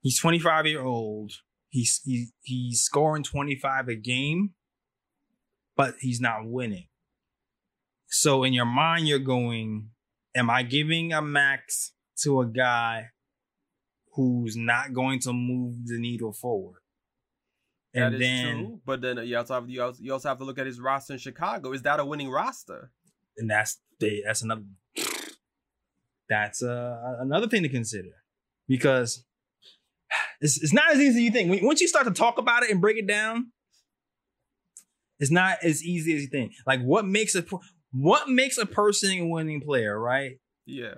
he's 0.01 0.19
25 0.19 0.65
year 0.67 0.81
old. 0.81 1.31
He's 1.69 2.01
he, 2.05 2.27
he's 2.41 2.81
scoring 2.81 3.23
25 3.23 3.87
a 3.89 3.95
game, 3.95 4.51
but 5.75 5.95
he's 6.01 6.19
not 6.21 6.47
winning. 6.47 6.87
So 8.09 8.43
in 8.43 8.53
your 8.53 8.65
mind, 8.65 9.07
you're 9.07 9.19
going, 9.19 9.91
"Am 10.35 10.49
I 10.49 10.63
giving 10.63 11.13
a 11.13 11.21
max 11.21 11.93
to 12.23 12.41
a 12.41 12.45
guy 12.45 13.09
who's 14.13 14.55
not 14.57 14.93
going 14.93 15.19
to 15.21 15.33
move 15.33 15.87
the 15.87 15.99
needle 15.99 16.33
forward?" 16.33 16.81
That 17.93 18.03
And 18.03 18.15
is 18.15 18.21
then 18.21 18.55
true. 18.55 18.81
But 18.85 19.01
then 19.01 19.17
you 19.25 19.37
also 19.37 19.53
have 19.55 19.69
you 19.69 19.81
also, 19.83 20.01
you 20.01 20.13
also 20.13 20.29
have 20.29 20.37
to 20.39 20.43
look 20.43 20.59
at 20.59 20.65
his 20.65 20.79
roster 20.79 21.13
in 21.13 21.19
Chicago. 21.19 21.71
Is 21.71 21.83
that 21.83 21.99
a 21.99 22.05
winning 22.05 22.29
roster? 22.29 22.91
and 23.39 23.49
that's 23.49 23.79
they, 23.99 24.21
that's 24.25 24.43
another 24.43 24.63
that's 26.27 26.61
uh, 26.61 27.15
another 27.19 27.47
thing 27.47 27.63
to 27.63 27.69
consider 27.69 28.11
because 28.67 29.25
it's, 30.41 30.61
it's 30.61 30.73
not 30.73 30.91
as 30.91 30.99
easy 30.99 31.19
as 31.19 31.23
you 31.23 31.31
think. 31.31 31.49
When, 31.49 31.65
once 31.65 31.81
you 31.81 31.87
start 31.87 32.05
to 32.05 32.13
talk 32.13 32.37
about 32.37 32.63
it 32.63 32.69
and 32.69 32.79
break 32.79 32.97
it 32.97 33.07
down, 33.07 33.51
it's 35.19 35.31
not 35.31 35.57
as 35.63 35.83
easy 35.83 36.15
as 36.15 36.21
you 36.21 36.27
think. 36.27 36.53
Like 36.67 36.81
what 36.81 37.05
makes 37.05 37.33
a 37.33 37.41
what 37.91 38.29
makes 38.29 38.57
a 38.57 38.65
person 38.65 39.11
a 39.19 39.25
winning 39.25 39.61
player, 39.61 39.99
right? 39.99 40.39
Yeah. 40.65 40.95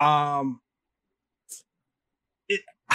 Um, 0.00 0.60
it. 2.48 2.60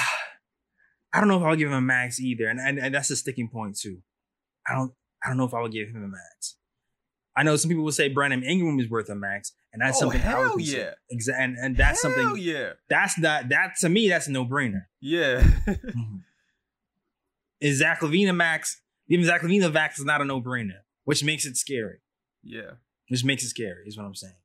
I 1.14 1.20
don't 1.20 1.28
know 1.28 1.38
if 1.38 1.44
I'll 1.44 1.56
give 1.56 1.70
him 1.70 1.74
a 1.76 1.82
max 1.82 2.20
either, 2.20 2.48
and, 2.48 2.60
and 2.60 2.78
and 2.78 2.94
that's 2.94 3.10
a 3.10 3.16
sticking 3.16 3.50
point 3.50 3.78
too. 3.78 4.00
I 4.68 4.76
don't 4.76 4.92
I 5.24 5.28
don't 5.30 5.38
know 5.38 5.46
if 5.46 5.54
I 5.54 5.62
would 5.62 5.72
give 5.72 5.90
him 5.90 6.04
a 6.04 6.08
max. 6.08 6.56
I 7.36 7.44
know 7.44 7.56
some 7.56 7.70
people 7.70 7.84
will 7.86 7.92
say 7.92 8.10
Brandon 8.10 8.44
Ingram 8.44 8.80
is 8.80 8.90
worth 8.90 9.10
a 9.10 9.16
max, 9.16 9.54
and 9.72 9.82
that's 9.82 9.98
Oh, 9.98 10.02
something 10.02 10.22
I 10.22 10.36
would 10.40 10.46
hell 10.48 10.56
consider. 10.58 10.96
Exa- 11.14 11.36
and, 11.40 11.58
and 11.58 11.78
that's 11.78 12.02
Hell 12.04 12.12
something 12.14 12.42
Yeah. 12.44 12.74
that's 12.90 13.18
not 13.18 13.50
that 13.50 13.76
to 13.80 13.90
me 13.90 14.10
that's 14.10 14.28
a 14.28 14.32
no 14.32 14.46
brainer. 14.46 14.86
Yeah. 15.00 15.46
Is 17.62 17.80
Zach 17.80 18.00
LaVine 18.02 18.30
a 18.30 18.34
max? 18.34 18.82
Even 19.10 19.26
Zach 19.26 19.42
LaVine 19.42 19.64
a 19.66 19.70
max 19.70 20.00
is 20.00 20.06
not 20.06 20.22
a 20.22 20.26
no 20.26 20.42
brainer, 20.42 20.80
which 21.04 21.24
makes 21.24 21.46
it 21.46 21.58
scary. 21.58 22.00
Yeah. 22.44 22.72
Which 23.10 23.24
makes 23.24 23.44
it 23.44 23.50
scary, 23.50 23.88
is 23.88 23.98
what 23.98 24.06
I'm 24.06 24.16
saying. 24.16 24.36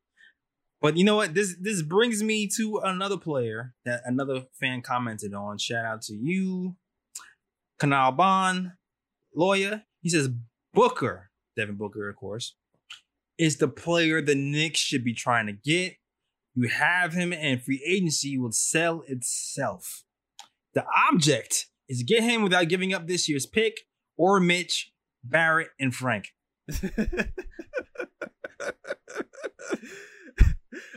But 0.81 0.97
you 0.97 1.05
know 1.05 1.17
what? 1.17 1.35
This 1.35 1.57
this 1.61 1.83
brings 1.83 2.23
me 2.23 2.47
to 2.57 2.81
another 2.85 3.17
player 3.17 3.75
that 3.85 4.03
another 4.05 4.45
fan 4.61 4.83
commented 4.83 5.33
on. 5.33 5.59
Shout 5.59 5.85
out 5.85 6.03
to 6.03 6.15
you, 6.15 6.77
Kanal 7.81 8.17
Bond, 8.17 8.73
lawyer. 9.35 9.85
He 10.03 10.11
says 10.11 10.29
Booker, 10.75 11.31
Devin 11.57 11.77
Booker, 11.77 12.09
of 12.09 12.17
course, 12.17 12.57
is 13.39 13.57
the 13.57 13.69
player 13.69 14.21
the 14.21 14.35
Knicks 14.35 14.79
should 14.79 15.05
be 15.05 15.15
trying 15.15 15.47
to 15.47 15.53
get. 15.53 15.97
You 16.55 16.69
have 16.69 17.15
him, 17.15 17.33
and 17.33 17.63
free 17.63 17.83
agency 17.87 18.39
will 18.39 18.53
sell 18.53 19.03
itself. 19.09 20.05
The 20.75 20.85
object 21.11 21.67
is 21.89 21.99
to 21.99 22.05
get 22.05 22.23
him 22.23 22.43
without 22.43 22.69
giving 22.69 22.93
up 22.93 23.07
this 23.07 23.29
year's 23.29 23.47
pick 23.47 23.87
or 24.17 24.39
Mitch, 24.39 24.93
Barrett, 25.25 25.71
and 25.81 25.95
Frank. 25.95 26.35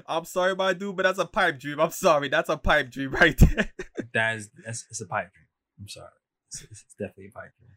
I'm 0.08 0.26
sorry, 0.26 0.56
my 0.56 0.74
dude, 0.74 0.96
but 0.96 1.04
that's 1.04 1.20
a 1.20 1.26
pipe 1.26 1.60
dream. 1.60 1.80
I'm 1.80 1.92
sorry, 1.92 2.30
that's 2.30 2.50
a 2.50 2.58
pipe 2.58 2.90
dream 2.92 3.12
right 3.12 3.38
there. 3.38 3.72
That 4.14 4.38
is 4.38 4.50
that's 4.66 4.86
it's 4.90 5.02
a 5.02 5.06
pipe 5.06 5.32
dream. 5.34 5.46
I'm 5.80 5.88
sorry. 5.90 6.08
It's, 6.48 6.64
it's 6.64 6.96
definitely 6.98 7.28
a 7.28 7.32
pipe 7.32 7.52
dream. 7.60 7.70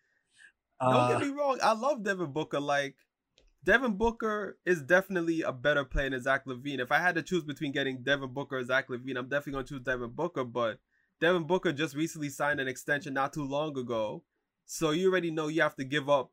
Don't 0.80 0.94
Uh, 0.94 1.18
get 1.18 1.26
me 1.28 1.34
wrong, 1.34 1.58
I 1.62 1.72
love 1.72 2.02
Devin 2.04 2.32
Booker. 2.32 2.60
Like, 2.60 2.94
Devin 3.64 3.96
Booker 3.96 4.56
is 4.64 4.80
definitely 4.80 5.42
a 5.42 5.52
better 5.52 5.84
player 5.84 6.08
than 6.08 6.22
Zach 6.22 6.46
LaVine. 6.46 6.78
If 6.78 6.92
I 6.92 6.98
had 6.98 7.16
to 7.16 7.22
choose 7.22 7.44
between 7.44 7.72
getting 7.72 8.02
Devin 8.02 8.32
Booker 8.32 8.58
or 8.58 8.64
Zach 8.64 8.88
LaVine, 8.88 9.18
I'm 9.18 9.28
definitely 9.28 9.52
going 9.54 9.64
to 9.66 9.74
choose 9.74 9.82
Devin 9.82 10.10
Booker. 10.12 10.44
But 10.44 10.78
Devin 11.20 11.44
Booker 11.44 11.72
just 11.72 11.94
recently 11.94 12.30
signed 12.30 12.60
an 12.60 12.68
extension 12.68 13.12
not 13.12 13.32
too 13.34 13.44
long 13.44 13.76
ago. 13.76 14.22
So 14.64 14.92
you 14.92 15.10
already 15.10 15.30
know 15.30 15.48
you 15.48 15.60
have 15.62 15.76
to 15.76 15.84
give 15.84 16.08
up 16.08 16.30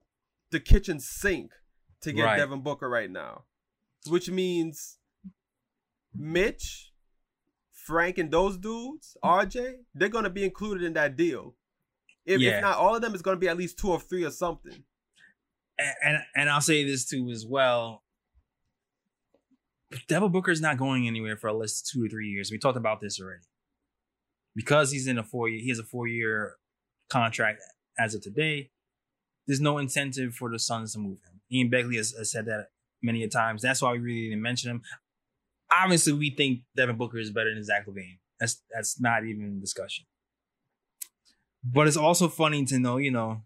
the 0.52 0.60
kitchen 0.60 1.00
sink 1.00 1.52
to 2.02 2.12
get 2.12 2.24
Right. 2.24 2.38
Devin 2.38 2.62
Booker 2.62 2.90
right 2.90 3.10
now. 3.12 3.44
Which 4.08 4.30
means 4.30 4.98
Mitch, 6.16 6.94
Frank, 7.72 8.18
and 8.18 8.32
those 8.32 8.58
dudes, 8.58 9.18
RJ, 9.24 9.76
they're 9.94 10.10
going 10.10 10.24
to 10.24 10.30
be 10.30 10.44
included 10.44 10.84
in 10.84 10.94
that 10.94 11.16
deal. 11.16 11.56
If, 12.26 12.40
Yeah. 12.42 12.58
if 12.58 12.62
not 12.62 12.78
all 12.78 12.96
of 12.96 13.02
them, 13.02 13.14
it's 13.14 13.22
going 13.24 13.36
to 13.36 13.40
be 13.40 13.48
at 13.48 13.58
least 13.58 13.78
two 13.80 13.90
or 13.92 14.00
three 14.00 14.24
or 14.24 14.32
something. 14.32 14.84
and, 15.80 15.96
and 16.04 16.18
and 16.36 16.50
I'll 16.50 16.62
say 16.62 16.84
this 16.84 17.06
too 17.06 17.30
as 17.30 17.46
well. 17.46 18.04
Devin 20.08 20.32
Booker's 20.32 20.60
not 20.60 20.78
going 20.78 21.08
anywhere 21.08 21.38
for 21.38 21.50
at 21.50 21.56
least 21.56 21.88
two 21.88 22.04
or 22.04 22.10
three 22.10 22.28
years. 22.30 22.52
We 22.52 22.58
talked 22.58 22.78
about 22.78 23.00
this 23.00 23.20
already. 23.22 23.44
Because 24.56 24.92
he's 24.92 25.08
in 25.08 25.18
a 25.18 25.24
four 25.24 25.48
year, 25.50 25.62
he 25.62 25.70
has 25.70 25.80
a 25.80 25.84
four 25.84 26.08
year 26.08 26.56
contract 27.10 27.62
as 27.98 28.16
of 28.16 28.22
today. 28.22 28.72
There's 29.48 29.62
no 29.62 29.78
incentive 29.78 30.36
for 30.36 30.52
the 30.52 30.60
Suns 30.60 30.94
to 30.94 31.00
move 31.00 31.20
him. 31.24 31.42
Ian 31.52 31.72
Begley 31.72 31.96
has, 31.96 32.12
has 32.12 32.32
said 32.32 32.46
that 32.46 32.68
many 33.02 33.24
a 33.24 33.30
times. 33.30 33.62
That's 33.62 33.82
why 33.82 33.94
we 33.94 34.00
really 34.00 34.30
didn't 34.30 34.42
mention 34.42 34.70
him. 34.72 34.82
Obviously, 35.72 36.14
we 36.14 36.30
think 36.32 36.62
Devin 36.76 36.98
Booker 36.98 37.18
is 37.18 37.32
better 37.32 37.54
than 37.54 37.64
Zach 37.64 37.88
LaVine. 37.88 38.20
That's 38.40 38.62
that's 38.74 39.00
not 39.00 39.26
even 39.26 39.60
discussion. 39.60 40.06
But 41.64 41.88
it's 41.88 41.98
also 41.98 42.28
funny 42.28 42.66
to 42.66 42.80
know, 42.80 42.98
you 42.98 43.12
know, 43.12 43.42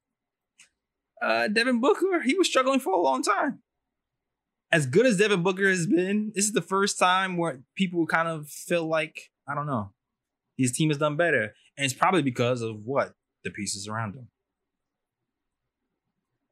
uh, 1.22 1.48
Devin 1.48 1.80
Booker, 1.80 2.22
he 2.22 2.36
was 2.36 2.48
struggling 2.48 2.80
for 2.80 2.94
a 2.94 3.00
long 3.00 3.24
time. 3.24 3.62
As 4.72 4.86
good 4.86 5.06
as 5.06 5.18
Devin 5.18 5.44
Booker 5.44 5.70
has 5.70 5.86
been, 5.86 6.32
this 6.34 6.46
is 6.46 6.54
the 6.54 6.62
first 6.62 6.98
time 6.98 7.38
where 7.38 7.62
people 7.76 8.06
kind 8.08 8.28
of 8.28 8.48
feel 8.48 8.88
like, 8.88 9.30
I 9.48 9.54
don't 9.54 9.68
know, 9.68 9.92
his 10.58 10.72
team 10.72 10.90
has 10.90 10.98
done 10.98 11.18
better. 11.18 11.54
And 11.78 11.86
it's 11.86 11.94
probably 11.94 12.22
because 12.22 12.62
of 12.62 12.84
what? 12.86 13.14
The 13.44 13.52
pieces 13.52 13.88
around 13.88 14.16
him. 14.16 14.28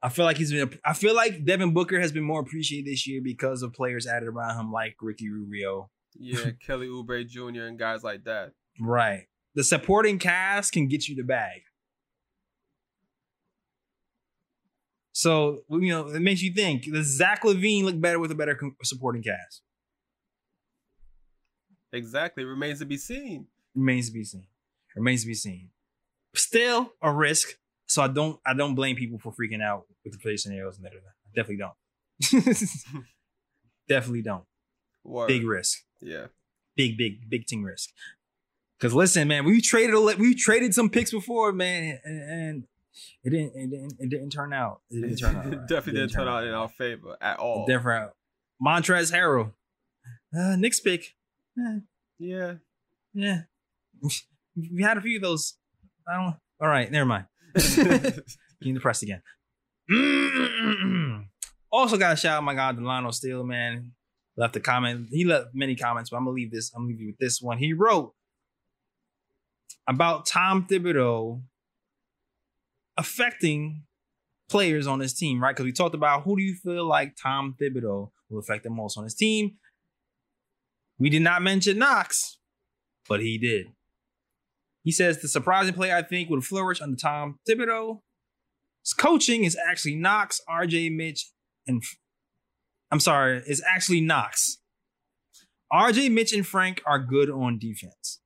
I 0.01 0.09
feel 0.09 0.25
like 0.25 0.37
he's 0.37 0.51
been, 0.51 0.79
I 0.85 0.93
feel 0.93 1.13
like 1.13 1.43
Devin 1.43 1.73
Booker 1.73 1.99
has 1.99 2.11
been 2.11 2.23
more 2.23 2.39
appreciated 2.39 2.91
this 2.91 3.05
year 3.07 3.21
because 3.23 3.61
of 3.63 3.73
players 3.73 4.07
added 4.07 4.29
around 4.29 4.57
him 4.57 4.71
like 4.71 4.95
Ricky 5.01 5.29
Rubio. 5.29 5.89
Yeah, 6.17 6.51
Kelly 6.65 6.87
Oubre 6.87 7.27
Jr. 7.27 7.63
and 7.63 7.77
guys 7.77 8.03
like 8.03 8.23
that. 8.23 8.51
Right. 8.79 9.27
The 9.55 9.63
supporting 9.63 10.19
cast 10.19 10.71
can 10.71 10.87
get 10.87 11.07
you 11.07 11.15
the 11.15 11.23
bag. 11.23 11.61
So, 15.11 15.63
you 15.69 15.89
know, 15.89 16.07
it 16.07 16.21
makes 16.21 16.41
you 16.41 16.53
think 16.53 16.85
does 16.85 17.17
Zach 17.17 17.43
LaVine 17.43 17.83
look 17.83 17.99
better 17.99 18.19
with 18.19 18.31
a 18.31 18.35
better 18.35 18.57
supporting 18.83 19.21
cast? 19.21 19.63
Exactly. 21.91 22.45
Remains 22.45 22.79
to 22.79 22.85
be 22.85 22.95
seen. 22.95 23.47
Remains 23.75 24.07
to 24.07 24.13
be 24.13 24.23
seen. 24.23 24.47
Remains 24.95 25.23
to 25.23 25.27
be 25.27 25.33
seen. 25.33 25.71
Still 26.35 26.93
a 27.01 27.11
risk. 27.11 27.58
So 27.89 28.01
I 28.03 28.07
don't 28.07 28.39
I 28.45 28.53
don't 28.53 28.75
blame 28.75 28.95
people 28.95 29.17
for 29.19 29.33
freaking 29.33 29.61
out 29.61 29.85
with 30.03 30.13
the 30.13 30.19
play 30.19 30.37
scenarios 30.37 30.77
and 30.77 30.85
that. 30.85 30.93
I 30.93 31.35
definitely 31.35 31.57
don't. 31.57 31.73
definitely 33.87 34.21
don't. 34.21 34.43
Word. 35.03 35.27
Big 35.27 35.45
risk. 35.45 35.79
Yeah. 36.01 36.27
Big, 36.75 36.97
big, 36.97 37.29
big 37.29 37.45
team 37.45 37.63
risk. 37.63 37.89
Cause 38.79 38.93
listen, 38.93 39.27
man, 39.27 39.43
we 39.43 39.59
traded 39.59 39.93
a 39.95 39.99
li- 39.99 40.15
we 40.15 40.33
traded 40.35 40.73
some 40.73 40.89
picks 40.89 41.11
before, 41.11 41.51
man, 41.51 41.99
and, 42.05 42.21
and 42.31 42.63
it 43.23 43.31
didn't 43.31 43.51
it 43.55 43.69
didn't 43.69 43.93
it 43.99 44.09
didn't 44.09 44.29
turn 44.29 44.53
out. 44.53 44.81
It 44.89 45.01
didn't 45.01 45.17
turn 45.17 45.35
out. 45.35 45.45
right. 45.57 45.67
Definitely 45.67 45.99
It 46.01 46.03
didn't 46.07 46.11
turn 46.13 46.27
out 46.29 46.43
in 46.45 46.53
our 46.53 46.69
favor 46.69 47.17
at 47.19 47.39
all. 47.39 47.65
Different. 47.65 48.11
Montrezl 48.65 49.11
Harrell. 49.13 49.51
Uh 50.33 50.55
Knicks 50.55 50.79
pick. 50.79 51.15
Eh, 51.57 51.79
Yeah. 52.19 52.53
yeah. 53.13 53.41
We 54.55 54.83
had 54.83 54.97
a 54.97 55.01
few 55.01 55.17
of 55.17 55.21
those. 55.23 55.55
I 56.07 56.15
don't 56.15 56.35
all 56.61 56.67
right, 56.67 56.89
never 56.91 57.05
mind. 57.05 57.25
Getting 58.61 58.73
depressed 58.73 59.03
again. 59.03 59.21
also 61.71 61.97
got 61.97 62.13
a 62.13 62.15
shout 62.15 62.37
out 62.37 62.43
my 62.43 62.53
guy 62.53 62.71
Delano 62.71 63.11
Steele, 63.11 63.43
man. 63.43 63.91
Left 64.37 64.55
a 64.55 64.59
comment. 64.59 65.09
He 65.11 65.25
left 65.25 65.47
many 65.53 65.75
comments, 65.75 66.09
but 66.09 66.17
I'm 66.17 66.25
gonna 66.25 66.35
leave 66.35 66.51
this. 66.51 66.71
I'm 66.73 66.83
gonna 66.83 66.89
leave 66.89 67.01
you 67.01 67.07
with 67.07 67.17
this 67.17 67.41
one. 67.41 67.57
He 67.57 67.73
wrote 67.73 68.13
about 69.87 70.25
Tom 70.25 70.65
Thibodeau 70.69 71.41
affecting 72.97 73.83
players 74.49 74.87
on 74.87 74.99
his 74.99 75.13
team, 75.13 75.41
right? 75.41 75.55
Because 75.55 75.65
we 75.65 75.71
talked 75.71 75.95
about 75.95 76.23
who 76.23 76.37
do 76.37 76.43
you 76.43 76.55
feel 76.55 76.85
like 76.85 77.15
Tom 77.21 77.55
Thibodeau 77.59 78.11
will 78.29 78.39
affect 78.39 78.63
the 78.63 78.69
most 78.69 78.97
on 78.97 79.03
his 79.03 79.15
team. 79.15 79.57
We 80.97 81.09
did 81.09 81.21
not 81.21 81.41
mention 81.41 81.79
Knox, 81.79 82.39
but 83.07 83.21
he 83.21 83.37
did. 83.37 83.67
He 84.89 84.93
says 84.93 85.21
the 85.21 85.27
surprising 85.27 85.75
play 85.75 85.93
I 85.93 86.01
think 86.01 86.31
would 86.31 86.43
flourish 86.43 86.81
under 86.81 86.97
Tom 86.97 87.37
Thibodeau. 87.47 87.99
His 88.83 88.95
coaching 88.95 89.43
is 89.43 89.55
actually 89.55 89.93
Knox, 89.93 90.41
RJ 90.49 90.95
Mitch, 90.95 91.29
and 91.67 91.83
I'm 92.89 92.99
sorry, 92.99 93.43
it's 93.45 93.61
actually 93.71 94.01
Knox. 94.01 94.57
RJ 95.71 96.11
Mitch 96.11 96.33
and 96.33 96.43
Frank 96.43 96.81
are 96.87 96.97
good 96.97 97.29
on 97.29 97.59
defense. 97.59 98.19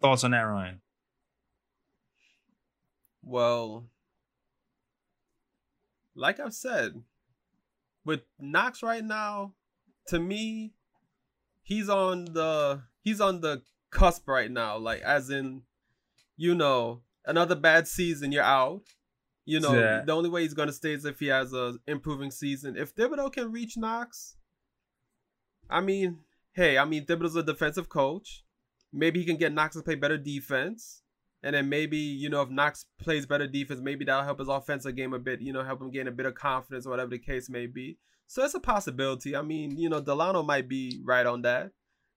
Thoughts 0.00 0.24
on 0.24 0.32
that, 0.32 0.40
Ryan? 0.42 0.80
Well, 3.22 3.86
like 6.16 6.40
I've 6.40 6.52
said, 6.52 7.00
with 8.04 8.22
Knox 8.40 8.82
right 8.82 9.04
now, 9.04 9.54
to 10.08 10.18
me, 10.18 10.72
he's 11.62 11.88
on 11.88 12.24
the 12.24 12.82
he's 13.02 13.20
on 13.20 13.40
the 13.40 13.62
cusp 13.90 14.26
right 14.28 14.50
now. 14.50 14.78
Like 14.78 15.02
as 15.02 15.30
in, 15.30 15.62
you 16.36 16.54
know, 16.54 17.02
another 17.26 17.54
bad 17.54 17.86
season, 17.86 18.32
you're 18.32 18.42
out. 18.42 18.82
You 19.44 19.60
know, 19.60 19.74
Yeah. 19.74 20.02
the 20.04 20.12
only 20.12 20.30
way 20.30 20.42
he's 20.42 20.54
gonna 20.54 20.72
stay 20.72 20.92
is 20.92 21.04
if 21.04 21.18
he 21.20 21.26
has 21.26 21.52
a 21.52 21.74
improving 21.86 22.30
season. 22.30 22.76
If 22.76 22.94
Thibodeau 22.94 23.32
can 23.32 23.52
reach 23.52 23.76
Knox, 23.76 24.36
I 25.68 25.80
mean, 25.80 26.18
hey, 26.52 26.78
I 26.78 26.84
mean 26.84 27.04
Thibodeau's 27.06 27.36
a 27.36 27.42
defensive 27.42 27.88
coach. 27.88 28.44
Maybe 28.92 29.20
he 29.20 29.26
can 29.26 29.36
get 29.36 29.52
Knox 29.52 29.74
to 29.76 29.82
play 29.82 29.94
better 29.94 30.18
defense. 30.18 31.02
And 31.44 31.56
then 31.56 31.68
maybe, 31.68 31.96
you 31.98 32.28
know, 32.28 32.42
if 32.42 32.50
Knox 32.50 32.86
plays 33.00 33.26
better 33.26 33.48
defense, 33.48 33.80
maybe 33.80 34.04
that'll 34.04 34.22
help 34.22 34.38
his 34.38 34.48
offensive 34.48 34.94
game 34.94 35.12
a 35.12 35.18
bit, 35.18 35.40
you 35.40 35.52
know, 35.52 35.64
help 35.64 35.80
him 35.82 35.90
gain 35.90 36.06
a 36.06 36.12
bit 36.12 36.26
of 36.26 36.34
confidence 36.36 36.86
or 36.86 36.90
whatever 36.90 37.10
the 37.10 37.18
case 37.18 37.48
may 37.50 37.66
be. 37.66 37.98
So 38.28 38.44
it's 38.44 38.54
a 38.54 38.60
possibility. 38.60 39.34
I 39.34 39.42
mean, 39.42 39.76
you 39.76 39.88
know, 39.88 40.00
Delano 40.00 40.42
might 40.44 40.68
be 40.68 41.00
right 41.04 41.26
on 41.26 41.42
that. 41.42 41.72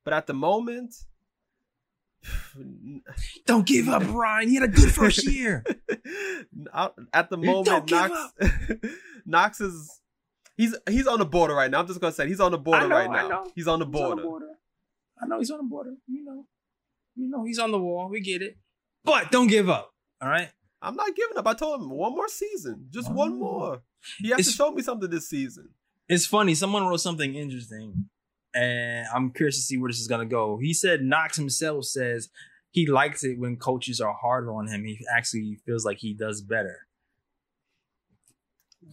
But 0.05 0.13
at 0.13 0.27
the 0.27 0.33
moment, 0.33 0.95
Don't 3.45 3.65
give 3.67 3.87
up, 3.89 4.03
Ryan. 4.07 4.49
He 4.49 4.55
had 4.55 4.63
a 4.63 4.67
good 4.67 4.91
first 4.91 5.27
year. 5.31 5.63
at 7.13 7.29
the 7.29 7.37
moment, 7.37 7.89
Knox 7.91 8.33
Knox 9.25 9.61
is 9.61 10.01
he's 10.57 10.75
he's 10.89 11.07
on 11.07 11.19
the 11.19 11.25
border 11.25 11.53
right 11.53 11.69
now. 11.69 11.79
I'm 11.79 11.87
just 11.87 11.99
gonna 11.99 12.13
say 12.13 12.27
he's 12.27 12.39
on 12.39 12.51
the 12.51 12.57
border 12.57 12.87
know, 12.87 12.95
right 12.95 13.11
now. 13.11 13.43
He's 13.55 13.67
on 13.67 13.79
the 13.79 13.85
He's 13.85 13.93
on 13.95 14.01
border. 14.07 14.21
the 14.21 14.27
border. 14.27 14.47
I 15.21 15.27
know 15.27 15.39
he's 15.39 15.51
on 15.51 15.57
the 15.57 15.63
border. 15.63 15.95
You 16.07 16.23
know, 16.23 16.45
you 17.15 17.29
know 17.29 17.43
he's 17.45 17.59
on 17.59 17.71
the 17.71 17.79
wall. 17.79 18.09
We 18.09 18.21
get 18.21 18.41
it, 18.41 18.57
but 19.03 19.31
don't 19.31 19.47
give 19.47 19.69
up. 19.69 19.93
All 20.21 20.29
right. 20.29 20.49
I'm 20.81 20.95
not 20.95 21.15
giving 21.15 21.37
up. 21.37 21.47
I 21.47 21.53
told 21.55 21.81
him 21.81 21.89
one 21.89 22.11
more 22.11 22.27
season, 22.27 22.87
just 22.91 23.11
one 23.11 23.39
more. 23.39 23.81
He 24.19 24.29
has 24.29 24.45
to 24.45 24.51
show 24.51 24.71
me 24.71 24.83
something 24.83 25.09
this 25.09 25.27
season. 25.27 25.69
It's 26.07 26.27
funny. 26.27 26.53
Someone 26.53 26.85
wrote 26.85 26.99
something 27.01 27.33
interesting, 27.33 28.07
and 28.55 29.05
I'm 29.13 29.31
curious 29.31 29.57
to 29.57 29.61
see 29.61 29.77
where 29.77 29.89
this 29.89 29.99
is 29.99 30.07
gonna 30.07 30.25
go. 30.25 30.57
He 30.57 30.73
said 30.73 31.01
Knox 31.01 31.35
himself 31.37 31.85
says 31.85 32.29
he 32.71 32.87
likes 32.87 33.23
it 33.23 33.37
when 33.37 33.57
coaches 33.57 33.99
are 34.01 34.13
harder 34.13 34.51
on 34.53 34.67
him. 34.67 34.85
He 34.85 35.05
actually 35.15 35.59
feels 35.65 35.85
like 35.85 35.97
he 35.99 36.13
does 36.13 36.41
better. 36.41 36.87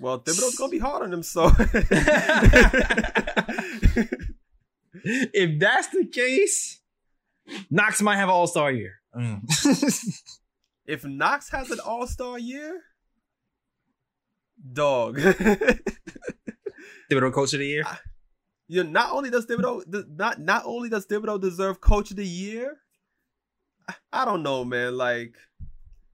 Well, 0.00 0.18
Thibodeau's 0.20 0.56
gonna 0.56 0.70
be 0.70 0.78
hard 0.78 1.02
on 1.02 1.12
him, 1.12 1.22
so 1.22 1.46
if 5.04 5.60
that's 5.60 5.88
the 5.88 6.06
case, 6.12 6.80
Knox 7.70 8.02
might 8.02 8.16
have 8.16 8.28
an 8.28 8.34
All 8.34 8.46
Star 8.48 8.72
year. 8.72 8.94
Mm. 9.16 9.42
if 10.86 11.04
Knox 11.04 11.50
has 11.50 11.70
an 11.70 11.78
All 11.80 12.06
Star 12.06 12.38
year, 12.38 12.80
dog. 14.72 15.18
Thibodeau 17.10 17.32
Coach 17.32 17.52
of 17.52 17.60
the 17.60 17.66
Year. 17.66 17.84
You 18.72 18.82
know, 18.82 18.88
not 18.88 19.12
only 19.12 19.28
does 19.28 19.44
Thibodeau 19.44 19.84
th- 19.92 20.06
not 20.16 20.40
not 20.40 20.62
only 20.64 20.88
does 20.88 21.06
Thibodeau 21.06 21.38
deserve 21.38 21.82
Coach 21.82 22.10
of 22.10 22.16
the 22.16 22.26
Year, 22.26 22.78
I, 23.86 23.94
I 24.10 24.24
don't 24.24 24.42
know, 24.42 24.64
man. 24.64 24.96
Like, 24.96 25.34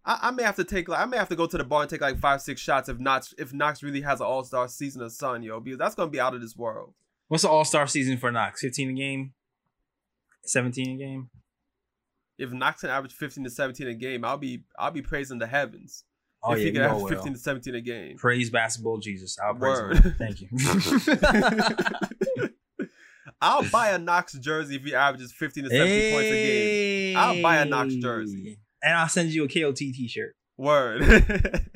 I, 0.04 0.18
I 0.22 0.30
may 0.32 0.42
have 0.42 0.56
to 0.56 0.64
take 0.64 0.88
like 0.88 0.98
I 0.98 1.04
may 1.04 1.18
have 1.18 1.28
to 1.28 1.36
go 1.36 1.46
to 1.46 1.56
the 1.56 1.62
bar 1.62 1.82
and 1.82 1.90
take 1.90 2.00
like 2.00 2.18
five 2.18 2.42
six 2.42 2.61
shots 2.61 2.88
if 2.88 2.98
Knox 2.98 3.32
if 3.38 3.52
Knox 3.52 3.84
really 3.84 4.00
has 4.00 4.20
an 4.20 4.26
All 4.26 4.42
Star 4.42 4.66
season 4.66 5.02
of 5.02 5.12
Sun, 5.12 5.44
yo, 5.44 5.61
because 5.61 5.78
that's 5.78 5.94
gonna 5.94 6.11
be 6.11 6.18
out 6.18 6.34
of 6.34 6.40
this 6.40 6.56
world. 6.56 6.94
What's 7.28 7.44
the 7.44 7.48
All 7.48 7.64
Star 7.64 7.86
season 7.86 8.18
for 8.18 8.32
Knox? 8.32 8.61
15 8.61 8.90
a 8.90 8.92
game, 8.92 9.34
17 10.42 10.96
a 10.96 10.98
game. 10.98 11.30
If 12.38 12.50
Knox 12.50 12.80
can 12.80 12.90
average 12.90 13.12
fifteen 13.12 13.44
to 13.44 13.50
seventeen 13.50 13.86
a 13.86 13.94
game, 13.94 14.24
I'll 14.24 14.36
be 14.36 14.64
I'll 14.76 14.90
be 14.90 15.02
praising 15.02 15.38
the 15.38 15.46
heavens. 15.46 16.02
Oh 16.49 16.53
if 16.53 16.59
yeah, 16.59 16.62
he 16.62 16.66
you 16.68 16.72
can 16.72 16.82
know 16.82 16.88
average 16.88 17.03
well. 17.03 17.09
fifteen 17.11 17.32
to 17.34 17.38
seventeen 17.38 17.74
a 17.74 17.80
game. 17.80 18.16
Praise 18.16 18.51
basketball, 18.51 18.99
Jesus. 18.99 19.38
I'll 19.38 19.55
praise 19.55 19.78
Word. 19.78 19.99
him. 19.99 20.14
Thank 20.18 20.40
you. 20.40 20.49
I'll 23.40 23.68
buy 23.70 23.90
a 23.90 23.99
Knox 23.99 24.32
jersey 24.34 24.76
if 24.76 24.84
he 24.84 24.94
averages 24.94 25.32
fifteen 25.32 25.64
to 25.64 25.70
seventeen 25.70 26.12
points 26.12 26.30
a 26.30 26.34
game. 26.34 27.16
I'll 27.16 27.42
buy 27.42 27.57
a 27.59 27.64
Knox 27.64 27.94
jersey. 27.94 28.59
and 28.82 28.96
I'll 28.96 29.09
send 29.09 29.30
you 29.30 29.44
a 29.44 29.49
KOT 29.49 29.76
T-shirt. 29.76 30.34
Word. 30.57 31.03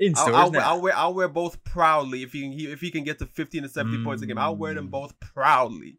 In 0.00 0.12
I'll, 0.16 0.34
I'll, 0.36 0.50
wear, 0.52 0.60
I'll 0.62 0.80
wear 0.80 0.96
I'll 0.96 1.14
wear 1.14 1.28
both 1.28 1.64
proudly 1.64 2.22
if 2.22 2.32
he 2.32 2.42
can 2.42 2.52
he, 2.52 2.70
if 2.70 2.80
he 2.80 2.88
can 2.90 3.02
get 3.02 3.18
to 3.18 3.26
fifteen 3.26 3.64
to 3.64 3.68
seventeen 3.68 4.04
points 4.04 4.22
a 4.22 4.26
game. 4.26 4.38
I'll 4.38 4.54
wear 4.56 4.72
them 4.74 4.88
Mm. 4.88 4.92
both 4.92 5.18
proudly. 5.18 5.98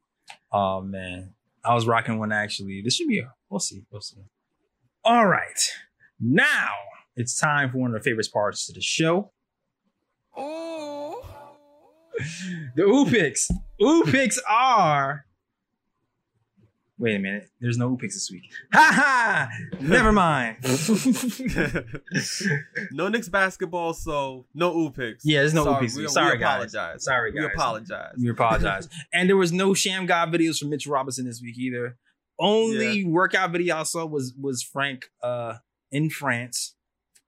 Oh 0.53 0.80
man, 0.82 1.34
I 1.65 1.73
was 1.73 1.86
rocking 1.86 2.17
one 2.17 2.32
actually. 2.32 2.82
This 2.82 2.95
should 2.95 3.09
be 3.09 3.19
a. 3.19 3.34
We'll 3.49 3.59
see. 3.59 3.84
We'll 3.91 3.99
see. 4.01 4.21
All 5.03 5.27
right, 5.27 5.69
now 6.20 6.70
it's 7.15 7.38
time 7.38 7.72
for 7.72 7.78
one 7.80 7.93
of 7.93 8.01
the 8.01 8.09
favorite 8.09 8.28
parts 8.32 8.70
of 8.70 8.76
the 8.76 8.82
show. 8.82 9.32
Oh. 10.36 11.26
The 12.76 12.84
Ooh 12.84 13.05
picks. 13.05 13.49
Ooh 13.82 14.03
picks 14.05 14.39
are. 14.49 15.26
Wait 16.97 17.15
a 17.15 17.20
minute. 17.20 17.47
There's 17.61 17.78
no 17.78 17.89
Ooh 17.91 17.97
picks 17.97 18.15
this 18.15 18.30
week. 18.30 18.43
Ha 18.74 18.91
ha. 18.93 19.49
Never 19.80 20.11
mind. 20.11 20.57
no 22.91 23.07
Knicks 23.07 23.30
basketball, 23.30 23.93
so 23.93 24.45
no 24.53 24.76
ooh 24.78 24.91
picks. 24.91 25.24
Yeah, 25.26 25.39
there's 25.39 25.53
no 25.53 25.63
Sorry, 25.63 25.78
Ooh 25.78 25.80
picks. 25.80 25.95
we- 25.95 26.01
we 26.03 26.07
guys. 26.07 26.41
apologize. 26.41 27.03
Sorry, 27.05 27.32
We 27.32 27.45
apologize. 27.45 28.13
We 28.17 28.30
apologize. 28.30 28.89
and 29.13 29.30
there 29.30 29.38
was 29.38 29.53
no 29.53 29.74
Sham 29.74 30.05
God 30.05 30.30
videos 30.34 30.57
from 30.57 30.70
Mitch 30.70 30.88
Robinson 30.88 31.26
this 31.26 31.41
week 31.41 31.57
either. 31.57 31.95
Only 32.38 33.05
workout 33.05 33.51
video 33.51 33.78
I 33.78 33.84
saw 33.84 34.05
was 34.05 34.34
was 34.39 34.61
Frank 34.61 35.05
uh 35.24 35.55
in 35.91 36.09
France 36.09 36.75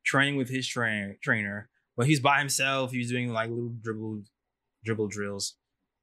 training 0.06 0.36
with 0.36 0.50
his 0.50 0.68
train 0.68 1.18
trainer, 1.22 1.70
but 1.96 2.08
he's 2.08 2.20
by 2.20 2.40
himself. 2.40 2.92
He 2.92 2.98
was 3.00 3.10
doing 3.10 3.32
like 3.32 3.50
little 3.50 3.74
dribble 3.82 4.24
dribble 4.84 5.08
drills. 5.08 5.56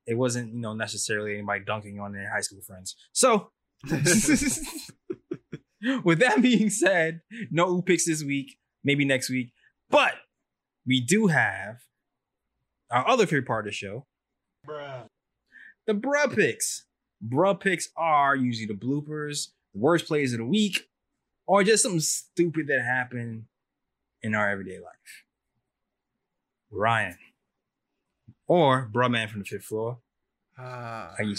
It 0.07 0.15
wasn't 0.15 0.55
you 0.55 0.61
know 0.61 0.75
necessarily 0.75 1.35
anybody 1.35 1.65
dunking 1.65 2.01
on 2.01 2.13
their 2.13 2.31
high 2.31 2.41
school 2.41 2.61
friends. 2.67 2.97
So 3.13 3.51
with 6.05 6.19
that 6.21 6.43
being 6.43 6.71
said, 6.71 7.21
no 7.51 7.69
ooh 7.71 7.83
picks 7.83 8.07
this 8.07 8.23
week, 8.23 8.57
maybe 8.85 9.05
next 9.05 9.31
week, 9.31 9.53
but 9.91 10.15
we 10.87 11.01
do 11.01 11.27
have 11.29 11.83
our 12.91 13.07
other 13.07 13.27
favorite 13.27 13.47
part 13.47 13.67
of 13.67 13.73
the 13.73 13.77
show, 13.77 14.07
Bruh. 14.67 15.09
the 15.87 15.93
bruh 15.93 16.35
picks. 16.35 16.85
Bruh 17.27 17.59
picks 17.59 17.89
are 17.97 18.37
usually 18.37 18.67
the 18.67 18.75
bloopers, 18.75 19.49
the 19.75 19.81
worst 19.81 20.07
plays 20.07 20.33
of 20.33 20.39
the 20.39 20.45
week, 20.45 20.88
or 21.49 21.65
just 21.65 21.83
something 21.83 21.99
stupid 22.01 22.67
that 22.69 22.83
happened 22.85 23.45
in 24.23 24.35
our 24.35 24.51
everyday 24.51 24.79
life. 24.79 25.25
Ryan. 26.71 27.17
Or 28.47 28.89
bruh 28.93 29.11
man 29.11 29.29
from 29.29 29.41
the 29.41 29.47
fifth 29.47 29.65
floor. 29.65 29.99
Ah, 30.59 31.15
Are 31.19 31.25
you 31.25 31.37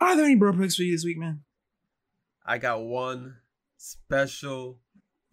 Are 0.00 0.16
there 0.16 0.24
any 0.24 0.36
bruh 0.36 0.58
picks 0.58 0.76
for 0.76 0.82
you 0.82 0.92
this 0.92 1.04
week, 1.04 1.18
man? 1.18 1.40
I 2.44 2.58
got 2.58 2.82
one 2.82 3.36
special 3.76 4.80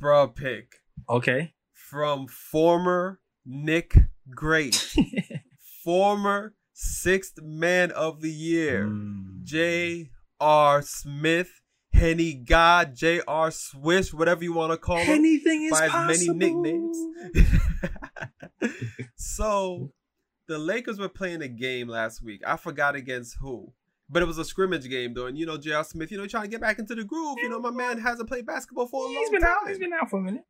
bruh 0.01 0.33
pick 0.35 0.73
Okay. 1.09 1.53
from 1.73 2.27
former 2.27 3.19
Knick 3.45 3.97
Great, 4.29 4.93
former 5.83 6.53
sixth 6.73 7.41
man 7.41 7.91
of 7.91 8.21
the 8.21 8.29
year. 8.31 8.83
Mm. 8.85 9.43
J.R. 9.43 10.81
Smith, 10.81 11.61
Henny 11.93 12.33
God, 12.35 12.95
J.R. 12.95 13.49
Swish, 13.51 14.13
whatever 14.13 14.43
you 14.43 14.53
want 14.53 14.71
to 14.71 14.77
call 14.77 14.97
him, 14.97 15.09
Anything 15.09 15.63
is 15.63 15.71
by 15.71 15.85
as 15.85 15.91
possible. 15.91 16.35
many 16.35 16.53
nicknames. 16.53 16.97
so, 19.15 19.91
the 20.47 20.57
Lakers 20.57 20.99
were 20.99 21.09
playing 21.09 21.41
a 21.41 21.47
game 21.47 21.87
last 21.87 22.21
week. 22.23 22.41
I 22.45 22.57
forgot 22.57 22.95
against 22.95 23.37
who, 23.39 23.73
but 24.09 24.21
it 24.21 24.25
was 24.25 24.37
a 24.37 24.45
scrimmage 24.45 24.87
game 24.89 25.13
though. 25.13 25.25
And 25.27 25.37
you 25.37 25.45
know, 25.45 25.57
J.R. 25.57 25.83
Smith, 25.83 26.11
you 26.11 26.17
know, 26.17 26.27
trying 26.27 26.43
to 26.43 26.49
get 26.49 26.61
back 26.61 26.79
into 26.79 26.95
the 26.95 27.03
groove. 27.03 27.37
You 27.41 27.49
know, 27.49 27.59
my 27.59 27.71
man 27.71 27.97
hasn't 27.99 28.29
played 28.29 28.45
basketball 28.45 28.87
for 28.87 29.03
a 29.03 29.05
long 29.05 29.15
He's 29.15 29.29
been 29.29 29.41
time. 29.41 29.55
out. 29.63 29.67
He's 29.67 29.79
been 29.79 29.93
out 29.93 30.09
for 30.09 30.19
a 30.19 30.23
minute. 30.23 30.43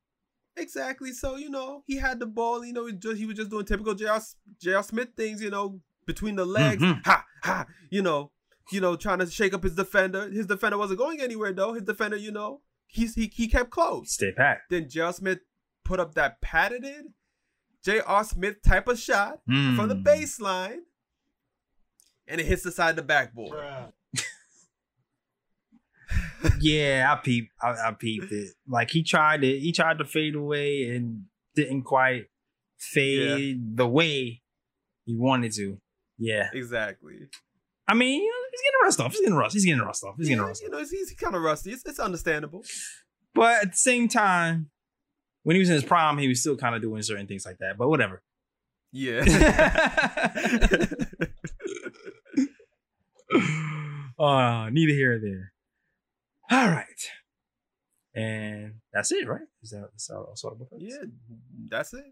Exactly. 0.55 1.11
So 1.11 1.35
you 1.37 1.49
know, 1.49 1.83
he 1.85 1.97
had 1.97 2.19
the 2.19 2.25
ball. 2.25 2.65
You 2.65 2.73
know, 2.73 2.87
he, 2.87 2.93
just, 2.93 3.17
he 3.17 3.25
was 3.25 3.35
just 3.37 3.49
doing 3.51 3.65
typical 3.65 3.93
J.R. 3.93 4.21
J.R. 4.61 4.83
Smith 4.83 5.09
things. 5.15 5.41
You 5.41 5.49
know, 5.49 5.79
between 6.05 6.35
the 6.35 6.45
legs, 6.45 6.81
Mhm. 6.81 7.05
ha 7.05 7.25
ha. 7.43 7.65
You 7.89 8.01
know, 8.01 8.31
you 8.71 8.81
know, 8.81 8.95
trying 8.95 9.19
to 9.19 9.29
shake 9.29 9.53
up 9.53 9.63
his 9.63 9.75
defender. 9.75 10.29
His 10.29 10.45
defender 10.45 10.77
wasn't 10.77 10.99
going 10.99 11.21
anywhere 11.21 11.53
though. 11.53 11.73
His 11.73 11.83
defender, 11.83 12.17
you 12.17 12.31
know, 12.31 12.61
he's 12.87 13.15
he 13.15 13.31
he 13.33 13.47
kept 13.47 13.69
close. 13.69 14.11
Stay 14.13 14.31
pat. 14.31 14.59
Then 14.69 14.89
J.R. 14.89 15.13
Smith 15.13 15.39
put 15.85 15.99
up 15.99 16.15
that 16.15 16.41
patented 16.41 17.05
J.R. 17.83 18.23
Smith 18.23 18.61
type 18.61 18.87
of 18.87 18.99
shot 18.99 19.39
from 19.45 19.87
the 19.87 19.95
Mm. 19.95 20.03
baseline. 20.03 20.79
and 22.27 22.41
it 22.41 22.45
hits 22.47 22.63
the 22.63 22.71
side 22.71 22.91
of 22.91 22.95
the 22.97 23.01
backboard. 23.03 23.57
yeah, 26.59 27.11
I 27.11 27.15
peeped. 27.23 27.51
I, 27.61 27.69
I 27.89 27.91
peeped 27.97 28.31
it. 28.31 28.49
Like 28.67 28.91
he 28.91 29.03
tried 29.03 29.43
it. 29.43 29.59
He 29.59 29.71
tried 29.71 29.97
to 29.99 30.05
fade 30.05 30.35
away 30.35 30.83
and 30.95 31.25
didn't 31.55 31.83
quite 31.83 32.25
fade 32.77 33.77
the 33.77 33.87
way 33.87 34.41
he 35.05 35.15
wanted 35.15 35.53
to. 35.53 35.79
Yeah. 36.17 36.49
Exactly. 36.53 37.27
I 37.87 37.93
mean, 37.93 38.23
you 38.23 38.29
know, 38.29 38.36
he's 38.57 38.63
getting 38.63 38.83
rust 38.83 38.99
off. 38.99 39.11
He's 39.11 39.21
getting 39.21 39.35
rust. 39.35 39.53
He's 39.53 39.65
getting 39.65 39.81
rust 39.81 40.03
off. 40.03 40.15
He's 40.17 40.29
yeah, 40.29 40.35
getting 40.35 40.47
rust 40.47 40.63
you 40.63 40.69
know, 40.69 40.79
he's, 40.79 40.91
he's 40.91 41.13
kind 41.13 41.35
of 41.35 41.41
rusty. 41.41 41.71
It's, 41.71 41.85
it's 41.85 41.99
understandable. 41.99 42.63
But 43.33 43.63
at 43.63 43.71
the 43.71 43.77
same 43.77 44.07
time, 44.07 44.69
when 45.43 45.55
he 45.55 45.59
was 45.59 45.69
in 45.69 45.75
his 45.75 45.83
prime, 45.83 46.17
he 46.17 46.27
was 46.27 46.39
still 46.39 46.57
kind 46.57 46.75
of 46.75 46.81
doing 46.81 47.01
certain 47.01 47.27
things 47.27 47.45
like 47.45 47.59
that. 47.59 47.77
But 47.77 47.89
whatever. 47.89 48.23
Yeah. 48.91 49.19
uh, 54.19 54.69
neither 54.71 54.93
here 54.93 55.15
or 55.15 55.19
there. 55.19 55.53
All 56.49 56.69
right. 56.69 56.85
And 58.15 58.75
that's 58.91 59.11
it, 59.11 59.27
right? 59.27 59.41
Is 59.61 59.69
that 59.71 59.89
that's 59.91 60.09
all, 60.09 60.25
that's 60.27 60.43
all 60.43 60.57
yeah, 60.77 60.95
that's 61.69 61.93
it. 61.93 62.05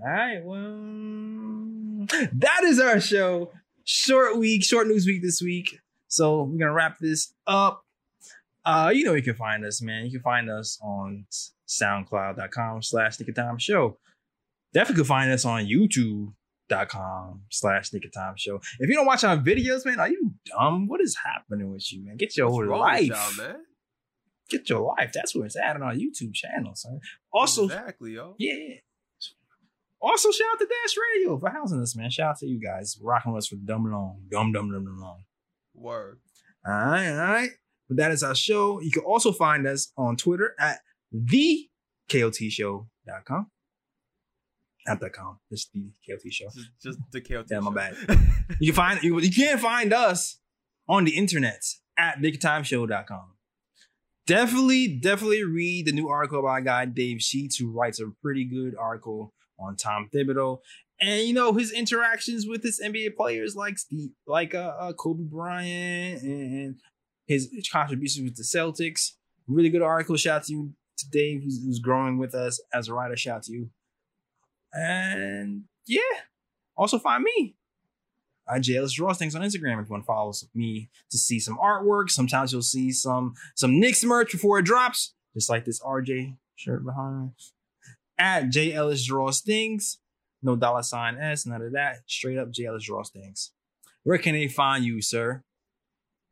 All 0.00 0.10
right. 0.10 0.42
Well, 0.42 2.06
that 2.32 2.64
is 2.64 2.80
our 2.80 2.98
show. 2.98 3.52
Short 3.84 4.38
week, 4.38 4.64
short 4.64 4.86
news 4.86 5.06
week 5.06 5.22
this 5.22 5.40
week. 5.42 5.78
So 6.08 6.42
we're 6.44 6.58
gonna 6.58 6.72
wrap 6.72 6.98
this 6.98 7.32
up. 7.46 7.84
Uh, 8.64 8.92
you 8.94 9.04
know 9.04 9.14
you 9.14 9.22
can 9.22 9.34
find 9.34 9.64
us, 9.64 9.82
man. 9.82 10.04
You 10.04 10.12
can 10.12 10.20
find 10.20 10.48
us 10.50 10.78
on 10.82 11.26
soundcloud.com 11.66 12.82
slash 12.82 13.18
Nick 13.18 13.34
Time 13.34 13.58
Show. 13.58 13.98
Definitely 14.72 15.02
can 15.02 15.08
find 15.08 15.30
us 15.32 15.44
on 15.44 15.66
youtube.com 15.66 17.42
slash 17.50 17.92
Nick 17.92 18.10
Time 18.12 18.34
Show. 18.36 18.60
If 18.78 18.88
you 18.88 18.94
don't 18.94 19.06
watch 19.06 19.24
our 19.24 19.36
videos, 19.36 19.84
man, 19.84 20.00
are 20.00 20.08
you 20.08 20.32
dumb? 20.46 20.86
What 20.86 21.00
is 21.00 21.16
happening 21.24 21.70
with 21.70 21.92
you, 21.92 22.04
man? 22.04 22.16
Get 22.16 22.36
your 22.36 22.50
What's 22.50 22.80
life. 23.10 23.38
man? 23.38 23.56
Get 24.48 24.68
your 24.68 24.94
life. 24.96 25.12
That's 25.12 25.34
where 25.34 25.46
it's 25.46 25.56
at 25.56 25.76
on 25.76 25.82
our 25.82 25.94
YouTube 25.94 26.34
channel, 26.34 26.74
son. 26.74 27.00
Also, 27.32 27.64
exactly, 27.64 28.12
yo. 28.12 28.34
yeah. 28.38 28.76
Also, 30.02 30.32
shout 30.32 30.48
out 30.52 30.58
to 30.58 30.66
Dash 30.66 30.96
Radio 31.14 31.38
for 31.38 31.48
housing 31.48 31.80
us, 31.80 31.94
man. 31.94 32.10
Shout 32.10 32.30
out 32.30 32.38
to 32.38 32.46
you 32.46 32.60
guys 32.60 32.98
rocking 33.00 33.32
with 33.32 33.44
us 33.44 33.46
for 33.46 33.54
dumb 33.54 33.90
long, 33.90 34.22
dumb, 34.28 34.52
dumb, 34.52 34.72
dumb, 34.72 34.84
dumb 34.84 34.98
long. 35.00 35.22
Word. 35.74 36.18
All 36.66 36.72
right, 36.72 37.10
all 37.10 37.16
right. 37.16 37.50
But 37.88 37.98
that 37.98 38.10
is 38.10 38.22
our 38.24 38.34
show. 38.34 38.80
You 38.80 38.90
can 38.90 39.04
also 39.04 39.32
find 39.32 39.66
us 39.66 39.92
on 39.96 40.16
Twitter 40.16 40.54
at 40.58 40.80
the 41.12 41.68
thekotshow.com. 42.10 43.46
Not 44.86 44.98
dot 44.98 45.12
.com, 45.12 45.38
just 45.48 45.72
the 45.72 45.92
KOT 46.08 46.32
show. 46.32 46.46
Just, 46.46 46.68
just 46.82 46.98
the 47.12 47.20
KOT. 47.20 47.46
Yeah, 47.48 47.60
my 47.60 47.72
bad. 47.72 47.96
You 48.58 48.72
can 48.72 48.74
find 48.74 49.02
you, 49.02 49.20
you 49.20 49.30
can 49.30 49.58
find 49.58 49.92
us 49.92 50.40
on 50.88 51.04
the 51.04 51.16
internet 51.16 51.62
at 51.96 52.18
bigtimeshow.com. 52.18 53.34
Definitely, 54.26 54.88
definitely 54.88 55.44
read 55.44 55.86
the 55.86 55.92
new 55.92 56.08
article 56.08 56.42
by 56.42 56.60
guy 56.60 56.86
Dave 56.86 57.22
Sheets, 57.22 57.56
who 57.56 57.70
writes 57.70 58.00
a 58.00 58.10
pretty 58.20 58.44
good 58.44 58.74
article 58.76 59.32
on 59.58 59.76
Tom 59.76 60.08
Thibodeau. 60.14 60.58
And 61.00 61.26
you 61.26 61.34
know, 61.34 61.52
his 61.52 61.72
interactions 61.72 62.46
with 62.46 62.62
his 62.62 62.80
NBA 62.84 63.16
players 63.16 63.56
like 63.56 63.78
Steve, 63.78 64.10
like 64.26 64.54
uh, 64.54 64.74
uh 64.78 64.92
Kobe 64.92 65.24
Bryant 65.24 66.22
and 66.22 66.76
his 67.26 67.50
contributions 67.70 68.24
with 68.24 68.36
the 68.36 68.42
Celtics. 68.42 69.12
Really 69.48 69.70
good 69.70 69.82
article. 69.82 70.16
Shout 70.16 70.36
out 70.36 70.44
to 70.44 70.52
you 70.52 70.72
to 70.98 71.10
Dave, 71.10 71.42
who's, 71.42 71.62
who's 71.64 71.78
growing 71.80 72.18
with 72.18 72.34
us 72.34 72.62
as 72.72 72.88
a 72.88 72.94
writer. 72.94 73.16
Shout 73.16 73.36
out 73.36 73.42
to 73.44 73.52
you. 73.52 73.70
And 74.72 75.64
yeah, 75.86 76.00
also 76.76 76.98
find 76.98 77.24
me 77.24 77.56
I 78.48 78.58
JLS 78.58 78.94
Draws 78.94 79.18
Things 79.18 79.34
on 79.34 79.42
Instagram 79.42 79.80
if 79.80 79.88
you 79.88 79.92
want 79.92 80.02
to 80.02 80.06
follow 80.06 80.32
me 80.54 80.90
to 81.10 81.18
see 81.18 81.38
some 81.38 81.58
artwork. 81.58 82.10
Sometimes 82.10 82.52
you'll 82.52 82.62
see 82.62 82.90
some 82.90 83.34
some 83.54 83.78
Knicks 83.78 84.04
merch 84.04 84.32
before 84.32 84.58
it 84.58 84.64
drops, 84.64 85.14
just 85.34 85.48
like 85.48 85.64
this 85.64 85.80
RJ 85.80 86.36
shirt 86.56 86.84
behind. 86.84 87.32
At 88.18 88.44
JLS 88.50 89.06
Draws 89.06 89.40
Things, 89.40 89.98
no 90.42 90.56
dollar 90.56 90.82
sign 90.82 91.16
S, 91.18 91.46
none 91.46 91.62
of 91.62 91.72
that. 91.72 91.98
Straight 92.06 92.38
up 92.38 92.50
JLS 92.50 92.82
Draws 92.82 93.10
Things. 93.10 93.52
Where 94.04 94.18
can 94.18 94.34
they 94.34 94.48
find 94.48 94.84
you, 94.84 95.00
sir? 95.02 95.42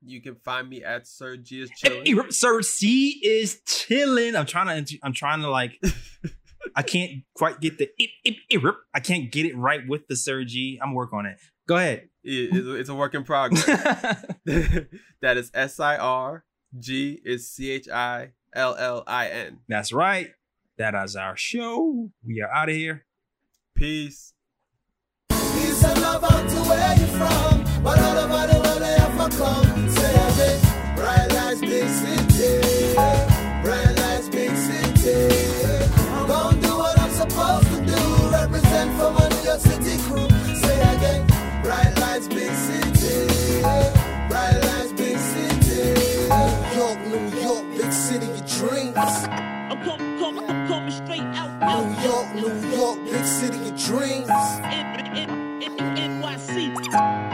You 0.02 0.20
can 0.22 0.34
find 0.36 0.68
me 0.68 0.82
at 0.82 1.06
Sir 1.06 1.36
G 1.36 1.60
is 1.62 1.70
Hey. 1.82 2.14
Sir 2.30 2.62
C 2.62 3.20
is 3.22 3.60
chilling. 3.66 4.34
I'm 4.34 4.46
trying 4.46 4.84
to. 4.84 4.98
I'm 5.02 5.12
trying 5.12 5.40
to 5.42 5.50
like. 5.50 5.80
I 6.76 6.82
can't 6.82 7.22
quite 7.34 7.60
get 7.60 7.78
the. 7.78 7.88
Ip, 7.98 8.10
ip, 8.24 8.36
ip, 8.50 8.62
I 8.94 9.00
can't 9.00 9.30
get 9.30 9.44
it 9.46 9.56
right 9.56 9.86
with 9.86 10.06
the 10.08 10.16
Sir 10.16 10.44
G. 10.44 10.78
I'm 10.82 10.94
working 10.94 11.18
on 11.18 11.26
it. 11.26 11.38
Go 11.68 11.76
ahead. 11.76 12.08
It- 12.24 12.50
it's 12.80 12.88
a 12.88 12.94
work 12.94 13.14
in 13.14 13.24
progress. 13.24 13.64
that 14.44 15.36
is 15.36 15.50
S 15.54 15.78
I 15.80 15.96
R 15.96 16.44
G 16.78 17.20
is 17.24 17.50
C 17.50 17.70
H 17.70 17.88
I 17.88 18.30
L 18.54 18.76
L 18.76 19.04
I 19.06 19.28
N. 19.28 19.58
That's 19.68 19.92
right. 19.92 20.30
That 20.80 20.94
is 20.94 21.14
our 21.14 21.36
show. 21.36 22.10
We 22.26 22.40
are 22.40 22.50
out 22.50 22.70
of 22.70 22.74
here. 22.74 23.04
Peace. 23.74 24.32
Peace 25.28 25.84
and 25.84 26.00
love 26.00 26.24
out 26.24 26.48
to 26.48 26.56
where 26.70 26.94
you 26.98 27.06
from. 27.20 27.82
But 27.84 27.98
all 27.98 28.16
over 28.16 28.46
the 28.50 28.60
world 28.64 28.80
they 28.80 28.96
have 28.96 29.30
come. 29.36 29.90
Say 29.90 30.10
again, 30.10 30.96
bright 30.96 31.28
lights, 31.34 31.60
big 31.60 31.86
city. 31.86 32.94
Bright 33.62 33.94
lights, 33.98 34.30
big 34.30 34.56
city. 34.56 35.92
Gonna 36.26 36.62
do 36.62 36.74
what 36.78 36.98
I'm 36.98 37.10
supposed 37.10 37.68
to 37.68 37.84
do. 37.84 38.30
Represent 38.32 38.98
for 38.98 39.10
my 39.12 39.28
New 39.28 39.44
York 39.44 39.60
City 39.60 40.02
crew. 40.04 40.29
Big 53.20 53.28
city 53.28 53.68
of 53.68 53.76
dreams. 53.76 54.28
NYC. 55.98 57.29